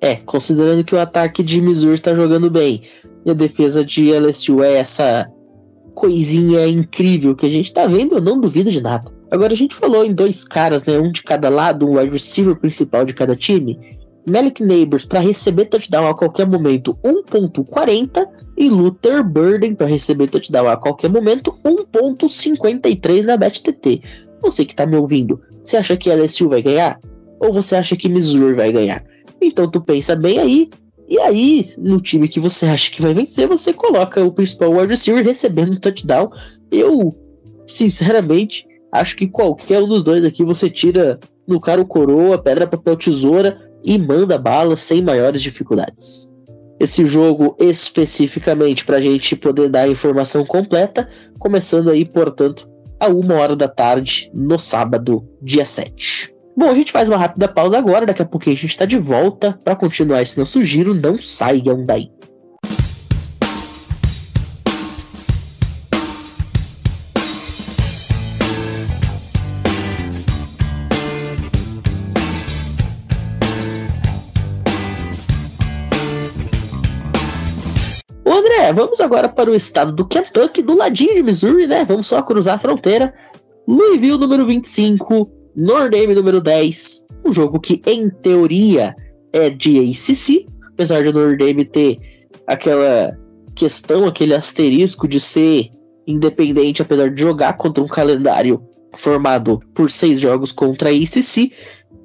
É, 0.00 0.16
considerando 0.16 0.84
que 0.84 0.94
o 0.94 1.00
ataque 1.00 1.42
de 1.42 1.60
Missouri 1.60 1.94
está 1.94 2.14
jogando 2.14 2.48
bem 2.48 2.82
e 3.24 3.30
a 3.30 3.34
defesa 3.34 3.84
de 3.84 4.12
LSU 4.12 4.62
é 4.62 4.74
essa 4.74 5.28
coisinha 5.94 6.66
incrível 6.68 7.34
que 7.34 7.46
a 7.46 7.50
gente 7.50 7.72
tá 7.72 7.86
vendo, 7.86 8.14
eu 8.14 8.20
não 8.20 8.40
duvido 8.40 8.70
de 8.70 8.80
nada. 8.80 9.10
Agora 9.30 9.52
a 9.52 9.56
gente 9.56 9.74
falou 9.74 10.04
em 10.04 10.14
dois 10.14 10.44
caras, 10.44 10.84
né, 10.84 10.98
um 10.98 11.10
de 11.10 11.22
cada 11.22 11.48
lado, 11.48 11.86
um 11.86 11.98
wide 11.98 12.12
receiver 12.12 12.56
principal 12.56 13.04
de 13.04 13.12
cada 13.12 13.34
time. 13.34 13.97
Malik 14.28 14.62
Neighbors 14.62 15.04
para 15.04 15.20
receber 15.20 15.66
touchdown 15.66 16.08
a 16.08 16.14
qualquer 16.14 16.46
momento 16.46 16.96
1.40 17.04 18.26
e 18.56 18.68
Luther 18.68 19.24
Burden 19.24 19.74
para 19.74 19.86
receber 19.86 20.28
touchdown 20.28 20.68
a 20.68 20.76
qualquer 20.76 21.10
momento 21.10 21.52
1.53 21.64 23.24
na 23.24 23.36
BetTT. 23.36 24.02
Você 24.42 24.64
que 24.64 24.74
tá 24.74 24.86
me 24.86 24.96
ouvindo, 24.96 25.40
você 25.62 25.76
acha 25.76 25.96
que 25.96 26.12
LSU 26.12 26.48
vai 26.48 26.62
ganhar? 26.62 27.00
Ou 27.40 27.52
você 27.52 27.76
acha 27.76 27.96
que 27.96 28.08
Missouri 28.08 28.54
vai 28.54 28.72
ganhar? 28.72 29.04
Então 29.40 29.70
tu 29.70 29.80
pensa 29.80 30.16
bem 30.16 30.38
aí. 30.38 30.70
E 31.08 31.18
aí, 31.18 31.66
no 31.78 32.00
time 32.00 32.28
que 32.28 32.38
você 32.38 32.66
acha 32.66 32.90
que 32.90 33.00
vai 33.00 33.14
vencer, 33.14 33.48
você 33.48 33.72
coloca 33.72 34.22
o 34.22 34.32
principal 34.32 34.72
wide 34.72 34.88
receiver 34.88 35.24
recebendo 35.24 35.72
um 35.72 35.76
touchdown. 35.76 36.30
Eu, 36.70 37.16
sinceramente, 37.66 38.66
acho 38.92 39.16
que 39.16 39.26
qualquer 39.26 39.82
um 39.82 39.88
dos 39.88 40.04
dois 40.04 40.24
aqui 40.24 40.44
você 40.44 40.68
tira 40.68 41.18
no 41.46 41.58
cara 41.58 41.80
o 41.80 41.86
coroa, 41.86 42.36
pedra, 42.36 42.66
papel, 42.66 42.94
tesoura 42.94 43.67
e 43.84 43.98
manda 43.98 44.38
bala 44.38 44.76
sem 44.76 45.02
maiores 45.02 45.42
dificuldades. 45.42 46.30
Esse 46.80 47.04
jogo 47.04 47.56
especificamente 47.58 48.84
para 48.84 48.98
a 48.98 49.00
gente 49.00 49.34
poder 49.34 49.68
dar 49.68 49.82
a 49.82 49.88
informação 49.88 50.44
completa, 50.44 51.08
começando 51.38 51.90
aí, 51.90 52.04
portanto, 52.04 52.70
a 53.00 53.08
uma 53.08 53.34
hora 53.34 53.56
da 53.56 53.68
tarde 53.68 54.30
no 54.34 54.58
sábado, 54.58 55.28
dia 55.42 55.64
7. 55.64 56.34
Bom, 56.56 56.70
a 56.70 56.74
gente 56.74 56.90
faz 56.90 57.08
uma 57.08 57.16
rápida 57.16 57.46
pausa 57.46 57.78
agora, 57.78 58.06
daqui 58.06 58.22
a 58.22 58.26
pouquinho 58.26 58.56
a 58.56 58.58
gente 58.58 58.70
está 58.70 58.84
de 58.84 58.98
volta 58.98 59.58
para 59.62 59.76
continuar 59.76 60.22
esse 60.22 60.36
nosso 60.38 60.62
giro, 60.64 60.94
não 60.94 61.16
saiam 61.16 61.84
daí. 61.84 62.10
André, 78.68 78.72
vamos 78.72 79.00
agora 79.00 79.28
para 79.28 79.50
o 79.50 79.54
estado 79.54 79.92
do 79.92 80.06
Kentucky, 80.06 80.62
do 80.62 80.76
ladinho 80.76 81.14
de 81.14 81.22
Missouri, 81.22 81.66
né? 81.66 81.84
Vamos 81.84 82.06
só 82.06 82.22
cruzar 82.22 82.56
a 82.56 82.58
fronteira. 82.58 83.14
Louisville, 83.66 84.18
número 84.18 84.46
25, 84.46 85.30
Notre 85.56 86.00
Dame 86.00 86.14
número 86.14 86.40
10, 86.40 87.06
um 87.24 87.32
jogo 87.32 87.60
que 87.60 87.82
em 87.86 88.10
teoria 88.10 88.94
é 89.32 89.50
de 89.50 89.78
ACC, 89.78 90.46
apesar 90.72 91.02
de 91.02 91.12
Notre 91.12 91.36
Dame 91.36 91.64
ter 91.64 91.98
aquela 92.46 93.16
questão, 93.54 94.06
aquele 94.06 94.34
asterisco 94.34 95.08
de 95.08 95.20
ser 95.20 95.70
independente, 96.06 96.82
apesar 96.82 97.10
de 97.10 97.20
jogar 97.20 97.54
contra 97.54 97.82
um 97.82 97.88
calendário 97.88 98.62
formado 98.94 99.60
por 99.74 99.90
seis 99.90 100.20
jogos 100.20 100.52
contra 100.52 100.88
a 100.88 100.92
ACC, 100.92 101.52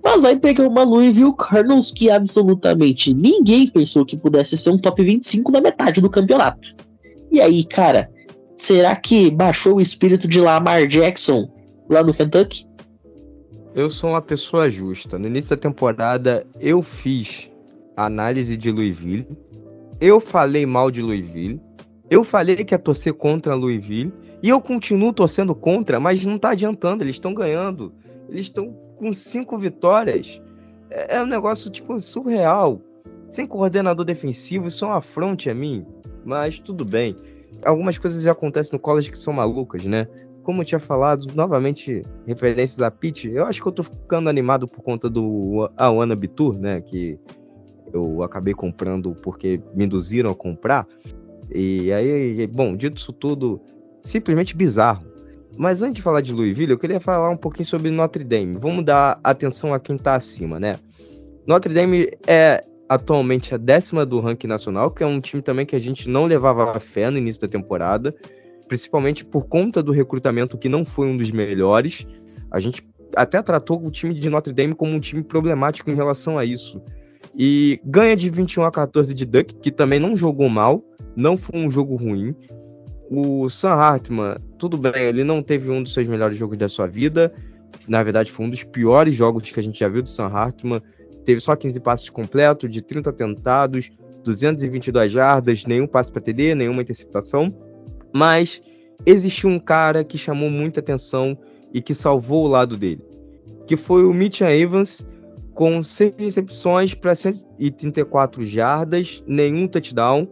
mas 0.04 0.22
vai 0.22 0.38
pegar 0.38 0.68
uma 0.68 0.84
Louisville 0.84 1.34
Cardinals 1.38 1.92
que 1.92 2.12
absolutamente 2.12 3.14
ninguém 3.14 3.68
pensou 3.68 4.06
que 4.06 4.18
pudesse 4.18 4.58
ser 4.58 4.72
um 4.72 4.78
top 4.78 5.04
25 5.04 5.52
na 5.52 5.62
metade 5.62 6.02
do 6.02 6.10
campeonato. 6.10 6.76
E 7.32 7.40
aí, 7.40 7.64
cara, 7.64 8.12
será 8.58 8.96
que 8.96 9.32
baixou 9.32 9.78
o 9.78 9.82
espírito 9.82 10.28
de 10.28 10.40
Lamar 10.40 10.86
Jackson 10.88 11.50
lá 11.90 12.04
no 12.04 12.14
Kentucky? 12.14 12.68
Eu 13.74 13.90
sou 13.90 14.12
uma 14.12 14.22
pessoa 14.22 14.70
justa. 14.70 15.18
No 15.18 15.26
início 15.26 15.56
da 15.56 15.58
temporada, 15.58 16.46
eu 16.60 16.84
fiz 16.84 17.50
análise 17.98 18.56
de 18.56 18.70
Louisville. 18.72 19.28
Eu 20.00 20.20
falei 20.20 20.66
mal 20.66 20.92
de 20.92 21.02
Louisville. 21.02 21.60
Eu 22.10 22.24
falei 22.24 22.58
que 22.58 22.74
ia 22.74 22.80
torcer 22.80 23.14
contra 23.14 23.56
Louisville. 23.56 24.14
E 24.44 24.50
eu 24.50 24.62
continuo 24.62 25.14
torcendo 25.14 25.56
contra, 25.56 26.00
mas 26.00 26.24
não 26.24 26.38
tá 26.38 26.52
adiantando. 26.52 27.04
Eles 27.04 27.16
estão 27.16 27.34
ganhando. 27.34 27.94
Eles 28.30 28.46
estão 28.46 28.76
com 29.04 29.14
cinco 29.14 29.58
vitórias. 29.58 30.42
É, 30.90 31.18
é 31.18 31.22
um 31.22 31.28
negócio, 31.28 31.70
tipo, 31.70 32.00
surreal. 32.00 32.82
Sem 33.30 33.46
coordenador 33.46 34.06
defensivo, 34.06 34.68
isso 34.68 34.86
é 34.86 34.88
um 34.88 34.94
afronte 34.94 35.50
a 35.50 35.54
mim. 35.54 35.86
Mas 36.24 36.60
tudo 36.60 36.86
bem. 36.86 37.18
Algumas 37.66 37.98
coisas 37.98 38.24
já 38.24 38.32
acontecem 38.32 38.74
no 38.74 38.80
college 38.80 39.12
que 39.12 39.18
são 39.18 39.34
malucas, 39.34 39.86
né? 39.86 40.08
como 40.44 40.62
eu 40.62 40.66
tinha 40.66 40.80
falado, 40.80 41.26
novamente, 41.34 42.04
referências 42.28 42.82
a 42.82 42.92
Pete, 42.92 43.30
eu 43.30 43.46
acho 43.46 43.62
que 43.62 43.68
eu 43.68 43.72
tô 43.72 43.82
ficando 43.82 44.30
animado 44.30 44.68
por 44.68 44.82
conta 44.84 45.10
do 45.10 45.72
Awana 45.78 46.16
Bitur, 46.16 46.60
né? 46.60 46.82
Que 46.82 47.18
eu 47.94 48.22
acabei 48.22 48.54
comprando 48.54 49.16
porque 49.16 49.62
me 49.74 49.86
induziram 49.86 50.30
a 50.30 50.36
comprar. 50.36 50.86
E 51.50 51.94
aí, 51.94 52.46
bom, 52.48 52.76
dito 52.76 52.98
isso 52.98 53.14
tudo, 53.14 53.62
simplesmente 54.04 54.56
bizarro. 54.56 55.06
Mas 55.58 55.82
antes 55.82 55.96
de 55.98 56.02
falar 56.02 56.22
de 56.22 56.34
Louisville, 56.34 56.72
eu 56.72 56.78
queria 56.78 57.00
falar 57.00 57.30
um 57.30 57.38
pouquinho 57.38 57.66
sobre 57.66 57.92
Notre 57.92 58.24
Dame. 58.24 58.58
Vamos 58.60 58.84
dar 58.84 59.20
atenção 59.24 59.74
a 59.74 59.80
quem 59.80 59.98
tá 59.98 60.16
acima, 60.16 60.60
né? 60.60 60.80
Notre 61.46 61.74
Dame 61.74 62.10
é 62.28 62.64
atualmente 62.90 63.54
a 63.54 63.58
décima 63.58 64.06
do 64.06 64.20
ranking 64.20 64.48
nacional, 64.48 64.92
que 64.92 65.04
é 65.04 65.06
um 65.06 65.20
time 65.20 65.42
também 65.42 65.66
que 65.66 65.76
a 65.76 65.80
gente 65.80 66.10
não 66.10 66.26
levava 66.26 66.80
fé 66.80 67.10
no 67.10 67.18
início 67.18 67.42
da 67.42 67.48
temporada 67.48 68.14
principalmente 68.68 69.24
por 69.24 69.46
conta 69.46 69.84
do 69.84 69.92
recrutamento 69.92 70.58
que 70.58 70.70
não 70.70 70.86
foi 70.86 71.08
um 71.08 71.18
dos 71.18 71.32
melhores. 71.32 72.08
A 72.52 72.60
gente 72.60 72.84
até 73.16 73.42
tratou 73.42 73.86
o 73.86 73.92
time 73.92 74.14
de 74.14 74.30
Notre 74.30 74.54
Dame 74.54 74.74
como 74.74 74.92
um 74.92 75.00
time 75.00 75.24
problemático 75.24 75.90
em 75.90 75.96
relação 75.96 76.38
a 76.38 76.46
isso. 76.46 76.82
E 77.36 77.80
ganha 77.84 78.16
de 78.16 78.30
21 78.30 78.64
a 78.64 78.72
14 78.72 79.14
de 79.14 79.26
Duck, 79.26 79.56
que 79.56 79.72
também 79.72 80.00
não 80.00 80.16
jogou 80.16 80.50
mal, 80.50 80.84
não 81.16 81.38
foi 81.38 81.60
um 81.60 81.70
jogo 81.70 81.96
ruim. 81.96 82.36
O 83.10 83.50
Sam 83.50 83.74
Hartman, 83.74 84.38
tudo 84.64 84.78
bem, 84.78 85.04
ele 85.04 85.26
não 85.26 85.44
teve 85.44 85.70
um 85.70 85.84
dos 85.84 85.94
seus 85.94 86.08
melhores 86.08 86.38
jogos 86.38 86.58
da 86.58 86.70
sua 86.70 86.88
vida. 86.88 87.34
Na 87.86 88.02
verdade, 88.02 88.32
foi 88.32 88.46
um 88.46 88.50
dos 88.50 88.64
piores 88.64 89.14
jogos 89.14 89.52
que 89.52 89.60
a 89.60 89.64
gente 89.64 89.78
já 89.78 89.90
viu 89.90 90.02
do 90.02 90.08
Sam 90.08 90.28
Hartman. 90.28 90.82
Teve 91.26 91.42
só 91.42 91.54
15 91.54 91.82
passes 91.82 92.10
completos, 92.10 92.72
de 92.72 92.82
30 92.82 93.12
tentados, 93.12 93.92
222 94.24 95.12
jardas, 95.12 95.66
nenhum 95.66 95.86
passe 95.86 96.10
para 96.10 96.22
TD, 96.22 96.56
nenhuma 96.56 96.82
interceptação. 96.82 97.54
Mas 98.14 98.62
existiu 99.06 99.50
um 99.50 99.60
cara 99.60 100.02
que 100.02 100.18
chamou 100.18 100.50
muita 100.50 100.80
atenção 100.80 101.38
e 101.74 101.82
que 101.82 101.94
salvou 101.94 102.46
o 102.46 102.48
lado 102.48 102.78
dele, 102.78 103.04
que 103.68 103.76
foi 103.76 104.06
o 104.06 104.14
Mitchell 104.14 104.50
Evans, 104.50 105.06
com 105.54 105.84
seis 105.84 106.14
recepções 106.18 106.94
para 106.94 107.14
134 107.14 108.46
jardas, 108.46 109.22
nenhum 109.28 109.68
touchdown. 109.68 110.26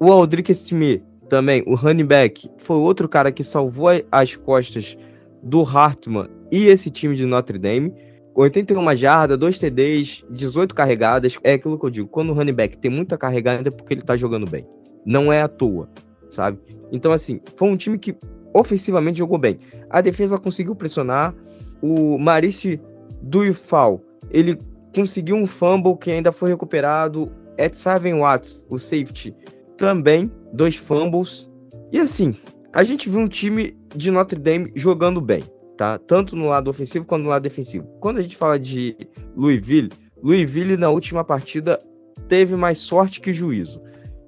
O 0.00 0.10
Aldrich 0.10 0.50
Smith, 0.50 1.04
também, 1.28 1.62
o 1.66 1.74
running 1.74 2.06
back, 2.06 2.50
foi 2.58 2.76
outro 2.76 3.08
cara 3.08 3.32
que 3.32 3.44
salvou 3.44 3.88
as 4.10 4.36
costas 4.36 4.96
do 5.42 5.62
Hartman 5.62 6.28
e 6.50 6.66
esse 6.66 6.90
time 6.90 7.14
de 7.16 7.26
Notre 7.26 7.58
Dame. 7.58 7.92
81 8.34 8.94
jardas, 8.96 9.38
2 9.38 9.58
TDs, 9.58 10.24
18 10.30 10.74
carregadas. 10.74 11.38
É 11.42 11.54
aquilo 11.54 11.78
que 11.78 11.86
eu 11.86 11.90
digo, 11.90 12.08
quando 12.08 12.30
o 12.30 12.34
running 12.34 12.52
back 12.52 12.76
tem 12.76 12.90
muita 12.90 13.16
carregada 13.16 13.68
é 13.68 13.70
porque 13.70 13.94
ele 13.94 14.02
tá 14.02 14.16
jogando 14.16 14.48
bem. 14.48 14.66
Não 15.06 15.32
é 15.32 15.40
à 15.40 15.48
toa 15.48 15.88
sabe? 16.30 16.58
Então, 16.92 17.12
assim, 17.12 17.40
foi 17.56 17.68
um 17.68 17.76
time 17.76 17.98
que 17.98 18.16
ofensivamente 18.54 19.18
jogou 19.18 19.38
bem. 19.38 19.58
A 19.90 20.00
defesa 20.00 20.38
conseguiu 20.38 20.74
pressionar. 20.74 21.34
O 21.82 22.18
Marice 22.18 22.80
Duifal, 23.22 24.00
ele 24.30 24.58
conseguiu 24.94 25.36
um 25.36 25.46
fumble 25.46 25.96
que 25.96 26.10
ainda 26.10 26.32
foi 26.32 26.50
recuperado. 26.50 27.30
Ed 27.58 27.76
Seven 27.76 28.20
Watts, 28.20 28.66
o 28.68 28.78
safety, 28.78 29.34
também, 29.76 30.30
dois 30.52 30.76
fumbles. 30.76 31.50
E 31.92 31.98
assim, 31.98 32.34
a 32.72 32.82
gente 32.82 33.08
viu 33.08 33.20
um 33.20 33.28
time 33.28 33.76
de 33.94 34.10
Notre 34.10 34.38
Dame 34.38 34.72
jogando 34.74 35.20
bem, 35.20 35.44
tá? 35.76 35.98
Tanto 35.98 36.34
no 36.34 36.48
lado 36.48 36.68
ofensivo 36.68 37.04
quanto 37.04 37.22
no 37.22 37.30
lado 37.30 37.42
defensivo. 37.42 37.86
Quando 38.00 38.18
a 38.18 38.22
gente 38.22 38.36
fala 38.36 38.58
de 38.58 38.96
Louisville, 39.36 39.90
Louisville 40.22 40.76
na 40.76 40.90
última 40.90 41.24
partida 41.24 41.80
teve 42.28 42.56
mais 42.56 42.78
sorte 42.78 43.20
que 43.20 43.32
juízo 43.32 43.80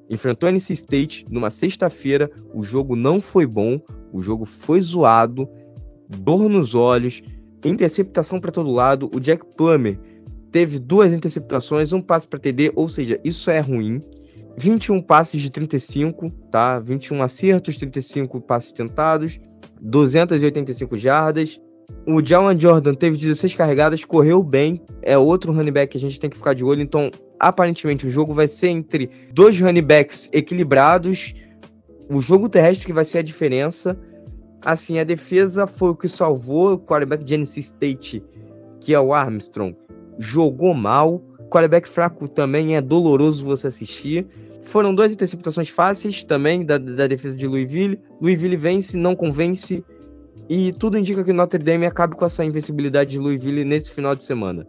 enfrentou 0.09 0.49
a 0.49 0.53
NC 0.53 0.73
State 0.73 1.27
numa 1.31 1.51
sexta-feira. 1.51 2.31
O 2.55 2.63
jogo 2.63 2.97
não 2.97 3.21
foi 3.21 3.47
bom, 3.47 3.81
o 4.13 4.23
jogo 4.23 4.45
foi 4.45 4.81
zoado, 4.81 5.49
dor 6.09 6.49
nos 6.49 6.75
olhos, 6.75 7.23
interceptação 7.65 8.41
para 8.41 8.53
todo 8.53 8.71
lado. 8.71 9.11
O 9.15 9.21
Jack 9.21 9.45
Plummer 9.57 9.99
teve 10.51 10.79
duas 10.79 11.13
interceptações, 11.13 11.93
um 11.93 12.01
passe 12.01 12.27
para 12.27 12.39
TD, 12.39 12.73
ou 12.75 12.89
seja, 12.89 13.21
isso 13.23 13.51
é 13.51 13.61
ruim. 13.61 14.01
21 14.59 15.01
passes 15.01 15.41
de 15.41 15.51
35, 15.51 16.31
tá? 16.51 16.81
21 16.81 17.23
acertos, 17.23 17.79
35 17.79 18.41
passes 18.41 18.73
tentados, 18.73 19.41
285 19.81 20.97
jardas. 20.97 21.61
O 22.07 22.25
Jawan 22.25 22.59
Jordan 22.59 22.93
teve 22.93 23.17
16 23.17 23.55
carregadas, 23.55 24.05
correu 24.05 24.43
bem, 24.43 24.83
é 25.01 25.17
outro 25.17 25.53
running 25.53 25.73
back 25.73 25.93
que 25.93 25.97
a 25.97 26.01
gente 26.01 26.21
tem 26.21 26.29
que 26.29 26.37
ficar 26.37 26.55
de 26.55 26.65
olho, 26.65 26.83
então 26.83 27.11
aparentemente 27.39 28.07
o 28.07 28.11
jogo 28.11 28.35
vai 28.35 28.49
ser 28.49 28.69
entre 28.69 29.09
dois 29.33 29.59
running 29.59 29.83
backs 29.83 30.29
equilibrados, 30.33 31.35
o 32.11 32.21
jogo 32.21 32.49
terrestre 32.49 32.87
que 32.87 32.93
vai 32.93 33.05
ser 33.05 33.19
a 33.19 33.23
diferença. 33.23 33.99
Assim, 34.61 34.99
a 34.99 35.05
defesa 35.05 35.67
foi 35.67 35.91
o 35.91 35.95
que 35.95 36.09
salvou 36.09 36.73
o 36.73 36.79
quarterback 36.79 37.23
de 37.25 37.35
NC 37.35 37.61
State, 37.61 38.25
que 38.81 38.93
é 38.93 39.01
o 39.01 39.15
Armstrong, 39.15 39.77
jogou 40.19 40.75
mal. 40.75 41.23
Quarterback 41.51 41.89
fraco 41.89 42.29
também 42.29 42.77
é 42.77 42.81
doloroso 42.81 43.45
você 43.45 43.69
assistir. 43.69 44.27
Foram 44.69 44.95
duas 44.95 45.11
interceptações 45.11 45.71
fáceis 45.71 46.23
também 46.23 46.63
da, 46.63 46.77
da 46.77 47.07
defesa 47.07 47.35
de 47.35 47.47
Louisville. 47.47 47.99
Louisville 48.21 48.55
vence, 48.55 48.99
não 48.99 49.17
convence. 49.17 49.83
E 50.47 50.73
tudo 50.73 50.99
indica 50.99 51.25
que 51.25 51.33
Notre 51.33 51.63
Dame 51.63 51.87
acabe 51.87 52.15
com 52.15 52.27
essa 52.27 52.45
invencibilidade 52.45 53.13
de 53.13 53.19
Louisville 53.19 53.65
nesse 53.65 53.91
final 53.91 54.15
de 54.15 54.25
semana. 54.25 54.67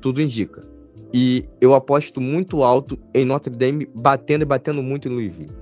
Tudo 0.00 0.22
indica. 0.22 0.66
E 1.12 1.44
eu 1.60 1.74
aposto 1.74 2.22
muito 2.22 2.62
alto 2.62 2.98
em 3.12 3.26
Notre 3.26 3.54
Dame 3.54 3.86
batendo 3.94 4.42
e 4.42 4.46
batendo 4.46 4.82
muito 4.82 5.08
em 5.08 5.12
Louisville. 5.12 5.52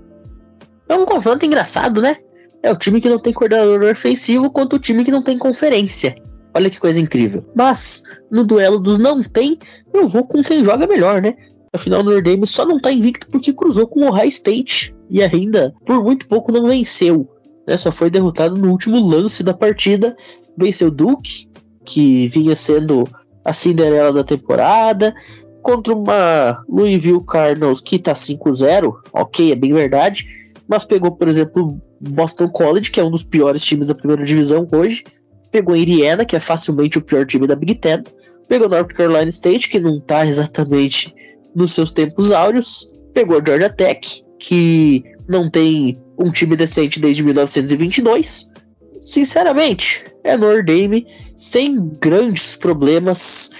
É 0.89 0.95
um 0.95 1.05
confronto 1.05 1.45
engraçado, 1.45 2.01
né? 2.01 2.17
É 2.63 2.71
o 2.71 2.77
time 2.77 3.01
que 3.01 3.09
não 3.09 3.19
tem 3.19 3.33
coordenador 3.33 3.83
ofensivo 3.91 4.49
contra 4.49 4.79
o 4.79 4.81
time 4.81 5.03
que 5.03 5.11
não 5.11 5.23
tem 5.23 5.37
conferência. 5.37 6.15
Olha 6.57 6.71
que 6.71 6.79
coisa 6.79 7.01
incrível. 7.01 7.45
Mas, 7.53 8.05
no 8.31 8.45
duelo 8.45 8.79
dos 8.79 8.97
não 8.97 9.25
tem, 9.25 9.59
eu 9.93 10.07
vou 10.07 10.25
com 10.25 10.41
quem 10.41 10.63
joga 10.63 10.87
melhor, 10.87 11.21
né? 11.21 11.35
Afinal, 11.77 12.01
o 12.01 12.05
Notre 12.05 12.23
Dame 12.23 12.47
só 12.47 12.65
não 12.65 12.81
tá 12.81 12.91
invicto 12.91 13.31
porque 13.31 13.53
cruzou 13.53 13.87
com 13.87 14.01
o 14.01 14.09
Ohio 14.09 14.29
State. 14.29 14.95
E 15.11 15.23
ainda, 15.23 15.75
por 15.85 16.03
muito 16.03 16.27
pouco, 16.27 16.51
não 16.51 16.67
venceu. 16.67 17.29
Né? 17.69 17.77
Só 17.77 17.93
foi 17.93 18.11
derrotado 18.11 18.57
no 18.57 18.71
último 18.71 18.99
lance 18.99 19.43
da 19.43 19.53
partida. 19.53 20.17
Venceu 20.57 20.91
Duke, 20.91 21.49
que 21.85 22.29
vinha 22.29 22.57
sendo 22.57 23.07
a 23.45 23.53
Cinderela 23.53 24.13
da 24.13 24.25
temporada. 24.25 25.15
Contra 25.63 25.95
uma 25.95 26.65
Louisville 26.69 27.25
Cardinals 27.25 27.81
que 27.81 27.99
tá 27.99 28.13
5-0. 28.13 28.93
Ok, 29.13 29.53
é 29.53 29.55
bem 29.55 29.73
verdade. 29.73 30.27
Mas 30.67 30.83
pegou, 30.83 31.13
por 31.13 31.29
exemplo, 31.29 31.79
Boston 32.01 32.49
College, 32.49 32.91
que 32.91 33.01
é 33.01 33.05
um 33.05 33.11
dos 33.11 33.23
piores 33.23 33.63
times 33.63 33.87
da 33.87 33.95
primeira 33.95 34.25
divisão 34.25 34.67
hoje. 34.73 35.05
Pegou 35.51 35.77
Indiana, 35.77 36.25
que 36.25 36.35
é 36.35 36.41
facilmente 36.41 36.97
o 36.99 37.03
pior 37.03 37.27
time 37.27 37.47
da 37.47 37.55
Big 37.55 37.75
Ten. 37.75 38.03
Pegou 38.49 38.69
North 38.69 38.93
Carolina 38.95 39.29
State, 39.29 39.69
que 39.69 39.79
não 39.79 40.01
tá 40.01 40.25
exatamente 40.25 41.15
nos 41.57 41.73
seus 41.73 41.91
tempos 41.91 42.31
áureos. 42.31 42.93
Pegou 43.15 43.39
a 43.39 43.43
Georgia 43.45 43.71
Tech, 43.71 44.23
que 44.39 45.03
não 45.29 45.51
tem 45.51 45.99
um 46.19 46.31
time 46.31 46.55
decente 46.55 47.01
desde 47.01 47.23
1922. 47.25 48.53
Sinceramente, 49.01 50.05
é 50.23 50.37
Notre 50.37 50.63
Dame 50.63 51.07
sem 51.37 51.89
grandes 52.01 52.57
problemas, 52.57 53.51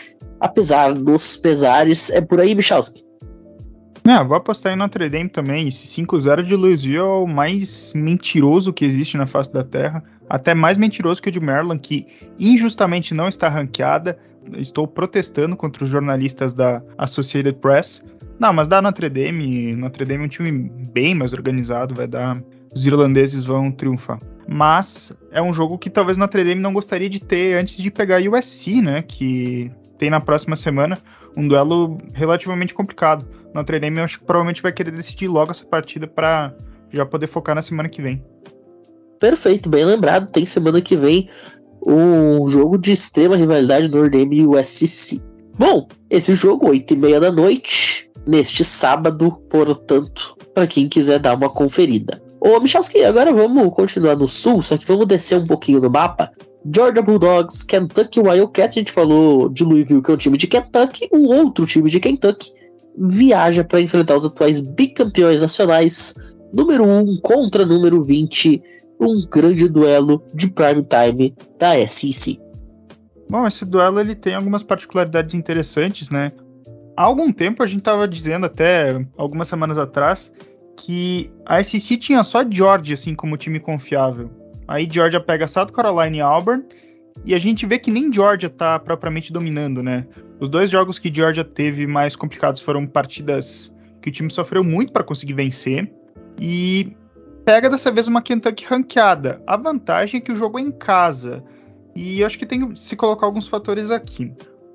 apesar 0.41 0.95
dos 0.95 1.37
pesares. 1.37 2.11
É 2.11 2.21
por 2.21 2.41
aí, 2.41 2.55
Michalski. 2.55 3.05
Não, 4.05 4.27
vou 4.27 4.37
apostar 4.37 4.73
em 4.73 4.77
Notre 4.77 5.09
Dame 5.09 5.29
também. 5.29 5.67
Esse 5.67 5.89
5-0 6.01 6.43
de 6.43 6.55
Louisville 6.55 6.97
é 6.99 7.03
o 7.03 7.27
mais 7.27 7.93
mentiroso 7.95 8.73
que 8.73 8.85
existe 8.85 9.17
na 9.17 9.27
face 9.27 9.53
da 9.53 9.65
Terra. 9.65 10.03
Até 10.29 10.55
mais 10.55 10.79
mentiroso 10.79 11.21
que 11.21 11.29
o 11.29 11.33
de 11.33 11.41
Maryland, 11.41 11.81
que 11.81 12.07
injustamente 12.39 13.13
não 13.15 13.27
está 13.29 13.49
ranqueada 13.49 14.19
estou 14.57 14.87
protestando 14.87 15.57
contra 15.57 15.85
os 15.85 15.91
jornalistas 15.91 16.53
da 16.53 16.83
Associated 16.99 17.59
Press. 17.59 18.05
Não, 18.39 18.53
mas 18.53 18.69
dá 18.69 18.83
Notre 18.83 19.09
Dame. 19.09 19.75
Notre 19.75 20.05
Dame 20.05 20.25
é 20.25 20.27
um 20.27 20.29
time 20.29 20.71
bem 20.93 21.15
mais 21.15 21.33
organizado, 21.33 21.95
vai 21.95 22.07
dar. 22.07 22.43
Os 22.75 22.87
irlandeses 22.87 23.45
vão 23.45 23.71
triunfar. 23.71 24.21
Mas 24.49 25.17
é 25.33 25.41
um 25.43 25.53
jogo 25.53 25.79
que 25.79 25.91
talvez 25.91 26.17
Notre 26.17 26.45
Dame 26.45 26.61
não 26.61 26.73
gostaria 26.73 27.09
de 27.09 27.21
ter 27.21 27.59
antes 27.59 27.77
de 27.77 27.91
pegar 27.91 28.19
a 28.19 28.31
USC, 28.31 28.83
né? 28.83 29.03
Que 29.03 29.71
tem 29.99 30.11
na 30.11 30.21
próxima 30.21 30.57
semana 30.57 30.99
um 31.37 31.49
duelo 31.49 31.99
relativamente 32.13 32.75
complicado. 32.75 33.27
Notre 33.55 33.81
Dame 33.81 33.99
eu 33.99 34.05
acho 34.05 34.19
que 34.19 34.25
provavelmente 34.25 34.63
vai 34.63 34.73
querer 34.73 34.91
decidir 34.91 35.29
logo 35.29 35.51
essa 35.51 35.65
partida 35.65 36.07
para 36.07 36.55
já 36.93 37.05
poder 37.05 37.27
focar 37.27 37.55
na 37.55 37.63
semana 37.63 37.89
que 37.89 38.03
vem. 38.03 38.23
Perfeito, 39.19 39.69
bem 39.69 39.85
lembrado. 39.85 40.31
Tem 40.31 40.45
semana 40.45 40.81
que 40.81 40.97
vem 40.97 41.29
um 41.87 42.49
jogo 42.49 42.77
de 42.77 42.93
extrema 42.93 43.37
rivalidade 43.37 43.89
do 43.89 43.99
Nordame 43.99 44.39
e 44.39 44.47
o 44.47 44.63
SC. 44.63 45.23
Bom, 45.57 45.87
esse 46.11 46.35
jogo, 46.35 46.69
8 46.69 46.95
e 46.95 46.97
meia 46.97 47.21
da 47.21 47.31
noite, 47.31 48.11
neste 48.27 48.65
sábado, 48.65 49.31
portanto, 49.49 50.37
para 50.53 50.67
quem 50.67 50.89
quiser 50.89 51.21
dar 51.21 51.37
uma 51.37 51.49
conferida. 51.49 52.21
Ô, 52.41 52.59
Michalski, 52.61 53.05
agora 53.05 53.33
vamos 53.33 53.73
continuar 53.73 54.17
no 54.17 54.27
sul, 54.27 54.63
só 54.63 54.77
que 54.77 54.87
vamos 54.87 55.07
descer 55.07 55.39
um 55.39 55.47
pouquinho 55.47 55.81
no 55.81 55.89
mapa. 55.89 56.31
Georgia 56.75 57.03
Bulldogs, 57.03 57.63
Kentucky 57.63 58.21
Wildcats, 58.21 58.77
a 58.77 58.81
gente 58.81 58.91
falou 58.91 59.49
de 59.49 59.63
Louisville, 59.63 60.03
que 60.03 60.11
é 60.11 60.15
um 60.15 60.17
time 60.17 60.37
de 60.37 60.49
Kentucky, 60.49 61.09
o 61.13 61.29
outro 61.29 61.65
time 61.65 61.89
de 61.89 62.01
Kentucky 62.01 62.51
viaja 62.99 63.63
para 63.63 63.81
enfrentar 63.81 64.17
os 64.17 64.27
atuais 64.27 64.59
bicampeões 64.59 65.41
nacionais, 65.41 66.15
número 66.53 66.85
1 66.85 67.17
contra 67.23 67.65
número 67.65 68.03
20, 68.03 68.63
um 69.01 69.21
grande 69.31 69.69
duelo 69.69 70.23
de 70.35 70.49
prime 70.49 70.83
time 70.85 71.35
da 71.59 71.87
SEC. 71.87 72.41
Bom, 73.29 73.47
esse 73.47 73.65
duelo 73.65 74.01
ele 74.01 74.15
tem 74.15 74.35
algumas 74.35 74.63
particularidades 74.63 75.35
interessantes, 75.35 76.11
né? 76.11 76.33
Há 76.97 77.03
algum 77.03 77.33
tempo 77.33 77.63
a 77.63 77.67
gente 77.67 77.81
estava 77.81 78.07
dizendo 78.09 78.47
até 78.47 79.05
algumas 79.17 79.49
semanas 79.49 79.79
atrás 79.79 80.33
que 80.77 81.31
a 81.45 81.63
SEC 81.63 81.99
tinha 81.99 82.23
só 82.23 82.49
Georgia 82.49 82.95
assim 82.95 83.15
como 83.15 83.37
time 83.37 83.59
confiável. 83.59 84.31
Aí 84.69 84.89
Georgia 84.91 85.21
pega 85.21 85.47
South 85.47 85.67
Carolina 85.67 86.17
e 86.17 86.21
Auburn 86.21 86.65
e 87.25 87.35
a 87.35 87.39
gente 87.39 87.67
vê 87.67 87.79
que 87.79 87.91
nem 87.91 88.13
Georgia 88.13 88.47
está 88.47 88.79
propriamente 88.79 89.33
dominando, 89.33 89.83
né? 89.83 90.07
Os 90.39 90.49
dois 90.49 90.71
jogos 90.71 90.99
que 90.99 91.13
Georgia 91.13 91.45
teve 91.45 91.87
mais 91.87 92.15
complicados 92.15 92.61
foram 92.61 92.87
partidas 92.87 93.75
que 94.01 94.11
o 94.11 94.13
time 94.13 94.31
sofreu 94.31 94.63
muito 94.63 94.93
para 94.93 95.03
conseguir 95.03 95.33
vencer. 95.33 95.91
E 96.41 96.95
pega 97.47 97.71
dessa 97.71 97.93
vez 97.93 98.09
uma 98.09 98.21
Kentucky 98.21 98.65
ranqueada. 98.67 99.41
A 99.47 99.57
vantagem 99.57 100.19
é 100.19 100.21
que 100.21 100.33
o 100.33 100.37
jogo 100.37 100.59
é 100.59 100.63
em 100.63 100.73
casa. 100.73 101.45
E 101.95 102.21
eu 102.21 102.27
acho 102.27 102.37
que 102.37 102.45
tem 102.45 102.69
que 102.69 102.79
se 102.79 102.97
colocar 102.97 103.25
alguns 103.25 103.47
fatores 103.47 103.89
aqui. 103.91 104.33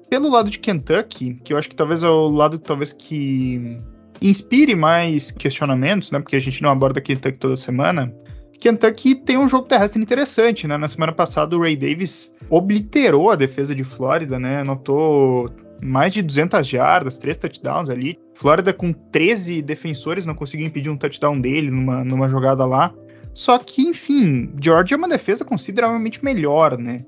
Pelo 0.10 0.30
lado 0.30 0.50
de 0.50 0.58
Kentucky, 0.58 1.36
que 1.44 1.54
eu 1.54 1.58
acho 1.58 1.70
que 1.70 1.76
talvez 1.76 2.02
é 2.02 2.08
o 2.08 2.30
lado 2.30 2.58
talvez 2.58 2.94
que 2.94 3.78
inspire 4.22 4.74
mais 4.74 5.32
questionamentos, 5.32 6.12
né? 6.12 6.20
Porque 6.20 6.38
a 6.38 6.40
gente 6.40 6.64
não 6.64 6.70
aborda 6.70 7.02
Kentucky 7.02 7.38
toda 7.38 7.58
semana. 7.58 8.14
Kentucky 8.58 9.16
tem 9.16 9.38
um 9.38 9.50
jogo 9.50 9.68
terrestre 9.68 10.02
interessante, 10.02 10.66
né? 10.66 10.78
Na 10.78 10.88
semana 10.88 11.12
passada 11.12 11.58
o 11.58 11.62
Ray 11.62 11.76
Davis 11.76 12.34
obliterou 12.50 13.32
a 13.32 13.36
defesa 13.36 13.76
de 13.76 13.84
Flórida, 13.84 14.40
né? 14.40 14.62
Anotou 14.62 15.50
mais 15.82 16.14
de 16.14 16.22
200 16.22 16.66
jardas, 16.68 17.18
três 17.18 17.38
touchdowns 17.38 17.90
ali. 17.90 18.18
Flórida 18.36 18.72
com 18.74 18.94
13 18.94 19.62
defensores 19.62 20.26
não 20.26 20.36
conseguiu 20.36 20.68
impedir 20.68 20.90
um 20.90 20.98
touchdown 20.98 21.40
dele 21.40 21.72
numa, 21.72 22.04
numa 22.04 22.30
jogada 22.30 22.66
lá. 22.66 22.94
Só 23.34 23.58
que, 23.58 23.82
enfim, 23.84 24.54
Georgia 24.62 24.96
é 24.96 24.98
uma 24.98 25.08
defesa 25.08 25.46
consideravelmente 25.46 26.24
melhor, 26.24 26.78
né? 26.78 27.06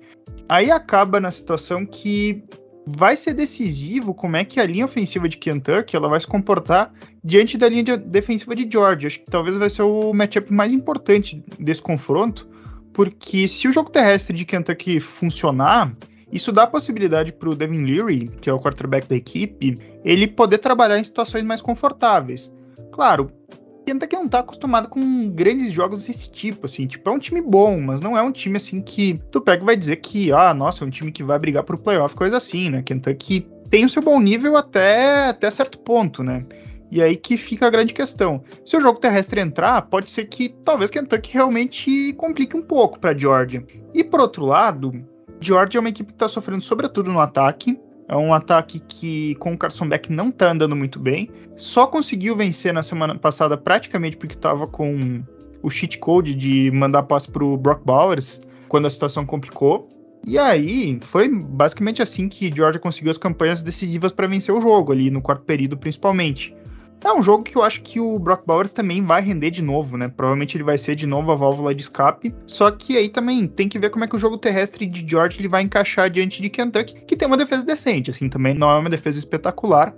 Aí 0.47 0.71
acaba 0.71 1.19
na 1.19 1.31
situação 1.31 1.85
que 1.85 2.43
vai 2.85 3.15
ser 3.15 3.33
decisivo 3.33 4.13
como 4.13 4.35
é 4.35 4.43
que 4.43 4.59
a 4.59 4.65
linha 4.65 4.85
ofensiva 4.85 5.27
de 5.27 5.37
Kentucky 5.37 5.95
ela 5.95 6.09
vai 6.09 6.19
se 6.19 6.27
comportar 6.27 6.91
diante 7.23 7.57
da 7.57 7.69
linha 7.69 7.83
de 7.83 7.97
defensiva 7.97 8.55
de 8.55 8.69
Georgia. 8.69 9.07
Acho 9.07 9.19
que 9.19 9.25
talvez 9.25 9.57
vai 9.57 9.69
ser 9.69 9.83
o 9.83 10.13
matchup 10.13 10.51
mais 10.51 10.73
importante 10.73 11.43
desse 11.59 11.81
confronto, 11.81 12.47
porque 12.93 13.47
se 13.47 13.67
o 13.67 13.71
jogo 13.71 13.89
terrestre 13.89 14.35
de 14.35 14.45
Kentucky 14.45 14.99
funcionar, 14.99 15.93
isso 16.33 16.51
dá 16.51 16.63
a 16.63 16.67
possibilidade 16.67 17.31
para 17.31 17.47
o 17.47 17.55
Devin 17.55 17.85
Leary, 17.85 18.27
que 18.41 18.49
é 18.49 18.53
o 18.53 18.59
quarterback 18.59 19.07
da 19.07 19.15
equipe, 19.15 19.77
ele 20.03 20.27
poder 20.27 20.57
trabalhar 20.57 20.97
em 20.97 21.03
situações 21.03 21.43
mais 21.43 21.61
confortáveis. 21.61 22.51
Claro, 22.91 23.31
Kentucky 23.85 24.15
não 24.15 24.25
está 24.25 24.39
acostumado 24.39 24.89
com 24.89 25.29
grandes 25.29 25.71
jogos 25.71 26.05
desse 26.05 26.31
tipo, 26.31 26.65
assim, 26.65 26.87
tipo, 26.87 27.07
é 27.07 27.13
um 27.13 27.19
time 27.19 27.41
bom, 27.41 27.79
mas 27.79 28.01
não 28.01 28.17
é 28.17 28.21
um 28.23 28.31
time, 28.31 28.57
assim, 28.57 28.81
que 28.81 29.19
tu 29.31 29.41
pega 29.41 29.61
e 29.61 29.65
vai 29.65 29.75
dizer 29.75 29.97
que, 29.97 30.31
ah, 30.31 30.53
nossa, 30.53 30.83
é 30.83 30.87
um 30.87 30.89
time 30.89 31.11
que 31.11 31.23
vai 31.23 31.37
brigar 31.37 31.63
pro 31.63 31.77
playoff, 31.77 32.15
coisa 32.15 32.37
assim, 32.37 32.69
né? 32.69 32.81
Kentucky 32.81 33.47
tem 33.69 33.85
o 33.85 33.89
seu 33.89 34.01
bom 34.01 34.19
nível 34.19 34.57
até, 34.57 35.29
até 35.29 35.51
certo 35.51 35.77
ponto, 35.79 36.23
né? 36.23 36.45
E 36.91 37.01
aí 37.01 37.15
que 37.15 37.37
fica 37.37 37.65
a 37.65 37.71
grande 37.71 37.93
questão. 37.93 38.43
Se 38.65 38.77
o 38.77 38.81
jogo 38.81 38.99
terrestre 38.99 39.41
entrar, 39.41 39.81
pode 39.83 40.11
ser 40.11 40.25
que 40.25 40.49
talvez 40.63 40.91
Kentucky 40.91 41.33
realmente 41.33 42.13
complique 42.13 42.55
um 42.55 42.61
pouco 42.61 42.99
para 42.99 43.17
Georgia. 43.17 43.65
E 43.93 44.03
por 44.03 44.19
outro 44.19 44.45
lado, 44.45 45.03
Georgia 45.43 45.77
é 45.77 45.81
uma 45.81 45.89
equipe 45.89 46.07
que 46.07 46.15
está 46.15 46.27
sofrendo 46.27 46.63
sobretudo 46.63 47.11
no 47.11 47.19
ataque. 47.19 47.77
É 48.07 48.15
um 48.15 48.33
ataque 48.33 48.79
que, 48.79 49.35
com 49.35 49.53
o 49.53 49.57
Carson 49.57 49.87
Beck, 49.87 50.11
não 50.11 50.29
está 50.29 50.51
andando 50.51 50.75
muito 50.75 50.99
bem. 50.99 51.29
Só 51.55 51.87
conseguiu 51.87 52.35
vencer 52.35 52.73
na 52.73 52.83
semana 52.83 53.17
passada 53.17 53.57
praticamente 53.57 54.17
porque 54.17 54.35
estava 54.35 54.67
com 54.67 55.23
o 55.61 55.69
cheat 55.69 55.97
code 55.97 56.33
de 56.33 56.69
mandar 56.71 57.03
passe 57.03 57.31
para 57.31 57.43
o 57.43 57.57
Brock 57.57 57.83
Bowers 57.85 58.41
quando 58.67 58.85
a 58.87 58.89
situação 58.89 59.25
complicou. 59.25 59.89
E 60.25 60.37
aí, 60.37 60.99
foi 61.01 61.27
basicamente 61.27 62.01
assim 62.01 62.29
que 62.29 62.53
Georgia 62.53 62.79
conseguiu 62.79 63.11
as 63.11 63.17
campanhas 63.17 63.61
decisivas 63.61 64.11
para 64.11 64.27
vencer 64.27 64.55
o 64.55 64.61
jogo, 64.61 64.93
ali 64.93 65.09
no 65.09 65.21
quarto 65.21 65.43
período 65.43 65.77
principalmente. 65.77 66.55
É 67.03 67.11
um 67.11 67.21
jogo 67.21 67.43
que 67.43 67.57
eu 67.57 67.63
acho 67.63 67.81
que 67.81 67.99
o 67.99 68.17
Brock 68.17 68.45
Bowers 68.45 68.71
também 68.71 69.03
vai 69.03 69.21
render 69.21 69.49
de 69.51 69.61
novo, 69.61 69.97
né? 69.97 70.07
Provavelmente 70.07 70.55
ele 70.55 70.63
vai 70.63 70.77
ser 70.77 70.95
de 70.95 71.05
novo 71.05 71.31
a 71.31 71.35
válvula 71.35 71.75
de 71.75 71.83
escape. 71.83 72.33
Só 72.47 72.71
que 72.71 72.97
aí 72.97 73.09
também 73.09 73.45
tem 73.45 73.67
que 73.67 73.77
ver 73.77 73.89
como 73.89 74.05
é 74.05 74.07
que 74.07 74.15
o 74.15 74.19
jogo 74.19 74.37
terrestre 74.37 74.85
de 74.85 75.05
George 75.07 75.37
ele 75.39 75.49
vai 75.49 75.63
encaixar 75.63 76.09
diante 76.09 76.41
de 76.41 76.49
Kentucky, 76.49 77.03
que 77.05 77.17
tem 77.17 77.27
uma 77.27 77.37
defesa 77.37 77.65
decente, 77.65 78.09
assim, 78.09 78.29
também 78.29 78.53
não 78.53 78.69
é 78.69 78.79
uma 78.79 78.89
defesa 78.89 79.19
espetacular. 79.19 79.93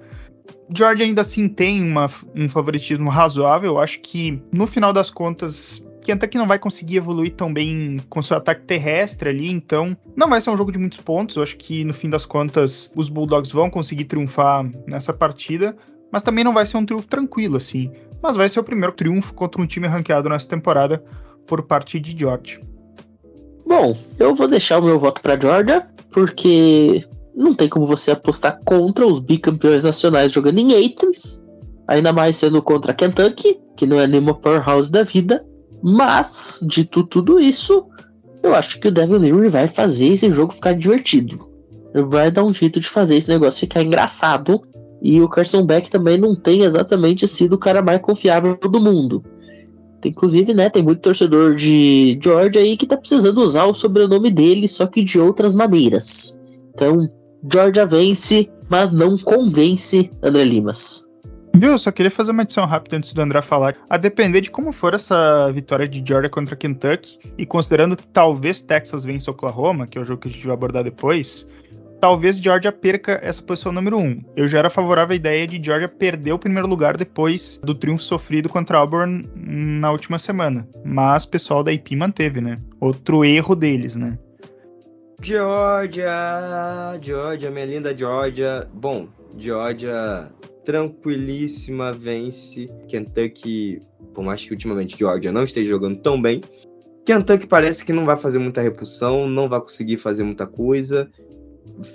George 0.76 1.04
ainda 1.04 1.22
assim 1.22 1.48
tem 1.48 1.84
uma, 1.84 2.10
um 2.36 2.50
favoritismo 2.50 3.10
razoável. 3.10 3.74
Eu 3.74 3.80
acho 3.80 4.00
que 4.00 4.42
no 4.52 4.66
final 4.66 4.92
das 4.92 5.12
contas 5.12 5.86
Kentucky 6.06 6.38
não 6.38 6.48
vai 6.48 6.60
conseguir 6.60 6.98
evoluir 6.98 7.34
tão 7.34 7.52
bem 7.52 8.00
com 8.10 8.22
seu 8.22 8.38
ataque 8.38 8.62
terrestre 8.62 9.30
ali, 9.30 9.52
então 9.52 9.98
não 10.16 10.30
vai 10.30 10.40
ser 10.40 10.52
um 10.52 10.58
jogo 10.58 10.72
de 10.72 10.78
muitos 10.78 11.00
pontos. 11.02 11.36
Eu 11.36 11.44
acho 11.44 11.58
que 11.58 11.84
no 11.84 11.94
fim 11.94 12.10
das 12.10 12.26
contas 12.26 12.92
os 12.96 13.10
Bulldogs 13.10 13.52
vão 13.52 13.70
conseguir 13.70 14.06
triunfar 14.06 14.70
nessa 14.88 15.12
partida, 15.12 15.76
mas 16.16 16.24
também 16.24 16.46
não 16.46 16.54
vai 16.54 16.66
ser 16.66 16.78
um 16.78 16.86
triunfo 16.86 17.10
tranquilo 17.10 17.58
assim. 17.58 17.92
Mas 18.24 18.38
vai 18.38 18.48
ser 18.48 18.62
o 18.62 18.64
primeiro 18.64 18.96
triunfo 18.96 19.34
contra 19.34 19.62
um 19.62 19.68
time 19.68 19.86
ranqueado 19.86 20.30
nessa 20.30 20.48
temporada 20.48 21.04
por 21.46 21.62
parte 21.64 22.00
de 22.00 22.18
George. 22.18 22.62
Bom, 23.68 23.94
eu 24.18 24.34
vou 24.34 24.48
deixar 24.48 24.80
o 24.80 24.82
meu 24.82 24.98
voto 24.98 25.20
para 25.20 25.38
Georgia, 25.38 25.86
porque 26.14 27.04
não 27.36 27.54
tem 27.54 27.68
como 27.68 27.86
você 27.86 28.12
apostar 28.12 28.62
contra 28.64 29.06
os 29.06 29.20
bicampeões 29.20 29.84
nacionais 29.84 30.32
jogando 30.32 30.58
em 30.60 30.86
Athens, 30.86 31.44
ainda 31.86 32.14
mais 32.14 32.38
sendo 32.38 32.62
contra 32.62 32.94
Kentucky, 32.94 33.60
que 33.76 33.86
não 33.86 34.00
é 34.00 34.08
nenhuma 34.08 34.36
powerhouse 34.36 34.90
da 34.90 35.04
vida. 35.04 35.46
Mas, 35.84 36.66
dito 36.66 37.04
tudo 37.04 37.42
isso, 37.42 37.88
eu 38.42 38.56
acho 38.56 38.80
que 38.80 38.88
o 38.88 38.92
Devil 38.92 39.18
Leary 39.18 39.50
vai 39.50 39.68
fazer 39.68 40.08
esse 40.08 40.32
jogo 40.32 40.54
ficar 40.54 40.76
divertido. 40.76 41.46
Vai 41.94 42.32
dar 42.32 42.46
um 42.46 42.54
jeito 42.54 42.80
de 42.80 42.88
fazer 42.88 43.18
esse 43.18 43.28
negócio 43.28 43.60
ficar 43.60 43.84
engraçado. 43.84 44.66
E 45.08 45.22
o 45.22 45.30
Carson 45.30 45.64
Beck 45.64 45.88
também 45.88 46.18
não 46.18 46.34
tem 46.34 46.64
exatamente 46.64 47.28
sido 47.28 47.54
o 47.54 47.60
cara 47.60 47.80
mais 47.80 48.02
confiável 48.02 48.58
do 48.58 48.82
mundo. 48.82 49.24
Tem, 50.02 50.12
inclusive, 50.12 50.52
né, 50.52 50.68
tem 50.68 50.82
muito 50.82 51.00
torcedor 51.00 51.54
de 51.54 52.18
Georgia 52.20 52.60
aí 52.60 52.76
que 52.76 52.88
tá 52.88 52.98
precisando 52.98 53.38
usar 53.38 53.66
o 53.66 53.74
sobrenome 53.76 54.32
dele, 54.32 54.68
só 54.68 54.88
que 54.88 55.04
de 55.04 55.20
outras 55.20 55.54
maneiras. 55.54 56.42
Então, 56.74 57.08
Georgia 57.54 57.86
vence, 57.86 58.50
mas 58.68 58.92
não 58.92 59.16
convence 59.16 60.12
André 60.24 60.44
Limas. 60.44 61.08
Viu? 61.54 61.74
Eu 61.74 61.78
só 61.78 61.92
queria 61.92 62.10
fazer 62.10 62.32
uma 62.32 62.42
adição 62.42 62.66
rápida 62.66 62.98
antes 62.98 63.14
do 63.14 63.22
André 63.22 63.44
falar. 63.44 63.76
A 63.88 63.98
depender 63.98 64.42
de 64.42 64.50
como 64.50 64.72
for 64.72 64.96
essa 64.96 65.52
vitória 65.52 65.88
de 65.88 66.04
Georgia 66.04 66.32
contra 66.32 66.56
Kentucky, 66.56 67.20
e 67.38 67.46
considerando 67.46 67.96
que 67.96 68.08
talvez 68.08 68.60
Texas 68.60 69.04
vença 69.04 69.30
Oklahoma, 69.30 69.86
que 69.86 70.00
é 70.00 70.02
o 70.02 70.04
jogo 70.04 70.22
que 70.22 70.30
a 70.30 70.32
gente 70.32 70.48
vai 70.48 70.56
abordar 70.56 70.84
depois, 70.84 71.48
talvez 72.06 72.38
Georgia 72.38 72.72
perca 72.72 73.20
essa 73.24 73.42
posição 73.42 73.72
número 73.72 73.98
1. 73.98 74.00
Um. 74.00 74.24
Eu 74.36 74.48
já 74.48 74.60
era 74.60 74.70
favorável 74.70 75.14
à 75.14 75.16
ideia 75.16 75.48
de 75.48 75.60
Georgia 75.60 75.90
perder 75.90 76.34
o 76.34 76.38
primeiro 76.38 76.68
lugar 76.68 76.96
depois 76.96 77.60
do 77.64 77.74
triunfo 77.74 78.04
sofrido 78.04 78.48
contra 78.48 78.78
Auburn 78.78 79.28
na 79.36 79.92
última 79.92 80.20
semana. 80.20 80.70
Mas 80.86 81.24
o 81.24 81.30
pessoal 81.30 81.64
da 81.64 81.74
IP 81.74 81.96
manteve, 81.96 82.40
né? 82.40 82.62
Outro 82.80 83.26
erro 83.26 83.56
deles, 83.56 83.96
né? 83.96 84.20
Georgia, 85.20 86.12
Georgia, 87.02 87.50
minha 87.50 87.66
linda 87.66 87.98
Georgia. 87.98 88.68
Bom, 88.72 89.08
Georgia 89.36 90.30
tranquilíssima 90.64 91.92
vence. 91.92 92.70
Kentucky, 92.88 93.82
por 94.14 94.24
mais 94.24 94.46
que 94.46 94.52
ultimamente 94.52 94.96
Georgia 94.96 95.32
não 95.32 95.44
esteja 95.44 95.70
jogando 95.70 95.98
tão 96.04 96.22
bem, 96.22 96.44
Kentucky 97.04 97.48
parece 97.48 97.86
que 97.86 97.94
não 97.94 98.04
vai 98.04 98.16
fazer 98.16 98.40
muita 98.40 98.62
repulsão, 98.62 99.28
não 99.28 99.48
vai 99.48 99.60
conseguir 99.60 99.98
fazer 99.98 100.24
muita 100.24 100.46
coisa. 100.48 101.10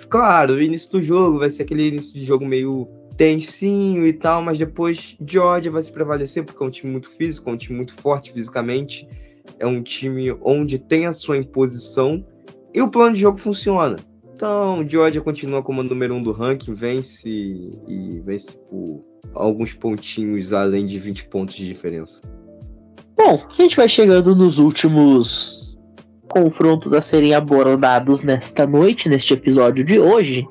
Claro, 0.08 0.54
o 0.54 0.62
início 0.62 0.92
do 0.92 1.02
jogo 1.02 1.38
vai 1.38 1.50
ser 1.50 1.62
aquele 1.62 1.88
início 1.88 2.12
de 2.12 2.24
jogo 2.24 2.46
meio 2.46 2.88
tensinho 3.16 4.06
e 4.06 4.12
tal, 4.12 4.40
mas 4.40 4.58
depois 4.58 5.16
Georgia 5.26 5.70
vai 5.70 5.82
se 5.82 5.92
prevalecer 5.92 6.44
porque 6.44 6.62
é 6.62 6.66
um 6.66 6.70
time 6.70 6.90
muito 6.90 7.08
físico, 7.08 7.50
é 7.50 7.52
um 7.52 7.56
time 7.56 7.76
muito 7.76 7.94
forte 7.94 8.32
fisicamente, 8.32 9.06
é 9.58 9.66
um 9.66 9.82
time 9.82 10.34
onde 10.42 10.78
tem 10.78 11.06
a 11.06 11.12
sua 11.12 11.36
imposição 11.36 12.24
e 12.72 12.80
o 12.80 12.88
plano 12.88 13.14
de 13.14 13.20
jogo 13.20 13.36
funciona. 13.36 13.98
Então, 14.34 14.82
Georgia 14.88 15.20
continua 15.20 15.62
como 15.62 15.82
número 15.82 16.14
um 16.14 16.22
do 16.22 16.32
ranking, 16.32 16.72
vence 16.72 17.28
e 17.28 18.22
vence 18.24 18.58
por 18.70 19.04
alguns 19.34 19.74
pontinhos 19.74 20.54
além 20.54 20.86
de 20.86 20.98
20 20.98 21.28
pontos 21.28 21.54
de 21.56 21.66
diferença. 21.66 22.22
Bom, 23.14 23.38
a 23.46 23.52
gente 23.52 23.76
vai 23.76 23.86
chegando 23.86 24.34
nos 24.34 24.58
últimos 24.58 25.69
confrontos 26.30 26.92
a 26.92 27.00
serem 27.00 27.34
abordados 27.34 28.22
nesta 28.22 28.66
noite, 28.66 29.08
neste 29.08 29.34
episódio 29.34 29.84
de 29.84 29.98
hoje. 29.98 30.46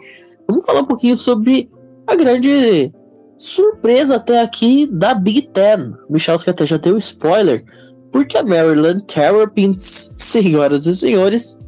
Vamos 0.47 0.65
falar 0.65 0.81
um 0.81 0.85
pouquinho 0.85 1.17
sobre 1.17 1.69
a 2.05 2.15
grande 2.15 2.91
surpresa 3.37 4.17
até 4.17 4.41
aqui 4.41 4.87
da 4.91 5.13
Big 5.13 5.49
Ten. 5.53 5.93
Michel 6.09 6.35
até 6.45 6.65
já 6.65 6.77
deu 6.77 6.97
spoiler, 6.97 7.63
porque 8.11 8.37
a 8.37 8.43
Maryland 8.43 9.03
Terrapins, 9.05 10.11
senhoras 10.15 10.85
e 10.85 10.95
senhores, 10.95 11.59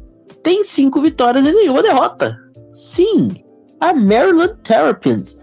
tem 0.42 0.62
cinco 0.62 1.00
vitórias 1.00 1.46
e 1.46 1.52
nenhuma 1.52 1.82
derrota. 1.82 2.36
Sim, 2.70 3.42
a 3.80 3.94
Maryland 3.94 4.54
Terrapins, 4.62 5.38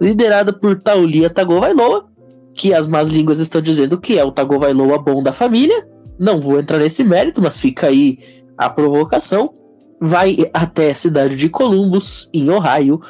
liderada 0.00 0.52
por 0.52 0.80
Taulia 0.80 1.28
Tagovailoa, 1.28 2.06
que 2.54 2.72
as 2.72 2.88
más 2.88 3.10
línguas 3.10 3.38
estão 3.38 3.60
dizendo 3.60 4.00
que 4.00 4.18
é 4.18 4.24
o 4.24 4.32
Tagovailoa 4.32 4.98
bom 4.98 5.22
da 5.22 5.32
família. 5.32 5.86
Não 6.18 6.40
vou 6.40 6.58
entrar 6.58 6.78
nesse 6.78 7.02
mérito, 7.02 7.42
mas 7.42 7.60
fica 7.60 7.88
aí 7.88 8.18
a 8.56 8.70
provocação. 8.70 9.52
Vai 10.00 10.36
até 10.52 10.90
a 10.90 10.94
cidade 10.94 11.36
de 11.36 11.48
Columbus, 11.48 12.28
em 12.32 12.50
Ohio, 12.50 13.00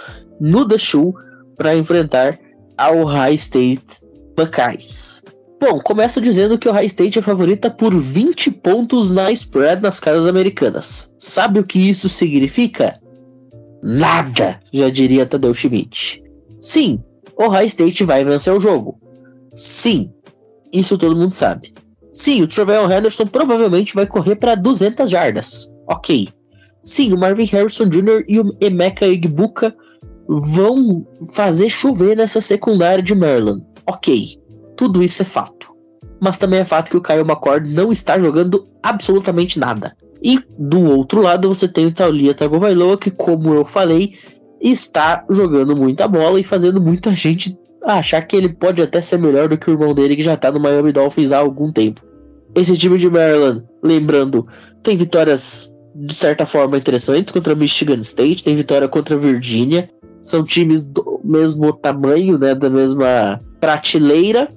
no 0.40 0.66
The 0.66 0.78
Shoe, 0.78 1.12
para 1.56 1.76
enfrentar 1.76 2.38
a 2.76 2.90
Ohio 2.90 3.34
State 3.34 4.04
Buckeyes. 4.36 5.22
Bom, 5.60 5.80
começo 5.80 6.20
dizendo 6.20 6.58
que 6.58 6.68
o 6.68 6.72
High 6.72 6.86
State 6.86 7.18
é 7.18 7.22
favorita 7.22 7.70
por 7.70 7.98
20 7.98 8.50
pontos 8.50 9.10
na 9.10 9.30
spread 9.32 9.82
nas 9.82 9.98
casas 9.98 10.26
americanas. 10.26 11.14
Sabe 11.18 11.58
o 11.58 11.64
que 11.64 11.78
isso 11.78 12.08
significa? 12.08 13.00
Nada, 13.82 14.58
já 14.72 14.90
diria 14.90 15.24
Tadeu 15.24 15.54
Schmidt. 15.54 16.22
Sim, 16.60 17.02
o 17.36 17.48
High 17.48 17.66
State 17.66 18.04
vai 18.04 18.24
vencer 18.24 18.52
o 18.52 18.60
jogo. 18.60 18.98
Sim, 19.54 20.12
isso 20.72 20.98
todo 20.98 21.16
mundo 21.16 21.30
sabe. 21.30 21.72
Sim, 22.14 22.42
o 22.42 22.46
Trevor 22.46 22.90
Henderson 22.90 23.26
provavelmente 23.26 23.92
vai 23.92 24.06
correr 24.06 24.36
para 24.36 24.54
200 24.54 25.10
jardas. 25.10 25.72
Ok. 25.88 26.28
Sim, 26.80 27.12
o 27.12 27.18
Marvin 27.18 27.44
Harrison 27.46 27.88
Jr. 27.88 28.24
e 28.28 28.38
o 28.38 28.56
Emeka 28.60 29.04
Igbuka 29.04 29.74
vão 30.28 31.04
fazer 31.32 31.68
chover 31.68 32.16
nessa 32.16 32.40
secundária 32.40 33.02
de 33.02 33.14
Maryland. 33.16 33.66
Ok. 33.84 34.38
Tudo 34.76 35.02
isso 35.02 35.22
é 35.22 35.24
fato. 35.24 35.74
Mas 36.22 36.38
também 36.38 36.60
é 36.60 36.64
fato 36.64 36.90
que 36.90 36.96
o 36.96 37.02
Kyle 37.02 37.20
McCord 37.20 37.68
não 37.72 37.90
está 37.90 38.16
jogando 38.16 38.68
absolutamente 38.80 39.58
nada. 39.58 39.96
E 40.22 40.38
do 40.56 40.82
outro 40.84 41.20
lado 41.20 41.48
você 41.48 41.66
tem 41.66 41.86
o 41.86 41.92
Taulia 41.92 42.32
Tagovailoa, 42.32 42.96
que 42.96 43.10
como 43.10 43.52
eu 43.52 43.64
falei, 43.64 44.14
está 44.60 45.24
jogando 45.28 45.76
muita 45.76 46.06
bola 46.06 46.38
e 46.38 46.44
fazendo 46.44 46.80
muita 46.80 47.10
gente 47.14 47.58
achar 47.84 48.22
que 48.22 48.36
ele 48.36 48.48
pode 48.48 48.82
até 48.82 49.00
ser 49.00 49.18
melhor 49.18 49.48
do 49.48 49.58
que 49.58 49.70
o 49.70 49.72
irmão 49.72 49.94
dele 49.94 50.16
que 50.16 50.22
já 50.22 50.34
está 50.34 50.50
no 50.50 50.60
Miami 50.60 50.92
Dolphins 50.92 51.32
há 51.32 51.38
algum 51.38 51.70
tempo. 51.70 52.02
Esse 52.54 52.76
time 52.76 52.98
de 52.98 53.10
Maryland, 53.10 53.64
lembrando, 53.82 54.46
tem 54.82 54.96
vitórias 54.96 55.74
de 55.94 56.12
certa 56.12 56.44
forma 56.44 56.76
interessantes 56.76 57.30
contra 57.30 57.54
Michigan 57.54 58.00
State, 58.00 58.42
tem 58.42 58.56
vitória 58.56 58.88
contra 58.88 59.16
Virginia. 59.16 59.88
São 60.20 60.44
times 60.44 60.86
do 60.86 61.20
mesmo 61.22 61.72
tamanho, 61.72 62.38
né, 62.38 62.54
da 62.54 62.70
mesma 62.70 63.40
prateleira, 63.60 64.52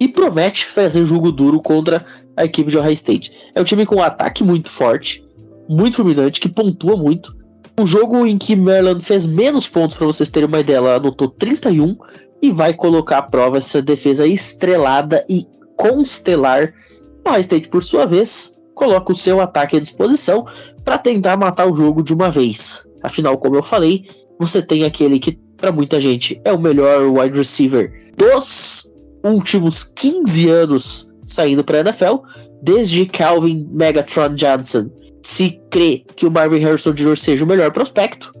e 0.00 0.08
promete 0.08 0.64
fazer 0.64 1.04
jogo 1.04 1.30
duro 1.30 1.60
contra 1.60 2.04
a 2.36 2.44
equipe 2.44 2.70
de 2.70 2.78
Ohio 2.78 2.92
State. 2.92 3.32
É 3.54 3.60
um 3.60 3.64
time 3.64 3.86
com 3.86 3.96
um 3.96 4.02
ataque 4.02 4.42
muito 4.42 4.70
forte, 4.70 5.24
muito 5.68 5.96
fulminante, 5.96 6.40
que 6.40 6.48
pontua 6.48 6.96
muito. 6.96 7.36
O 7.78 7.86
jogo 7.86 8.26
em 8.26 8.36
que 8.36 8.56
Maryland 8.56 9.02
fez 9.02 9.26
menos 9.26 9.68
pontos, 9.68 9.96
para 9.96 10.06
vocês 10.06 10.28
terem 10.28 10.48
uma 10.48 10.60
ideia, 10.60 10.78
ela 10.78 10.96
anotou 10.96 11.28
31 11.28 11.96
e 12.42 12.50
vai 12.50 12.74
colocar 12.74 13.18
à 13.18 13.22
prova 13.22 13.58
essa 13.58 13.80
defesa 13.80 14.26
estrelada 14.26 15.24
e 15.28 15.46
constelar. 15.76 16.74
Ohio 17.26 17.40
State, 17.40 17.68
por 17.68 17.82
sua 17.82 18.04
vez, 18.04 18.58
coloca 18.74 19.12
o 19.12 19.14
seu 19.14 19.40
ataque 19.40 19.76
à 19.76 19.80
disposição 19.80 20.44
para 20.84 20.98
tentar 20.98 21.36
matar 21.36 21.70
o 21.70 21.74
jogo 21.74 22.02
de 22.02 22.12
uma 22.12 22.30
vez. 22.30 22.86
Afinal, 23.02 23.38
como 23.38 23.56
eu 23.56 23.62
falei, 23.62 24.06
você 24.38 24.60
tem 24.60 24.84
aquele 24.84 25.18
que, 25.18 25.38
para 25.56 25.70
muita 25.70 26.00
gente, 26.00 26.40
é 26.44 26.52
o 26.52 26.58
melhor 26.58 27.02
wide 27.06 27.38
receiver 27.38 27.92
dos 28.16 28.92
últimos 29.24 29.84
15 29.84 30.48
anos 30.48 31.12
saindo 31.24 31.62
para 31.62 31.78
a 31.78 31.80
NFL, 31.80 32.16
desde 32.62 33.06
Calvin 33.06 33.68
Megatron 33.72 34.34
Johnson, 34.34 34.90
se 35.22 35.60
crê 35.70 36.04
que 36.16 36.26
o 36.26 36.30
Marvin 36.30 36.58
Harrison 36.58 36.92
Jr. 36.92 37.16
seja 37.16 37.44
o 37.44 37.48
melhor 37.48 37.72
prospecto, 37.72 38.34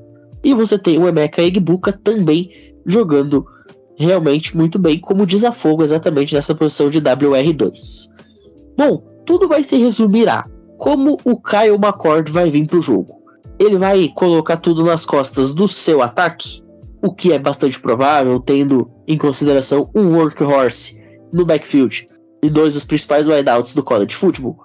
e 0.44 0.52
você 0.54 0.78
tem 0.78 0.98
o 0.98 1.06
Emeka 1.06 1.42
Egbuka 1.42 1.92
também 1.92 2.50
jogando 2.84 3.46
realmente 4.04 4.56
muito 4.56 4.78
bem 4.78 4.98
como 4.98 5.26
desafogo 5.26 5.82
exatamente 5.82 6.34
nessa 6.34 6.54
posição 6.54 6.90
de 6.90 7.00
WR2. 7.00 8.10
Bom, 8.76 9.02
tudo 9.24 9.48
vai 9.48 9.62
se 9.62 9.76
resumir 9.76 10.28
a 10.28 10.44
como 10.78 11.18
o 11.24 11.40
Kyle 11.40 11.76
McCord 11.76 12.30
vai 12.32 12.50
vir 12.50 12.66
para 12.66 12.78
o 12.78 12.82
jogo. 12.82 13.22
Ele 13.58 13.76
vai 13.76 14.08
colocar 14.14 14.56
tudo 14.56 14.84
nas 14.84 15.04
costas 15.04 15.54
do 15.54 15.68
seu 15.68 16.02
ataque? 16.02 16.62
o 17.02 17.12
que 17.12 17.32
é 17.32 17.38
bastante 17.38 17.80
provável, 17.80 18.38
tendo 18.38 18.88
em 19.08 19.18
consideração 19.18 19.90
um 19.94 20.14
workhorse 20.14 21.02
no 21.32 21.44
backfield 21.44 22.08
e 22.42 22.48
dois 22.48 22.74
dos 22.74 22.84
principais 22.84 23.26
wideouts 23.26 23.74
do 23.74 23.82
college 23.82 24.14
football. 24.14 24.56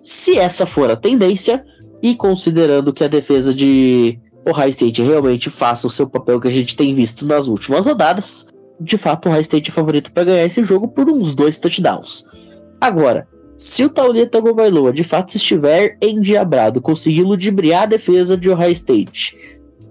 Se 0.00 0.38
essa 0.38 0.64
for 0.64 0.90
a 0.90 0.96
tendência, 0.96 1.64
e 2.02 2.14
considerando 2.14 2.94
que 2.94 3.04
a 3.04 3.08
defesa 3.08 3.52
de 3.52 4.18
Ohio 4.48 4.70
State 4.70 5.02
realmente 5.02 5.50
faça 5.50 5.86
o 5.86 5.90
seu 5.90 6.08
papel 6.08 6.40
que 6.40 6.48
a 6.48 6.50
gente 6.50 6.74
tem 6.74 6.94
visto 6.94 7.26
nas 7.26 7.46
últimas 7.46 7.84
rodadas, 7.84 8.48
de 8.80 8.96
fato 8.96 9.26
o 9.26 9.28
Ohio 9.30 9.42
State 9.42 9.70
é 9.70 9.72
favorito 9.72 10.10
para 10.12 10.24
ganhar 10.24 10.44
esse 10.44 10.62
jogo 10.62 10.88
por 10.88 11.08
uns 11.08 11.34
dois 11.34 11.58
touchdowns. 11.58 12.24
Agora, 12.80 13.28
se 13.56 13.84
o 13.84 13.90
Taulia 13.90 14.26
Tagovailoa 14.26 14.92
de 14.92 15.04
fato 15.04 15.36
estiver 15.36 15.98
endiabrado, 16.00 16.80
conseguir 16.80 17.22
ludibriar 17.22 17.82
a 17.82 17.86
defesa 17.86 18.36
de 18.36 18.48
Ohio 18.48 18.72
State, 18.72 19.36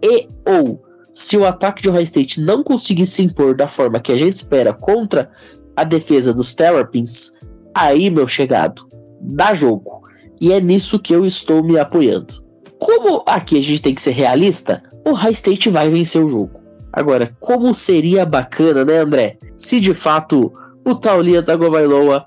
e 0.01 0.27
ou 0.45 0.81
se 1.13 1.37
o 1.37 1.45
ataque 1.45 1.81
de 1.81 1.89
Ohio 1.89 2.03
State 2.03 2.41
não 2.41 2.63
conseguir 2.63 3.05
se 3.05 3.21
impor 3.21 3.55
da 3.55 3.67
forma 3.67 3.99
que 3.99 4.11
a 4.11 4.17
gente 4.17 4.37
espera 4.37 4.73
contra 4.73 5.29
a 5.75 5.83
defesa 5.83 6.33
dos 6.33 6.55
Terrapins, 6.55 7.33
aí, 7.75 8.09
meu 8.09 8.27
chegado, 8.27 8.87
dá 9.21 9.53
jogo. 9.53 10.01
E 10.41 10.51
é 10.53 10.59
nisso 10.59 10.99
que 10.99 11.13
eu 11.13 11.25
estou 11.25 11.63
me 11.63 11.77
apoiando. 11.77 12.43
Como 12.79 13.23
aqui 13.25 13.59
a 13.59 13.63
gente 13.63 13.81
tem 13.81 13.93
que 13.93 14.01
ser 14.01 14.11
realista, 14.11 14.81
o 15.05 15.11
High 15.11 15.33
State 15.33 15.69
vai 15.69 15.89
vencer 15.89 16.23
o 16.23 16.29
jogo. 16.29 16.58
Agora, 16.91 17.35
como 17.39 17.73
seria 17.73 18.25
bacana, 18.25 18.83
né, 18.83 18.99
André? 18.99 19.37
Se 19.57 19.79
de 19.79 19.93
fato 19.93 20.51
o 20.85 20.95
Taulia 20.95 21.43
Tagovailoa 21.43 22.25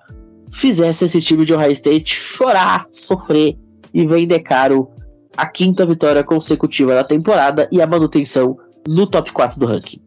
fizesse 0.50 1.06
esse 1.06 1.20
time 1.20 1.44
de 1.44 1.54
Ohio 1.54 1.72
State 1.72 2.14
chorar, 2.14 2.86
sofrer 2.92 3.56
e 3.92 4.06
vender 4.06 4.40
caro 4.40 4.88
a 5.36 5.46
quinta 5.46 5.84
vitória 5.86 6.22
consecutiva 6.22 6.94
da 6.94 7.02
temporada 7.02 7.68
e 7.72 7.80
a 7.80 7.86
manutenção 7.86 8.58
no 8.86 9.06
top 9.06 9.32
4 9.32 9.58
do 9.58 9.66
ranking. 9.66 10.00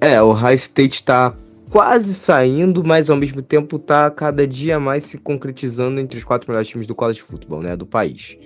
É, 0.00 0.20
o 0.20 0.28
Ohio 0.28 0.54
State 0.54 1.02
tá 1.04 1.34
quase 1.70 2.12
saindo, 2.12 2.84
mas 2.84 3.08
ao 3.08 3.16
mesmo 3.16 3.40
tempo 3.40 3.78
tá 3.78 4.10
cada 4.10 4.46
dia 4.46 4.78
mais 4.78 5.04
se 5.04 5.16
concretizando 5.16 6.00
entre 6.00 6.18
os 6.18 6.24
quatro 6.24 6.50
melhores 6.50 6.68
times 6.68 6.86
do 6.86 6.94
college 6.94 7.22
football, 7.22 7.62
né, 7.62 7.74
do 7.74 7.86
país. 7.86 8.36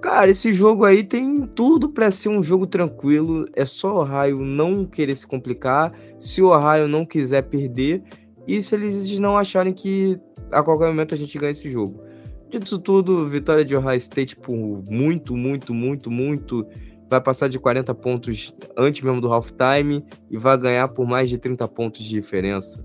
Cara, 0.00 0.30
esse 0.30 0.52
jogo 0.52 0.84
aí 0.84 1.04
tem 1.04 1.42
tudo 1.46 1.90
para 1.90 2.10
ser 2.10 2.30
um 2.30 2.42
jogo 2.42 2.66
tranquilo. 2.66 3.46
É 3.54 3.66
só 3.66 3.96
o 3.96 4.00
Ohio 4.00 4.40
não 4.40 4.86
querer 4.86 5.14
se 5.14 5.26
complicar. 5.26 5.92
Se 6.18 6.40
o 6.40 6.48
Ohio 6.48 6.88
não 6.88 7.04
quiser 7.04 7.42
perder. 7.42 8.02
E 8.46 8.62
se 8.62 8.74
eles 8.74 9.18
não 9.18 9.36
acharem 9.36 9.72
que 9.72 10.18
a 10.50 10.62
qualquer 10.62 10.86
momento 10.86 11.14
a 11.14 11.18
gente 11.18 11.36
ganha 11.38 11.52
esse 11.52 11.68
jogo. 11.68 12.02
Dito 12.48 12.78
tudo, 12.78 13.28
vitória 13.28 13.64
de 13.64 13.76
Ohio 13.76 13.94
State 13.94 14.36
por 14.36 14.56
muito, 14.56 15.36
muito, 15.36 15.74
muito, 15.74 16.10
muito. 16.10 16.66
Vai 17.08 17.20
passar 17.20 17.48
de 17.48 17.58
40 17.58 17.94
pontos 17.94 18.54
antes 18.76 19.02
mesmo 19.02 19.20
do 19.20 19.32
halftime 19.32 20.04
e 20.30 20.38
vai 20.38 20.56
ganhar 20.56 20.88
por 20.88 21.06
mais 21.06 21.28
de 21.28 21.38
30 21.38 21.68
pontos 21.68 22.02
de 22.02 22.08
diferença. 22.08 22.84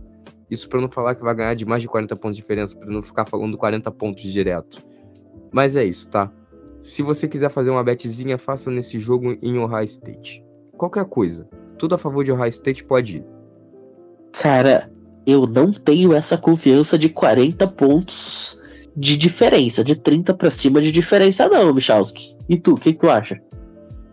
Isso 0.51 0.69
para 0.69 0.81
não 0.81 0.89
falar 0.89 1.15
que 1.15 1.23
vai 1.23 1.33
ganhar 1.33 1.55
de 1.55 1.65
mais 1.65 1.81
de 1.81 1.87
40 1.87 2.15
pontos 2.15 2.35
de 2.35 2.41
diferença, 2.43 2.77
para 2.77 2.89
não 2.89 3.01
ficar 3.01 3.25
falando 3.25 3.57
40 3.57 3.89
pontos 3.91 4.23
direto. 4.23 4.83
Mas 5.51 5.75
é 5.75 5.83
isso, 5.83 6.09
tá? 6.09 6.31
Se 6.85 7.01
você 7.01 7.27
quiser 7.27 7.49
fazer 7.49 7.71
uma 7.71 7.83
betzinha, 7.83 8.37
faça 8.37 8.69
nesse 8.69 8.99
jogo 8.99 9.35
em 9.41 9.57
Ohio 9.57 9.85
State. 9.85 10.45
Qualquer 10.77 11.05
coisa. 11.05 11.49
Tudo 11.79 11.95
a 11.95 11.97
favor 11.97 12.23
de 12.23 12.31
Ohio 12.31 12.45
State 12.45 12.83
pode 12.83 13.17
ir. 13.17 13.25
Cara, 14.31 14.87
eu 15.25 15.47
não 15.47 15.71
tenho 15.71 16.13
essa 16.13 16.37
confiança 16.37 16.95
de 16.95 17.09
40 17.09 17.67
pontos 17.69 18.61
de 18.95 19.17
diferença, 19.17 19.83
de 19.83 19.95
30 19.95 20.35
para 20.35 20.51
cima 20.51 20.79
de 20.79 20.91
diferença, 20.91 21.49
não, 21.49 21.73
Michalski. 21.73 22.37
E 22.47 22.55
tu, 22.55 22.75
o 22.75 22.77
que, 22.77 22.93
que, 22.93 22.99
tu 22.99 23.09
acha? 23.09 23.41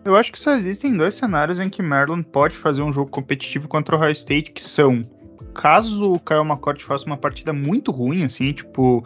Eu 0.03 0.15
acho 0.15 0.31
que 0.31 0.39
só 0.39 0.55
existem 0.55 0.97
dois 0.97 1.13
cenários 1.13 1.59
em 1.59 1.69
que 1.69 1.83
Maryland 1.83 2.23
pode 2.23 2.55
fazer 2.55 2.81
um 2.81 2.91
jogo 2.91 3.11
competitivo 3.11 3.67
contra 3.67 3.95
o 3.95 3.99
Ohio 3.99 4.13
State, 4.13 4.51
que 4.51 4.63
são 4.63 5.05
caso 5.53 6.13
o 6.13 6.19
Kyle 6.19 6.39
McCord 6.39 6.83
faça 6.83 7.05
uma 7.05 7.17
partida 7.17 7.53
muito 7.53 7.91
ruim, 7.91 8.23
assim, 8.23 8.51
tipo, 8.51 9.05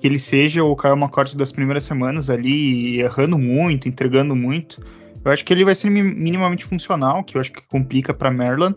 que 0.00 0.06
ele 0.06 0.18
seja 0.18 0.64
o 0.64 0.74
Kyle 0.74 0.92
McCord 0.92 1.36
das 1.36 1.52
primeiras 1.52 1.84
semanas 1.84 2.30
ali, 2.30 3.00
errando 3.00 3.38
muito, 3.38 3.86
entregando 3.86 4.34
muito. 4.34 4.82
Eu 5.22 5.30
acho 5.30 5.44
que 5.44 5.52
ele 5.52 5.64
vai 5.64 5.74
ser 5.74 5.90
minimamente 5.90 6.64
funcional, 6.64 7.22
que 7.22 7.36
eu 7.36 7.40
acho 7.40 7.52
que 7.52 7.60
complica 7.68 8.14
para 8.14 8.30
Maryland. 8.30 8.76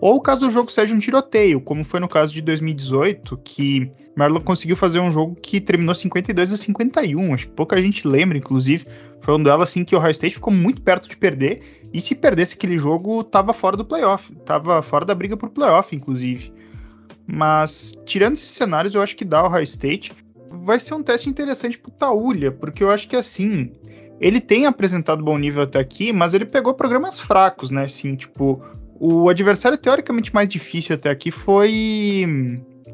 Ou 0.00 0.20
caso 0.20 0.46
o 0.46 0.50
jogo 0.50 0.72
seja 0.72 0.94
um 0.94 0.98
tiroteio, 0.98 1.60
como 1.60 1.84
foi 1.84 2.00
no 2.00 2.08
caso 2.08 2.32
de 2.32 2.40
2018, 2.40 3.38
que 3.44 3.90
Maryland 4.16 4.44
conseguiu 4.44 4.76
fazer 4.76 5.00
um 5.00 5.10
jogo 5.10 5.34
que 5.34 5.60
terminou 5.60 5.94
52 5.94 6.52
a 6.52 6.56
51. 6.56 7.34
Acho 7.34 7.46
que 7.46 7.52
pouca 7.52 7.80
gente 7.80 8.08
lembra, 8.08 8.38
inclusive. 8.38 8.86
Foi 9.20 9.34
um 9.34 9.42
duelo 9.42 9.62
assim 9.62 9.84
que 9.84 9.94
o 9.94 9.98
Ohio 9.98 10.10
State 10.12 10.34
ficou 10.36 10.52
muito 10.52 10.80
perto 10.80 11.08
de 11.08 11.16
perder. 11.16 11.62
E 11.92 12.00
se 12.00 12.14
perdesse 12.14 12.54
aquele 12.54 12.78
jogo, 12.78 13.22
tava 13.22 13.52
fora 13.52 13.76
do 13.76 13.84
playoff. 13.84 14.34
Tava 14.46 14.82
fora 14.82 15.04
da 15.04 15.14
briga 15.14 15.36
por 15.36 15.50
playoff, 15.50 15.94
inclusive. 15.94 16.52
Mas, 17.26 17.98
tirando 18.04 18.34
esses 18.34 18.50
cenários, 18.50 18.94
eu 18.94 19.02
acho 19.02 19.16
que 19.16 19.24
dá 19.24 19.42
o 19.42 19.46
Ohio 19.46 19.64
State 19.64 20.12
vai 20.62 20.78
ser 20.78 20.94
um 20.94 21.02
teste 21.02 21.28
interessante 21.28 21.78
pro 21.78 21.90
Taulha, 21.90 22.52
porque 22.52 22.82
eu 22.82 22.90
acho 22.90 23.08
que 23.08 23.16
assim, 23.16 23.72
ele 24.20 24.40
tem 24.40 24.66
apresentado 24.66 25.22
bom 25.22 25.36
nível 25.38 25.62
até 25.62 25.78
aqui, 25.78 26.12
mas 26.12 26.34
ele 26.34 26.44
pegou 26.44 26.74
programas 26.74 27.18
fracos, 27.18 27.70
né? 27.70 27.84
Assim, 27.84 28.14
tipo, 28.14 28.62
o 28.98 29.28
adversário 29.28 29.76
teoricamente 29.76 30.32
mais 30.32 30.48
difícil 30.48 30.94
até 30.94 31.10
aqui 31.10 31.30
foi 31.30 32.24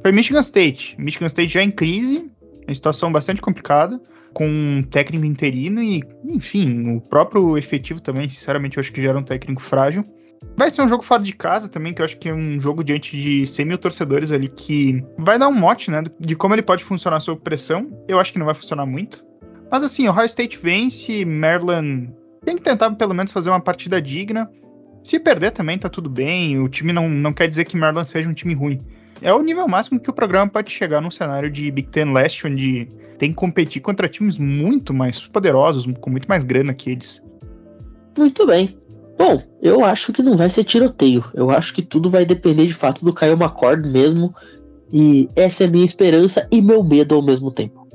foi 0.03 0.13
Michigan 0.13 0.41
State. 0.41 0.97
Michigan 0.99 1.27
State 1.27 1.53
já 1.53 1.63
em 1.63 1.71
crise, 1.71 2.31
em 2.67 2.75
situação 2.75 3.13
bastante 3.13 3.41
complicada, 3.41 4.01
com 4.33 4.47
um 4.47 4.83
técnico 4.83 5.27
interino 5.27 5.83
e, 5.83 6.03
enfim, 6.25 6.97
o 6.97 7.01
próprio 7.01 7.59
efetivo 7.59 8.01
também, 8.01 8.29
sinceramente, 8.29 8.77
eu 8.77 8.81
acho 8.81 8.93
que 8.93 9.03
já 9.03 9.11
era 9.11 9.19
um 9.19 9.23
técnico 9.23 9.61
frágil. 9.61 10.05
Vai 10.57 10.71
ser 10.71 10.83
um 10.83 10.89
jogo 10.89 11.03
fora 11.03 11.23
de 11.23 11.33
casa 11.33 11.69
também, 11.69 11.93
que 11.93 12.01
eu 12.01 12.05
acho 12.05 12.19
que 12.19 12.29
é 12.29 12.35
um 12.35 12.61
jogo 12.61 12.85
diante 12.85 13.19
de 13.19 13.47
100 13.47 13.65
mil 13.67 13.79
torcedores 13.79 14.33
ali 14.33 14.49
que 14.49 15.05
vai 15.19 15.39
dar 15.39 15.49
um 15.49 15.55
mote, 15.55 15.91
né, 15.91 16.03
de 16.19 16.35
como 16.35 16.55
ele 16.55 16.63
pode 16.63 16.85
funcionar 16.85 17.21
sob 17.21 17.41
pressão. 17.41 17.91
Eu 18.09 18.19
acho 18.19 18.33
que 18.33 18.39
não 18.39 18.47
vai 18.47 18.55
funcionar 18.55 18.87
muito. 18.87 19.25
Mas 19.71 19.83
assim, 19.83 20.09
o 20.09 20.11
Ohio 20.11 20.27
State 20.27 20.59
vence, 20.59 21.25
Maryland 21.25 22.11
tem 22.45 22.57
que 22.57 22.63
tentar 22.63 22.91
pelo 22.93 23.15
menos 23.15 23.33
fazer 23.33 23.51
uma 23.51 23.61
partida 23.61 24.01
digna. 24.01 24.51
Se 25.03 25.19
perder 25.19 25.53
também 25.53 25.79
tá 25.79 25.89
tudo 25.89 26.11
bem, 26.11 26.59
o 26.59 26.69
time 26.69 26.93
não, 26.93 27.09
não 27.09 27.33
quer 27.33 27.49
dizer 27.49 27.65
que 27.65 27.77
Maryland 27.77 28.09
seja 28.09 28.29
um 28.29 28.35
time 28.35 28.55
ruim. 28.55 28.83
É 29.23 29.33
o 29.33 29.43
nível 29.43 29.69
máximo 29.69 30.01
que 30.01 30.11
o 30.11 30.13
programa 30.13 30.51
pode 30.51 30.71
chegar 30.71 31.01
num 31.01 31.11
cenário 31.11 31.51
de 31.51 31.71
Big 31.71 31.89
Ten 31.89 32.13
Leste, 32.13 32.47
onde 32.47 32.89
tem 33.19 33.31
que 33.31 33.37
competir 33.37 33.83
contra 33.83 34.09
times 34.09 34.39
muito 34.39 34.95
mais 34.95 35.21
poderosos, 35.21 35.87
com 36.01 36.11
muito 36.11 36.27
mais 36.27 36.43
grana 36.43 36.73
que 36.73 36.91
eles. 36.91 37.23
Muito 38.17 38.47
bem. 38.47 38.79
Bom, 39.21 39.39
eu 39.61 39.85
acho 39.85 40.15
que 40.15 40.23
não 40.23 40.35
vai 40.35 40.49
ser 40.49 40.65
tiroteio. 40.65 41.23
Eu 41.35 41.51
acho 41.51 41.75
que 41.75 41.83
tudo 41.83 42.09
vai 42.09 42.25
depender 42.25 42.67
de 42.67 42.73
fato 42.73 43.05
do 43.05 43.13
Kyle 43.13 43.33
McCord 43.33 43.87
mesmo. 43.87 44.35
E 44.91 45.29
essa 45.37 45.65
é 45.65 45.67
minha 45.67 45.85
esperança 45.85 46.49
e 46.51 46.63
meu 46.63 46.83
medo 46.83 47.15
ao 47.15 47.21
mesmo 47.21 47.51
tempo. 47.51 47.87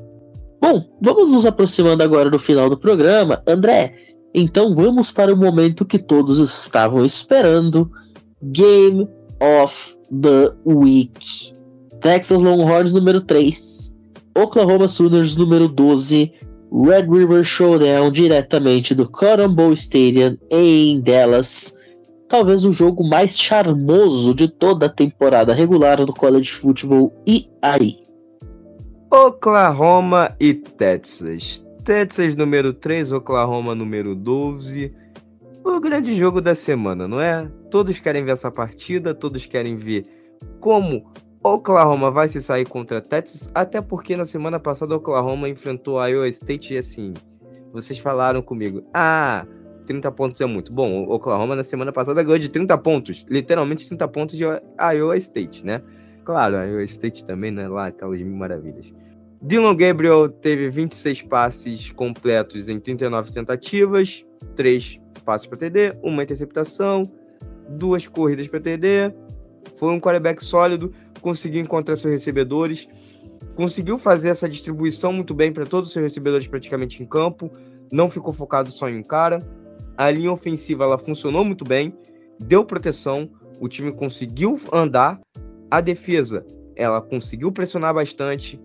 Bom, 0.61 0.85
vamos 1.01 1.31
nos 1.31 1.43
aproximando 1.43 2.03
agora 2.03 2.29
do 2.29 2.37
final 2.37 2.69
do 2.69 2.77
programa. 2.77 3.41
André, 3.47 3.95
então 4.35 4.75
vamos 4.75 5.09
para 5.09 5.33
o 5.33 5.35
momento 5.35 5.83
que 5.83 5.97
todos 5.97 6.37
estavam 6.37 7.03
esperando: 7.03 7.89
Game 8.43 9.09
of 9.41 9.97
the 10.21 10.53
Week. 10.63 11.55
Texas 12.01 12.39
Longhorns 12.39 12.93
número 12.93 13.19
3, 13.19 13.95
Oklahoma 14.37 14.87
Sooners 14.87 15.35
número 15.35 15.67
12, 15.67 16.31
Red 16.71 17.07
River 17.09 17.43
Showdown 17.43 18.11
diretamente 18.11 18.93
do 18.93 19.09
Cotton 19.09 19.53
Bowl 19.53 19.73
Stadium 19.73 20.37
em 20.49 21.01
Dallas. 21.01 21.73
Talvez 22.27 22.65
o 22.65 22.71
jogo 22.71 23.07
mais 23.07 23.39
charmoso 23.39 24.33
de 24.33 24.47
toda 24.47 24.87
a 24.87 24.89
temporada 24.89 25.53
regular 25.53 26.03
do 26.03 26.13
college 26.13 26.51
football 26.51 27.13
e 27.27 27.49
aí. 27.61 27.97
Oklahoma 29.11 30.35
e 30.39 30.53
Texas. 30.53 31.65
Texas 31.83 32.35
número 32.35 32.73
3, 32.73 33.11
Oklahoma 33.11 33.75
número 33.75 34.15
12. 34.15 34.91
O 35.63 35.79
grande 35.79 36.15
jogo 36.15 36.41
da 36.41 36.55
semana, 36.55 37.07
não 37.07 37.21
é? 37.21 37.49
Todos 37.69 37.99
querem 37.99 38.25
ver 38.25 38.31
essa 38.31 38.51
partida, 38.51 39.13
todos 39.13 39.45
querem 39.45 39.75
ver 39.75 40.05
como 40.59 41.05
Oklahoma 41.45 42.09
vai 42.09 42.27
se 42.27 42.41
sair 42.41 42.65
contra 42.65 42.99
Texas, 42.99 43.51
até 43.53 43.79
porque 43.79 44.17
na 44.17 44.25
semana 44.25 44.59
passada 44.59 44.95
Oklahoma 44.95 45.47
enfrentou 45.47 45.99
a 45.99 46.07
Iowa 46.07 46.27
State 46.27 46.73
e 46.73 46.77
assim, 46.79 47.13
vocês 47.71 47.99
falaram 47.99 48.41
comigo, 48.41 48.83
ah, 48.91 49.45
30 49.85 50.11
pontos 50.11 50.41
é 50.41 50.47
muito. 50.47 50.73
Bom, 50.73 51.07
Oklahoma 51.07 51.55
na 51.55 51.63
semana 51.63 51.91
passada 51.91 52.23
ganhou 52.23 52.39
de 52.39 52.49
30 52.49 52.75
pontos, 52.79 53.23
literalmente 53.29 53.87
30 53.87 54.07
pontos 54.07 54.35
de 54.35 54.43
Iowa 54.43 55.15
State, 55.17 55.63
né? 55.63 55.83
Claro, 56.23 56.57
a 56.57 56.63
Iowa 56.63 56.83
State 56.85 57.23
também, 57.23 57.51
né? 57.51 57.67
Lá, 57.67 57.87
aquelas 57.87 58.19
mil 58.19 58.35
maravilhas. 58.35 58.91
Dylan 59.39 59.75
Gabriel 59.75 60.27
teve 60.27 60.67
26 60.67 61.21
passes 61.21 61.91
completos 61.91 62.67
em 62.67 62.79
39 62.79 63.31
tentativas, 63.31 64.25
3 64.55 64.99
passes 65.23 65.45
para 65.45 65.59
TD, 65.59 65.95
uma 66.01 66.23
interceptação, 66.23 67.11
duas 67.69 68.07
corridas 68.07 68.47
para 68.47 68.59
TD. 68.59 69.13
Foi 69.75 69.93
um 69.93 69.99
quarterback 69.99 70.43
sólido 70.43 70.91
conseguiu 71.25 71.59
encontrar 71.59 71.95
seus 71.95 72.13
recebedores, 72.13 72.87
conseguiu 73.55 73.97
fazer 73.97 74.29
essa 74.29 74.47
distribuição 74.47 75.11
muito 75.11 75.33
bem 75.33 75.51
para 75.51 75.65
todos 75.65 75.89
os 75.89 75.93
seus 75.93 76.03
recebedores 76.03 76.47
praticamente 76.47 77.01
em 77.01 77.05
campo, 77.07 77.51
não 77.91 78.11
ficou 78.11 78.31
focado 78.31 78.69
só 78.69 78.87
em 78.87 78.99
um 78.99 79.03
cara. 79.03 79.39
A 79.97 80.11
linha 80.11 80.31
ofensiva 80.31 80.83
ela 80.83 80.99
funcionou 80.99 81.43
muito 81.43 81.65
bem. 81.65 81.97
deu 82.39 82.63
proteção, 82.63 83.27
o 83.59 83.67
time 83.67 83.91
conseguiu 83.91 84.59
andar, 84.71 85.19
a 85.71 85.81
defesa 85.81 86.45
ela 86.75 87.01
conseguiu 87.01 87.51
pressionar 87.51 87.91
bastante, 87.91 88.61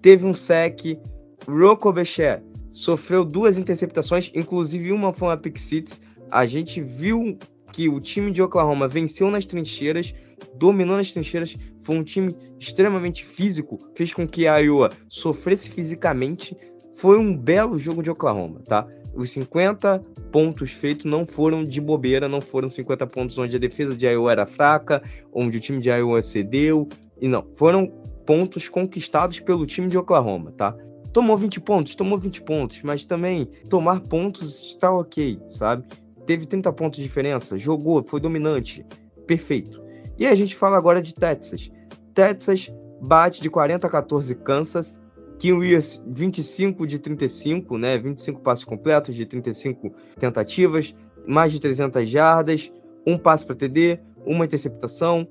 teve 0.00 0.24
um 0.24 0.34
sec, 0.34 1.00
Rocco 1.48 1.92
Bechet 1.92 2.40
sofreu 2.70 3.24
duas 3.24 3.58
interceptações, 3.58 4.30
inclusive 4.32 4.92
uma 4.92 5.12
foi 5.12 5.28
uma 5.28 5.36
pick 5.36 5.58
six. 5.58 6.00
A 6.30 6.46
gente 6.46 6.80
viu 6.80 7.36
que 7.72 7.88
o 7.88 7.98
time 8.00 8.30
de 8.30 8.42
Oklahoma 8.42 8.86
venceu 8.86 9.28
nas 9.30 9.44
trincheiras, 9.44 10.14
dominou 10.54 10.96
nas 10.96 11.10
trincheiras, 11.12 11.56
foi 11.86 11.96
um 11.96 12.02
time 12.02 12.34
extremamente 12.58 13.24
físico, 13.24 13.78
fez 13.94 14.12
com 14.12 14.26
que 14.26 14.48
a 14.48 14.58
Iowa 14.58 14.90
sofresse 15.08 15.70
fisicamente. 15.70 16.56
Foi 16.96 17.16
um 17.16 17.36
belo 17.36 17.78
jogo 17.78 18.02
de 18.02 18.10
Oklahoma, 18.10 18.60
tá? 18.66 18.88
Os 19.14 19.30
50 19.30 20.00
pontos 20.32 20.72
feitos 20.72 21.04
não 21.04 21.24
foram 21.24 21.64
de 21.64 21.80
bobeira, 21.80 22.28
não 22.28 22.40
foram 22.40 22.68
50 22.68 23.06
pontos 23.06 23.38
onde 23.38 23.54
a 23.54 23.58
defesa 23.58 23.94
de 23.94 24.04
Iowa 24.04 24.32
era 24.32 24.46
fraca, 24.46 25.00
onde 25.32 25.58
o 25.58 25.60
time 25.60 25.78
de 25.78 25.88
Iowa 25.88 26.20
cedeu, 26.22 26.88
e 27.20 27.28
não, 27.28 27.46
foram 27.54 27.86
pontos 28.26 28.68
conquistados 28.68 29.38
pelo 29.38 29.64
time 29.64 29.86
de 29.86 29.96
Oklahoma, 29.96 30.50
tá? 30.50 30.76
Tomou 31.12 31.36
20 31.36 31.60
pontos, 31.60 31.94
tomou 31.94 32.18
20 32.18 32.42
pontos, 32.42 32.82
mas 32.82 33.06
também 33.06 33.48
tomar 33.70 34.00
pontos 34.00 34.72
está 34.72 34.92
ok, 34.92 35.38
sabe? 35.46 35.86
Teve 36.26 36.46
30 36.46 36.72
pontos 36.72 36.96
de 36.98 37.04
diferença, 37.04 37.56
jogou, 37.56 38.02
foi 38.04 38.18
dominante, 38.18 38.84
perfeito. 39.24 39.85
E 40.18 40.26
a 40.26 40.34
gente 40.34 40.54
fala 40.56 40.76
agora 40.76 41.00
de 41.00 41.14
Texas. 41.14 41.70
Texas 42.14 42.72
bate 43.00 43.42
de 43.42 43.50
40 43.50 43.86
a 43.86 43.90
14 43.90 44.34
Kansas, 44.36 45.00
Williams 45.44 46.02
25 46.06 46.86
de 46.86 46.98
35, 46.98 47.76
né? 47.76 47.98
25 47.98 48.40
passos 48.40 48.64
completos 48.64 49.14
de 49.14 49.26
35 49.26 49.92
tentativas, 50.18 50.94
mais 51.26 51.52
de 51.52 51.60
300 51.60 52.08
jardas, 52.08 52.72
um 53.06 53.18
passe 53.18 53.44
para 53.44 53.54
TD, 53.54 54.00
uma 54.24 54.44
interceptação. 54.44 55.28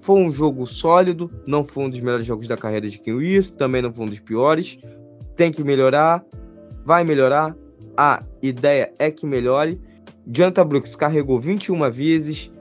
Foi 0.00 0.20
um 0.20 0.32
jogo 0.32 0.66
sólido, 0.66 1.30
não 1.46 1.62
foi 1.62 1.84
um 1.84 1.90
dos 1.90 2.00
melhores 2.00 2.26
jogos 2.26 2.48
da 2.48 2.56
carreira 2.56 2.88
de 2.88 3.00
Williams, 3.06 3.50
também 3.50 3.82
não 3.82 3.92
foi 3.92 4.06
um 4.06 4.08
dos 4.08 4.18
piores 4.18 4.78
tem 5.36 5.50
que 5.50 5.64
melhorar, 5.64 6.24
vai 6.84 7.04
melhorar. 7.04 7.56
A 7.96 8.22
ideia 8.40 8.92
é 8.98 9.10
que 9.10 9.26
melhore. 9.26 9.80
Jonathan 10.26 10.66
Brooks 10.66 10.96
carregou 10.96 11.40
21 11.40 11.90
vezes, 11.90 12.51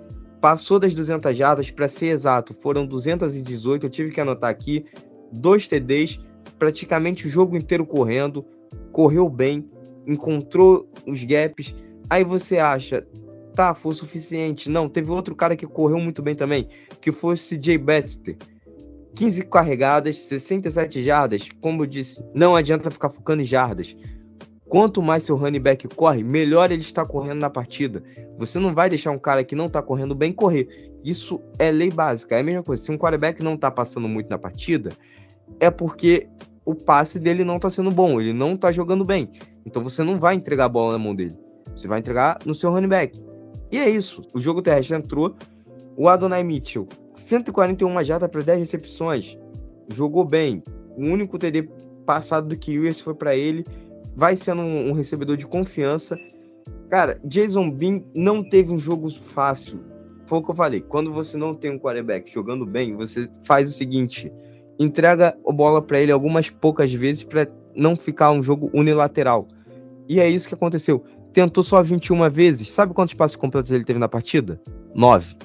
passou 0.42 0.80
das 0.80 0.96
200 0.96 1.38
jardas, 1.38 1.70
para 1.70 1.88
ser 1.88 2.08
exato, 2.08 2.54
foram 2.54 2.86
218. 2.86 3.86
Eu 3.86 3.90
tive 3.90 4.12
que 4.12 4.20
anotar 4.20 4.50
aqui, 4.50 4.86
dois 5.32 5.68
TDs, 5.68 6.20
praticamente 6.58 7.28
o 7.28 7.30
jogo 7.30 7.56
inteiro 7.56 7.86
correndo, 7.86 8.44
correu 8.92 9.30
bem, 9.30 9.70
encontrou 10.06 10.90
os 11.08 11.24
gaps. 11.24 11.76
Aí 12.10 12.24
você 12.24 12.58
acha, 12.58 13.08
tá, 13.56 13.74
foi 13.74 13.92
o 13.92 13.96
suficiente. 13.96 14.70
Não, 14.70 14.90
teve 14.90 15.12
outro 15.12 15.36
cara 15.36 15.56
que 15.56 15.68
correu 15.68 16.00
muito 16.00 16.22
bem 16.22 16.36
também, 16.36 16.68
que 17.00 17.12
foi 17.12 17.36
o 17.36 17.38
CJ 17.38 17.78
Baxter 17.78 18.38
15 19.16 19.44
carregadas, 19.46 20.18
67 20.18 21.04
jardas. 21.04 21.50
Como 21.62 21.84
eu 21.84 21.86
disse, 21.86 22.24
não 22.34 22.56
adianta 22.56 22.90
ficar 22.90 23.10
focando 23.10 23.42
em 23.42 23.46
jardas. 23.46 23.96
Quanto 24.72 25.02
mais 25.02 25.24
seu 25.24 25.36
running 25.36 25.60
back 25.60 25.86
corre, 25.90 26.24
melhor 26.24 26.72
ele 26.72 26.82
está 26.82 27.06
correndo 27.06 27.42
na 27.42 27.50
partida. 27.50 28.02
Você 28.38 28.58
não 28.58 28.74
vai 28.74 28.90
deixar 28.90 29.12
um 29.12 29.20
cara 29.20 29.44
que 29.44 29.54
não 29.54 29.66
está 29.66 29.82
correndo 29.82 30.16
bem 30.16 30.32
correr. 30.32 30.94
Isso 31.04 31.42
é 31.60 31.70
lei 31.70 31.92
básica. 31.92 32.38
É 32.38 32.40
a 32.40 32.44
mesma 32.44 32.64
coisa. 32.64 32.82
Se 32.82 32.90
um 32.90 32.98
quarterback 32.98 33.44
não 33.44 33.56
está 33.56 33.70
passando 33.70 34.08
muito 34.08 34.30
na 34.30 34.38
partida, 34.38 34.94
é 35.60 35.70
porque 35.70 36.30
o 36.64 36.74
passe 36.74 37.20
dele 37.20 37.44
não 37.44 37.58
está 37.58 37.70
sendo 37.70 37.92
bom. 37.92 38.22
Ele 38.22 38.32
não 38.32 38.54
está 38.54 38.72
jogando 38.72 39.04
bem. 39.04 39.30
Então 39.66 39.84
você 39.84 40.04
não 40.04 40.18
vai 40.18 40.36
entregar 40.36 40.64
a 40.64 40.70
bola 40.70 40.94
na 40.94 41.00
mão 41.00 41.14
dele. 41.14 41.36
Você 41.76 41.86
vai 41.86 42.00
entregar 42.00 42.40
no 42.46 42.56
seu 42.56 42.72
running 42.72 42.88
back. 42.88 43.22
E 43.74 43.78
é 43.78 43.90
isso. 43.90 44.22
O 44.34 44.40
jogo 44.40 44.62
terrestre 44.62 44.96
entrou. 44.96 45.36
O 45.98 46.08
Adonai 46.08 46.46
Mitchell 46.46 46.88
141 47.12 48.06
jardas 48.06 48.30
para 48.30 48.42
10 48.42 48.60
recepções. 48.60 49.38
Jogou 49.90 50.24
bem. 50.24 50.64
O 50.96 51.02
único 51.02 51.38
TD 51.38 51.70
passado 52.06 52.48
do 52.48 52.56
que 52.56 52.74
esse 52.88 53.04
foi 53.04 53.14
para 53.14 53.36
ele. 53.36 53.66
Vai 54.16 54.36
sendo 54.36 54.62
um, 54.62 54.90
um, 54.90 54.94
recebedor 54.94 55.38
de 55.38 55.48
confiança. 55.48 56.18
Cara, 56.90 57.20
Jason 57.24 57.72
Bean 57.72 58.02
não 58.14 58.44
teve 58.44 58.72
um 58.72 58.80
jogo 58.80 59.10
fácil. 59.10 59.80
Foi 60.26 60.40
o 60.40 60.44
que 60.44 60.52
eu 60.52 60.56
falei. 60.56 60.82
Quando 60.82 61.12
você 61.12 61.38
não 61.38 61.54
tem 61.54 61.72
um 61.72 61.80
quarterback 61.80 62.32
jogando 62.32 62.66
bem, 62.66 62.96
você 62.96 63.30
faz 63.44 63.70
o 63.70 63.74
seguinte: 63.74 64.32
entrega 64.80 65.38
a 65.48 65.52
bola 65.52 65.82
para 65.82 66.00
ele 66.00 66.12
algumas 66.12 66.50
poucas 66.50 66.92
vezes 66.94 67.24
para 67.24 67.48
não 67.76 67.96
ficar 67.96 68.32
um 68.32 68.44
jogo 68.44 68.70
unilateral. 68.74 69.48
E 70.08 70.20
é 70.20 70.30
isso 70.30 70.48
que 70.48 70.54
aconteceu. 70.54 71.04
Tentou 71.32 71.64
só 71.64 71.82
21 71.82 72.30
vezes. 72.30 72.70
Sabe 72.70 72.94
quantos 72.94 73.14
passos 73.14 73.38
completos 73.38 73.72
ele 73.72 73.86
teve 73.86 74.00
na 74.00 74.10
partida? 74.10 74.60
9. 74.94 75.36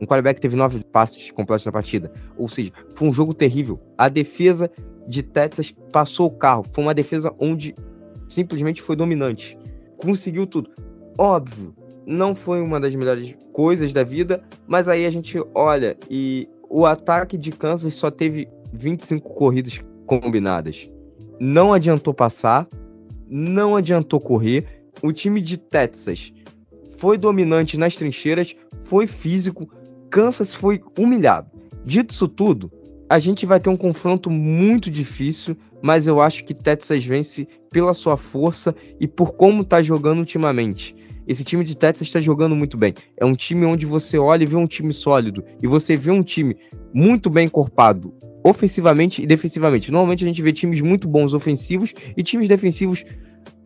Um 0.00 0.06
quarterback 0.06 0.40
teve 0.40 0.56
nove 0.56 0.82
passes 0.84 1.30
completos 1.30 1.64
na 1.64 1.72
partida. 1.72 2.12
Ou 2.36 2.48
seja, 2.48 2.72
foi 2.94 3.08
um 3.08 3.12
jogo 3.12 3.32
terrível. 3.32 3.80
A 3.96 4.08
defesa 4.08 4.70
de 5.06 5.22
Texas 5.22 5.72
passou 5.92 6.26
o 6.26 6.30
carro. 6.30 6.64
Foi 6.72 6.82
uma 6.82 6.94
defesa 6.94 7.32
onde 7.38 7.74
simplesmente 8.32 8.82
foi 8.82 8.96
dominante. 8.96 9.58
Conseguiu 9.96 10.46
tudo. 10.46 10.70
Óbvio, 11.16 11.74
não 12.06 12.34
foi 12.34 12.60
uma 12.60 12.80
das 12.80 12.94
melhores 12.94 13.36
coisas 13.52 13.92
da 13.92 14.02
vida, 14.02 14.42
mas 14.66 14.88
aí 14.88 15.06
a 15.06 15.10
gente 15.10 15.38
olha 15.54 15.96
e 16.10 16.48
o 16.68 16.86
ataque 16.86 17.36
de 17.36 17.52
Kansas 17.52 17.94
só 17.94 18.10
teve 18.10 18.48
25 18.72 19.30
corridas 19.34 19.80
combinadas. 20.06 20.90
Não 21.38 21.72
adiantou 21.72 22.14
passar, 22.14 22.66
não 23.28 23.76
adiantou 23.76 24.18
correr. 24.20 24.84
O 25.02 25.12
time 25.12 25.40
de 25.40 25.56
Texas 25.56 26.32
foi 26.96 27.18
dominante 27.18 27.76
nas 27.76 27.96
trincheiras, 27.96 28.56
foi 28.84 29.06
físico, 29.06 29.68
Kansas 30.10 30.54
foi 30.54 30.80
humilhado. 30.98 31.50
Dito 31.84 32.10
isso 32.10 32.28
tudo, 32.28 32.70
a 33.08 33.18
gente 33.18 33.44
vai 33.44 33.60
ter 33.60 33.68
um 33.68 33.76
confronto 33.76 34.30
muito 34.30 34.90
difícil, 34.90 35.56
mas 35.82 36.06
eu 36.06 36.20
acho 36.20 36.44
que 36.44 36.54
Texas 36.54 37.04
vence 37.04 37.48
pela 37.70 37.94
sua 37.94 38.16
força 38.16 38.74
e 39.00 39.08
por 39.08 39.32
como 39.32 39.64
tá 39.64 39.82
jogando 39.82 40.20
ultimamente. 40.20 40.94
Esse 41.26 41.44
time 41.44 41.64
de 41.64 41.76
Texas 41.76 42.08
está 42.08 42.20
jogando 42.20 42.56
muito 42.56 42.76
bem. 42.76 42.94
É 43.16 43.24
um 43.24 43.34
time 43.34 43.64
onde 43.64 43.86
você 43.86 44.18
olha 44.18 44.42
e 44.42 44.46
vê 44.46 44.56
um 44.56 44.66
time 44.66 44.92
sólido 44.92 45.44
e 45.62 45.66
você 45.66 45.96
vê 45.96 46.10
um 46.10 46.22
time 46.22 46.56
muito 46.92 47.30
bem 47.30 47.46
encorpado, 47.46 48.12
ofensivamente 48.44 49.22
e 49.22 49.26
defensivamente. 49.26 49.90
Normalmente 49.90 50.24
a 50.24 50.26
gente 50.26 50.42
vê 50.42 50.52
times 50.52 50.80
muito 50.80 51.08
bons 51.08 51.32
ofensivos 51.32 51.94
e 52.16 52.22
times 52.22 52.48
defensivos 52.48 53.04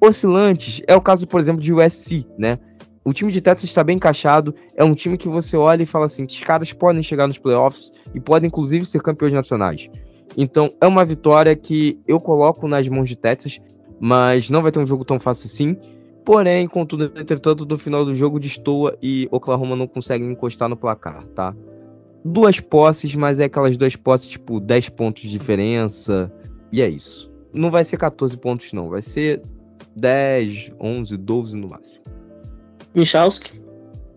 oscilantes. 0.01 0.83
É 0.87 0.95
o 0.95 1.01
caso, 1.01 1.27
por 1.27 1.41
exemplo, 1.41 1.61
de 1.61 1.73
USC, 1.73 2.27
né? 2.39 2.59
O 3.05 3.13
time 3.13 3.31
de 3.31 3.41
Texas 3.41 3.71
está 3.71 3.85
bem 3.85 3.97
encaixado. 3.97 4.55
É 4.75 4.83
um 4.83 4.93
time 4.93 5.17
que 5.17 5.29
você 5.29 5.57
olha 5.57 5.83
e 5.83 5.87
fala 5.87 6.07
assim: 6.07 6.25
os 6.25 6.41
caras 6.41 6.73
podem 6.73 7.03
chegar 7.03 7.29
nos 7.29 7.39
playoffs 7.39 7.93
e 8.13 8.21
podem, 8.21 8.49
inclusive, 8.49 8.85
ser 8.85 9.01
campeões 9.01 9.33
nacionais. 9.33 9.89
Então, 10.37 10.73
é 10.81 10.87
uma 10.87 11.05
vitória 11.05 11.55
que 11.55 11.99
eu 12.07 12.21
coloco 12.21 12.67
nas 12.67 12.89
mãos 12.89 13.09
de 13.09 13.17
Texas, 13.17 13.61
mas 14.01 14.49
não 14.51 14.63
vai 14.63 14.73
ter 14.73 14.79
um 14.79 14.87
jogo 14.87 15.05
tão 15.05 15.19
fácil 15.19 15.47
assim. 15.47 15.77
Porém, 16.25 16.67
contudo, 16.67 17.13
entretanto, 17.17 17.65
no 17.65 17.79
final 17.79 18.05
do 18.05 18.15
jogo 18.15 18.41
destoa 18.41 18.97
e 19.01 19.29
Oklahoma 19.31 19.77
não 19.77 19.87
consegue 19.87 20.25
encostar 20.25 20.69
no 20.69 20.77
placar, 20.77 21.25
tá? 21.29 21.55
Duas 22.25 22.59
posses, 22.59 23.15
mas 23.15 23.39
é 23.39 23.45
aquelas 23.45 23.77
duas 23.77 23.95
posses, 23.95 24.31
tipo, 24.31 24.59
10 24.59 24.89
pontos 24.91 25.23
de 25.23 25.31
diferença. 25.31 26.33
E 26.73 26.83
é 26.83 26.89
isso. 26.89 27.31
Não 27.53 27.71
vai 27.71 27.85
ser 27.85 27.97
14 27.97 28.37
pontos, 28.37 28.73
não. 28.73 28.89
Vai 28.89 29.03
ser 29.03 29.41
10, 29.95 30.73
11, 30.81 31.17
12 31.17 31.57
no 31.57 31.69
máximo. 31.69 32.03
Michalski? 32.95 33.63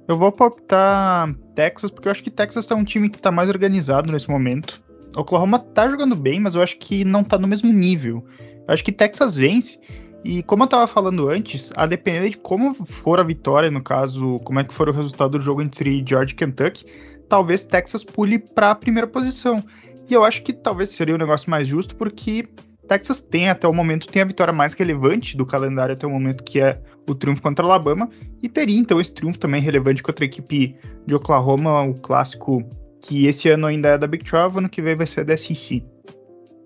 Eu 0.08 0.18
vou 0.18 0.30
optar 0.30 1.36
Texas, 1.54 1.92
porque 1.92 2.08
eu 2.08 2.12
acho 2.12 2.24
que 2.24 2.32
Texas 2.32 2.72
é 2.72 2.74
um 2.74 2.84
time 2.84 3.10
que 3.10 3.22
tá 3.22 3.32
mais 3.32 3.48
organizado 3.48 4.12
nesse 4.12 4.28
momento. 4.28 4.82
Oklahoma 5.16 5.60
tá 5.60 5.90
jogando 5.90 6.16
bem, 6.16 6.40
mas 6.40 6.56
eu 6.56 6.62
acho 6.62 6.78
que 6.78 7.04
não 7.04 7.24
tá 7.24 7.38
no 7.38 7.48
mesmo 7.48 7.72
nível. 7.72 8.24
Eu 8.68 8.74
acho 8.74 8.84
que 8.84 8.92
Texas 8.92 9.36
vence. 9.36 9.80
E 10.24 10.44
como 10.44 10.64
eu 10.64 10.68
tava 10.68 10.86
falando 10.86 11.30
antes, 11.30 11.72
a 11.76 11.86
depender 11.86 12.30
de 12.30 12.38
como 12.38 12.74
for 12.74 13.20
a 13.20 13.24
vitória, 13.24 13.72
no 13.72 13.82
caso, 13.82 14.40
como 14.40 14.60
é 14.60 14.64
que 14.64 14.74
for 14.74 14.90
o 14.90 14.92
resultado 14.92 15.38
do 15.38 15.42
jogo 15.42 15.62
entre 15.62 16.04
Georgia 16.06 16.34
e 16.34 16.36
Kentucky, 16.36 16.86
talvez 17.28 17.64
Texas 17.64 18.04
pule 18.04 18.38
para 18.38 18.72
a 18.72 18.76
primeira 18.76 19.08
posição. 19.08 19.64
E 20.10 20.14
eu 20.14 20.24
acho 20.24 20.44
que 20.44 20.52
talvez 20.52 20.90
seria 20.90 21.14
o 21.14 21.18
um 21.18 21.20
negócio 21.20 21.50
mais 21.50 21.68
justo, 21.68 21.96
porque 21.96 22.48
Texas 22.88 23.22
tem 23.22 23.50
até 23.50 23.68
o 23.68 23.74
momento 23.74 24.08
tem 24.08 24.22
a 24.22 24.26
vitória 24.26 24.52
mais 24.52 24.74
relevante 24.74 25.38
do 25.38 25.46
calendário 25.46 25.94
até 25.94 26.06
o 26.08 26.10
momento, 26.10 26.44
que 26.44 26.60
é 26.60 26.82
o 27.08 27.14
triunfo 27.16 27.42
contra 27.42 27.64
Alabama, 27.64 28.10
e 28.42 28.50
teria 28.50 28.78
então 28.78 29.00
esse 29.00 29.14
triunfo 29.14 29.40
também 29.40 29.62
relevante 29.62 30.04
contra 30.04 30.26
a 30.26 30.28
equipe 30.28 30.76
de 31.06 31.16
Oklahoma, 31.16 31.84
o 31.84 31.94
clássico 31.94 32.64
que 33.02 33.28
esse 33.28 33.50
ano 33.50 33.68
ainda 33.68 33.90
é 33.90 33.98
da 33.98 34.08
Big 34.08 34.24
12, 34.24 34.58
ano 34.58 34.70
que 34.70 34.82
vem 34.82 34.96
vai 34.96 35.08
ser 35.08 35.26
da 35.26 35.38
SEC. 35.38 35.84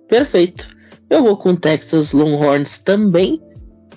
Perfeito. 0.07 0.67
Eu 1.09 1.23
vou 1.23 1.37
com 1.37 1.55
Texas 1.55 2.13
Longhorns 2.13 2.79
também. 2.79 3.39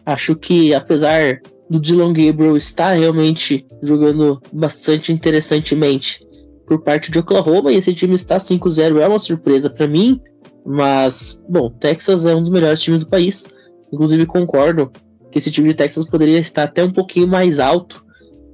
Acho 0.05 0.37
que 0.37 0.75
apesar 0.75 1.41
do 1.69 1.81
Dylan 1.81 2.13
Gabriel 2.13 2.57
estar 2.57 2.93
realmente 2.93 3.67
jogando 3.83 4.41
bastante 4.53 5.13
interessantemente 5.13 6.21
por 6.67 6.83
parte 6.83 7.11
de 7.11 7.19
Oklahoma, 7.19 7.73
e 7.73 7.77
esse 7.77 7.95
time 7.95 8.15
está 8.15 8.37
5-0 8.37 9.01
é 9.01 9.09
uma 9.09 9.19
surpresa 9.19 9.71
para 9.71 9.87
mim. 9.87 10.21
Mas, 10.65 11.45
bom, 11.49 11.71
Texas 11.71 12.27
é 12.27 12.35
um 12.35 12.43
dos 12.43 12.51
melhores 12.51 12.83
times 12.83 13.01
do 13.01 13.09
país. 13.09 13.49
Inclusive, 13.93 14.27
concordo 14.27 14.91
que 15.31 15.39
esse 15.39 15.51
time 15.51 15.69
de 15.69 15.75
Texas 15.75 16.05
poderia 16.05 16.39
estar 16.39 16.65
até 16.65 16.83
um 16.83 16.91
pouquinho 16.91 17.29
mais 17.29 17.61
alto 17.61 18.05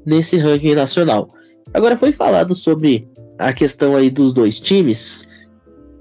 nesse 0.04 0.36
ranking 0.36 0.74
nacional. 0.74 1.32
Agora 1.72 1.96
foi 1.96 2.12
falado 2.12 2.54
sobre 2.54 3.08
a 3.38 3.52
questão 3.52 3.96
aí 3.96 4.10
dos 4.10 4.32
dois 4.32 4.60
times. 4.60 5.28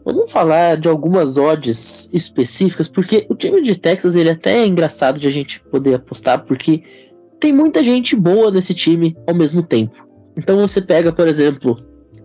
Vamos 0.04 0.32
falar 0.32 0.78
de 0.78 0.88
algumas 0.88 1.38
odds 1.38 2.10
específicas, 2.12 2.88
porque 2.88 3.26
o 3.30 3.36
time 3.36 3.62
de 3.62 3.76
Texas 3.76 4.16
ele 4.16 4.32
até 4.32 4.60
é 4.60 4.68
engraçado 4.68 5.20
de 5.20 5.28
a 5.28 5.32
gente 5.32 5.62
poder 5.72 5.96
apostar, 5.96 6.44
porque 6.46 6.84
tem 7.40 7.54
muita 7.54 7.84
gente 7.84 8.16
boa 8.16 8.52
nesse 8.52 8.74
time 8.74 9.16
ao 9.28 9.36
mesmo 9.36 9.62
tempo. 9.62 10.08
Então 10.36 10.60
você 10.60 10.82
pega, 10.82 11.12
por 11.12 11.28
exemplo, 11.28 11.76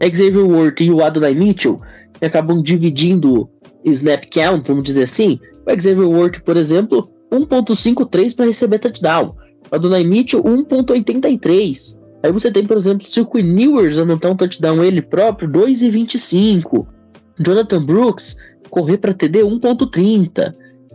Xavier 0.00 0.46
Worth 0.46 0.80
e 0.80 0.90
o 0.90 1.02
Adonai 1.02 1.34
Mitchell, 1.34 1.80
que 2.18 2.24
acabam 2.24 2.62
dividindo 2.62 3.48
snap 3.84 4.24
count, 4.30 4.68
vamos 4.68 4.84
dizer 4.84 5.04
assim. 5.04 5.38
O 5.66 5.70
Xavier 5.70 6.08
Worth, 6.08 6.40
por 6.40 6.56
exemplo, 6.56 7.10
1.53 7.32 8.34
para 8.34 8.46
receber 8.46 8.78
touchdown. 8.78 9.34
O 9.70 9.74
Adonai 9.74 10.04
Mitchell, 10.04 10.42
1.83. 10.42 11.98
Aí 12.26 12.32
você 12.32 12.50
tem, 12.50 12.66
por 12.66 12.76
exemplo, 12.76 13.06
o 13.06 13.26
Quinn 13.26 13.60
Ewers 13.60 14.00
anotar 14.00 14.32
um 14.32 14.36
touchdown 14.36 14.82
ele 14.82 15.00
próprio, 15.00 15.48
2,25. 15.48 16.84
Jonathan 17.38 17.84
Brooks 17.84 18.36
correr 18.68 18.98
para 18.98 19.14
TD 19.14 19.42
1.30. 19.42 20.52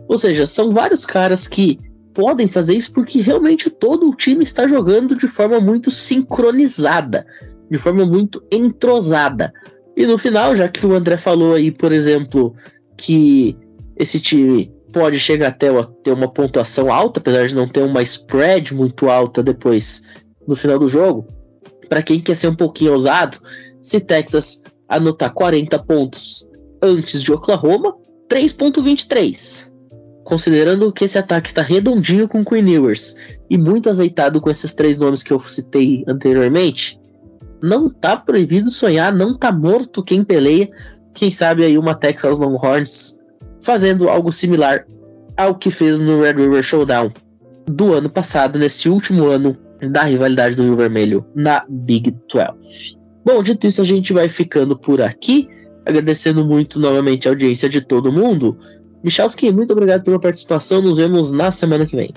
Ou 0.08 0.18
seja, 0.18 0.46
são 0.46 0.72
vários 0.72 1.06
caras 1.06 1.48
que 1.48 1.80
podem 2.12 2.46
fazer 2.46 2.76
isso 2.76 2.92
porque 2.92 3.22
realmente 3.22 3.70
todo 3.70 4.10
o 4.10 4.14
time 4.14 4.42
está 4.44 4.68
jogando 4.68 5.16
de 5.16 5.26
forma 5.26 5.58
muito 5.58 5.90
sincronizada, 5.90 7.26
de 7.70 7.78
forma 7.78 8.04
muito 8.04 8.42
entrosada. 8.52 9.50
E 9.96 10.04
no 10.04 10.18
final, 10.18 10.54
já 10.54 10.68
que 10.68 10.84
o 10.84 10.92
André 10.92 11.16
falou 11.16 11.54
aí, 11.54 11.70
por 11.70 11.92
exemplo, 11.92 12.54
que 12.94 13.56
esse 13.96 14.20
time 14.20 14.70
pode 14.92 15.18
chegar 15.18 15.48
até 15.48 15.68
ter 16.02 16.12
uma 16.12 16.28
pontuação 16.28 16.92
alta, 16.92 17.20
apesar 17.20 17.46
de 17.46 17.54
não 17.54 17.66
ter 17.66 17.82
uma 17.82 18.02
spread 18.02 18.74
muito 18.74 19.08
alta 19.08 19.42
depois 19.42 20.02
no 20.46 20.54
final 20.54 20.78
do 20.78 20.88
jogo. 20.88 21.26
Para 21.88 22.02
quem 22.02 22.20
quer 22.20 22.34
ser 22.34 22.48
um 22.48 22.54
pouquinho 22.54 22.92
ousado, 22.92 23.38
se 23.80 24.00
Texas 24.00 24.62
anotar 24.88 25.32
40 25.32 25.78
pontos 25.80 26.48
antes 26.82 27.22
de 27.22 27.32
Oklahoma, 27.32 27.94
3.23. 28.28 29.70
Considerando 30.24 30.92
que 30.92 31.04
esse 31.04 31.18
ataque 31.18 31.48
está 31.48 31.62
redondinho 31.62 32.28
com 32.28 32.44
Queen 32.44 32.68
Ewers 32.70 33.16
e 33.50 33.58
muito 33.58 33.90
azeitado 33.90 34.40
com 34.40 34.50
esses 34.50 34.72
três 34.72 34.98
nomes 34.98 35.22
que 35.22 35.32
eu 35.32 35.40
citei 35.40 36.04
anteriormente, 36.06 37.00
não 37.62 37.88
tá 37.88 38.16
proibido 38.16 38.70
sonhar, 38.70 39.12
não 39.12 39.36
tá 39.36 39.52
morto 39.52 40.02
quem 40.02 40.24
peleia. 40.24 40.68
Quem 41.14 41.30
sabe 41.30 41.64
aí 41.64 41.76
uma 41.76 41.94
Texas 41.94 42.38
Longhorns 42.38 43.20
fazendo 43.60 44.08
algo 44.08 44.32
similar 44.32 44.84
ao 45.36 45.54
que 45.54 45.70
fez 45.70 46.00
no 46.00 46.22
Red 46.22 46.32
River 46.34 46.62
Showdown 46.62 47.12
do 47.66 47.92
ano 47.92 48.10
passado, 48.10 48.58
nesse 48.58 48.88
último 48.88 49.26
ano 49.26 49.56
da 49.90 50.04
rivalidade 50.04 50.54
do 50.54 50.62
Rio 50.62 50.76
Vermelho 50.76 51.24
na 51.34 51.64
Big 51.68 52.14
12. 52.32 52.96
Bom, 53.24 53.42
dito 53.42 53.66
isso, 53.66 53.80
a 53.80 53.84
gente 53.84 54.12
vai 54.12 54.28
ficando 54.28 54.76
por 54.76 55.00
aqui, 55.00 55.48
agradecendo 55.86 56.44
muito 56.44 56.78
novamente 56.78 57.28
a 57.28 57.30
audiência 57.30 57.68
de 57.68 57.80
todo 57.80 58.12
mundo. 58.12 58.56
Michalski, 59.02 59.50
muito 59.50 59.72
obrigado 59.72 60.04
pela 60.04 60.18
participação, 60.18 60.80
nos 60.80 60.96
vemos 60.96 61.32
na 61.32 61.50
semana 61.50 61.86
que 61.86 61.96
vem. 61.96 62.10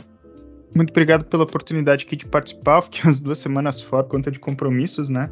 Muito 0.74 0.90
obrigado 0.92 1.24
pela 1.26 1.44
oportunidade 1.44 2.06
aqui 2.06 2.16
de 2.16 2.26
participar, 2.26 2.82
fiquei 2.82 3.04
umas 3.04 3.20
duas 3.20 3.40
semanas 3.40 3.82
fora 3.82 4.04
por 4.04 4.12
conta 4.12 4.30
de 4.30 4.40
compromissos, 4.40 5.10
né? 5.10 5.30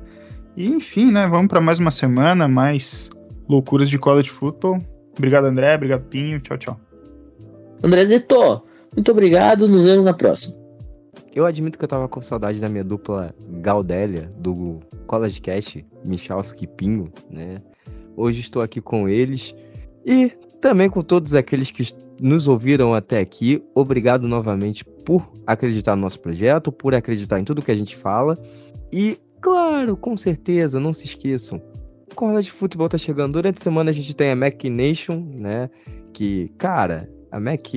E 0.56 0.68
enfim, 0.68 1.12
né, 1.12 1.28
vamos 1.28 1.48
para 1.48 1.60
mais 1.60 1.80
uma 1.80 1.92
semana, 1.92 2.48
mais 2.48 3.10
loucuras 3.50 3.90
de 3.90 3.98
college 3.98 4.30
football. 4.30 4.80
Obrigado, 5.18 5.46
André. 5.46 5.76
Obrigado, 5.76 6.04
Pinho. 6.04 6.40
Tchau, 6.40 6.58
tchau. 6.58 6.80
André 7.84 8.06
Zito, 8.06 8.64
muito 8.96 9.12
obrigado. 9.12 9.68
Nos 9.68 9.86
vemos 9.86 10.06
na 10.06 10.14
próxima. 10.14 10.63
Eu 11.36 11.46
admito 11.46 11.78
que 11.78 11.84
eu 11.84 11.90
tava 11.90 12.08
com 12.08 12.22
saudade 12.22 12.60
da 12.60 12.70
minha 12.70 12.84
dupla 12.84 13.34
Gaudélia, 13.62 14.30
do 14.38 14.80
College 15.08 15.42
Cast, 15.42 15.86
Michalski 16.04 16.68
Pinho, 16.68 17.12
né? 17.30 17.62
Hoje 18.16 18.40
estou 18.42 18.62
aqui 18.62 18.80
com 18.80 19.10
eles 19.10 19.56
e 20.06 20.32
também 20.62 20.90
com 20.90 21.02
todos 21.02 21.34
aqueles 21.34 21.72
que 21.72 21.84
nos 22.22 22.48
ouviram 22.48 22.94
até 22.94 23.20
aqui. 23.20 23.64
Obrigado 23.74 24.28
novamente 24.28 24.86
por 24.86 25.32
acreditar 25.48 25.96
no 25.96 26.04
nosso 26.04 26.20
projeto, 26.20 26.72
por 26.72 26.94
acreditar 26.94 27.40
em 27.40 27.44
tudo 27.44 27.62
que 27.62 27.72
a 27.72 27.76
gente 27.76 27.96
fala. 27.96 28.38
E, 28.92 29.20
claro, 29.42 29.98
com 29.98 30.16
certeza, 30.16 30.80
não 30.80 30.94
se 30.94 31.06
esqueçam, 31.06 31.60
Corda 32.14 32.42
de 32.42 32.52
futebol 32.52 32.88
tá 32.88 32.98
chegando. 32.98 33.34
Durante 33.34 33.58
a 33.58 33.62
semana 33.62 33.90
a 33.90 33.94
gente 33.94 34.16
tem 34.16 34.30
a 34.30 34.36
Mac 34.36 34.64
Nation, 34.66 35.20
né? 35.34 35.70
Que, 36.14 36.50
cara, 36.58 37.10
a 37.32 37.40
Mac 37.40 37.74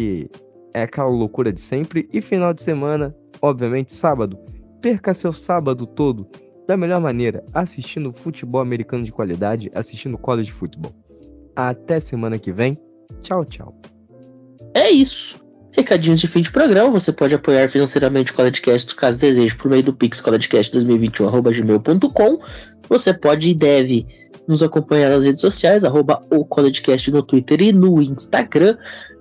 é 0.75 0.83
aquela 0.83 1.09
loucura 1.09 1.53
de 1.53 1.61
sempre. 1.61 2.09
E 2.13 2.21
final 2.21 2.53
de 2.53 2.63
semana, 2.63 3.17
obviamente, 3.41 3.93
sábado. 3.93 4.39
Perca 4.81 5.15
seu 5.15 5.33
sábado 5.33 5.87
todo 5.87 6.29
da 6.67 6.77
melhor 6.77 7.01
maneira, 7.01 7.45
assistindo 7.55 8.13
futebol 8.13 8.61
americano 8.61 9.05
de 9.05 9.13
qualidade, 9.13 9.71
assistindo 9.75 10.19
college 10.19 10.51
futebol. 10.51 10.93
Até 11.55 12.01
semana 12.01 12.39
que 12.39 12.53
vem. 12.53 12.79
Tchau, 13.23 13.45
tchau. 13.45 13.75
É 14.75 14.91
isso. 14.91 15.41
Recadinhos 15.73 16.21
de 16.21 16.27
fim 16.27 16.43
de 16.43 16.51
programa. 16.51 16.91
Você 16.91 17.13
pode 17.13 17.35
apoiar 17.35 17.69
financeiramente 17.69 18.33
o 18.33 18.35
CollegeCast 18.35 18.95
caso 18.95 19.19
deseje 19.19 19.55
por 19.55 19.71
meio 19.71 19.83
do 19.83 19.95
Pix 19.95 20.21
collegecast2021.com. 20.21 22.39
Você 22.89 23.15
pode 23.15 23.51
e 23.51 23.55
deve 23.55 24.07
nos 24.49 24.63
acompanhar 24.63 25.11
nas 25.11 25.25
redes 25.25 25.41
sociais, 25.41 25.85
arroba 25.85 26.25
o 26.33 26.45
CollegeCast 26.45 27.11
no 27.11 27.23
Twitter 27.23 27.63
e 27.63 27.73
no 27.73 28.01
Instagram. 28.01 28.77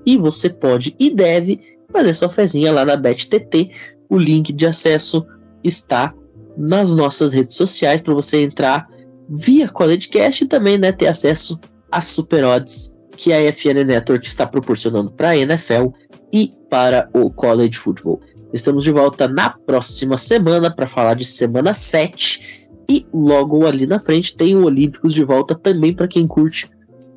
E 0.05 0.18
você 0.18 0.49
pode 0.49 0.95
e 0.99 1.09
deve 1.09 1.59
fazer 1.95 2.13
sua 2.13 2.29
fezinha 2.29 2.71
lá 2.71 2.85
na 2.85 2.95
BetTT. 2.95 3.71
O 4.09 4.17
link 4.17 4.51
de 4.51 4.65
acesso 4.65 5.25
está 5.63 6.13
nas 6.57 6.93
nossas 6.93 7.33
redes 7.33 7.55
sociais 7.55 8.01
para 8.01 8.13
você 8.13 8.43
entrar 8.43 8.87
via 9.29 9.67
CollegeCast 9.67 10.43
e 10.43 10.47
também 10.47 10.77
né, 10.77 10.91
ter 10.91 11.07
acesso 11.07 11.59
às 11.91 12.05
Super 12.05 12.43
Odds 12.43 12.95
que 13.17 13.31
a 13.31 13.51
FN 13.51 13.85
Network 13.85 14.27
está 14.27 14.45
proporcionando 14.45 15.11
para 15.11 15.29
a 15.29 15.37
NFL 15.37 15.87
e 16.33 16.53
para 16.69 17.09
o 17.13 17.31
College 17.31 17.77
Football. 17.77 18.19
Estamos 18.53 18.83
de 18.83 18.91
volta 18.91 19.27
na 19.27 19.49
próxima 19.49 20.17
semana 20.17 20.73
para 20.73 20.85
falar 20.85 21.13
de 21.13 21.25
semana 21.25 21.73
7 21.73 22.69
e 22.89 23.05
logo 23.13 23.65
ali 23.65 23.85
na 23.85 23.99
frente 23.99 24.35
tem 24.35 24.55
o 24.55 24.65
Olímpicos 24.65 25.13
de 25.13 25.23
volta 25.23 25.55
também 25.55 25.93
para 25.93 26.07
quem 26.07 26.27
curte 26.27 26.69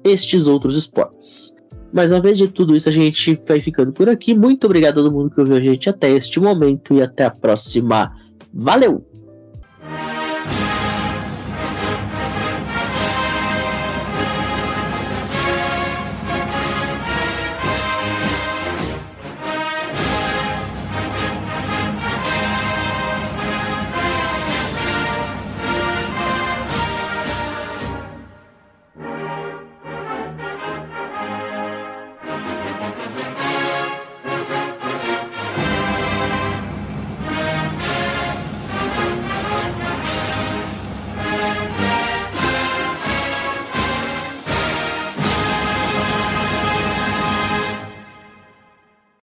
estes 0.04 0.46
outros 0.46 0.76
esportes. 0.76 1.57
Mas 1.92 2.12
ao 2.12 2.18
invés 2.18 2.36
de 2.36 2.48
tudo 2.48 2.76
isso, 2.76 2.88
a 2.88 2.92
gente 2.92 3.34
vai 3.46 3.60
ficando 3.60 3.92
por 3.92 4.08
aqui. 4.08 4.34
Muito 4.34 4.64
obrigado 4.64 5.00
a 5.00 5.02
todo 5.02 5.12
mundo 5.12 5.30
que 5.30 5.40
ouviu 5.40 5.56
a 5.56 5.60
gente 5.60 5.88
até 5.88 6.10
este 6.10 6.38
momento 6.38 6.92
e 6.92 7.02
até 7.02 7.24
a 7.24 7.30
próxima. 7.30 8.12
Valeu! 8.52 9.07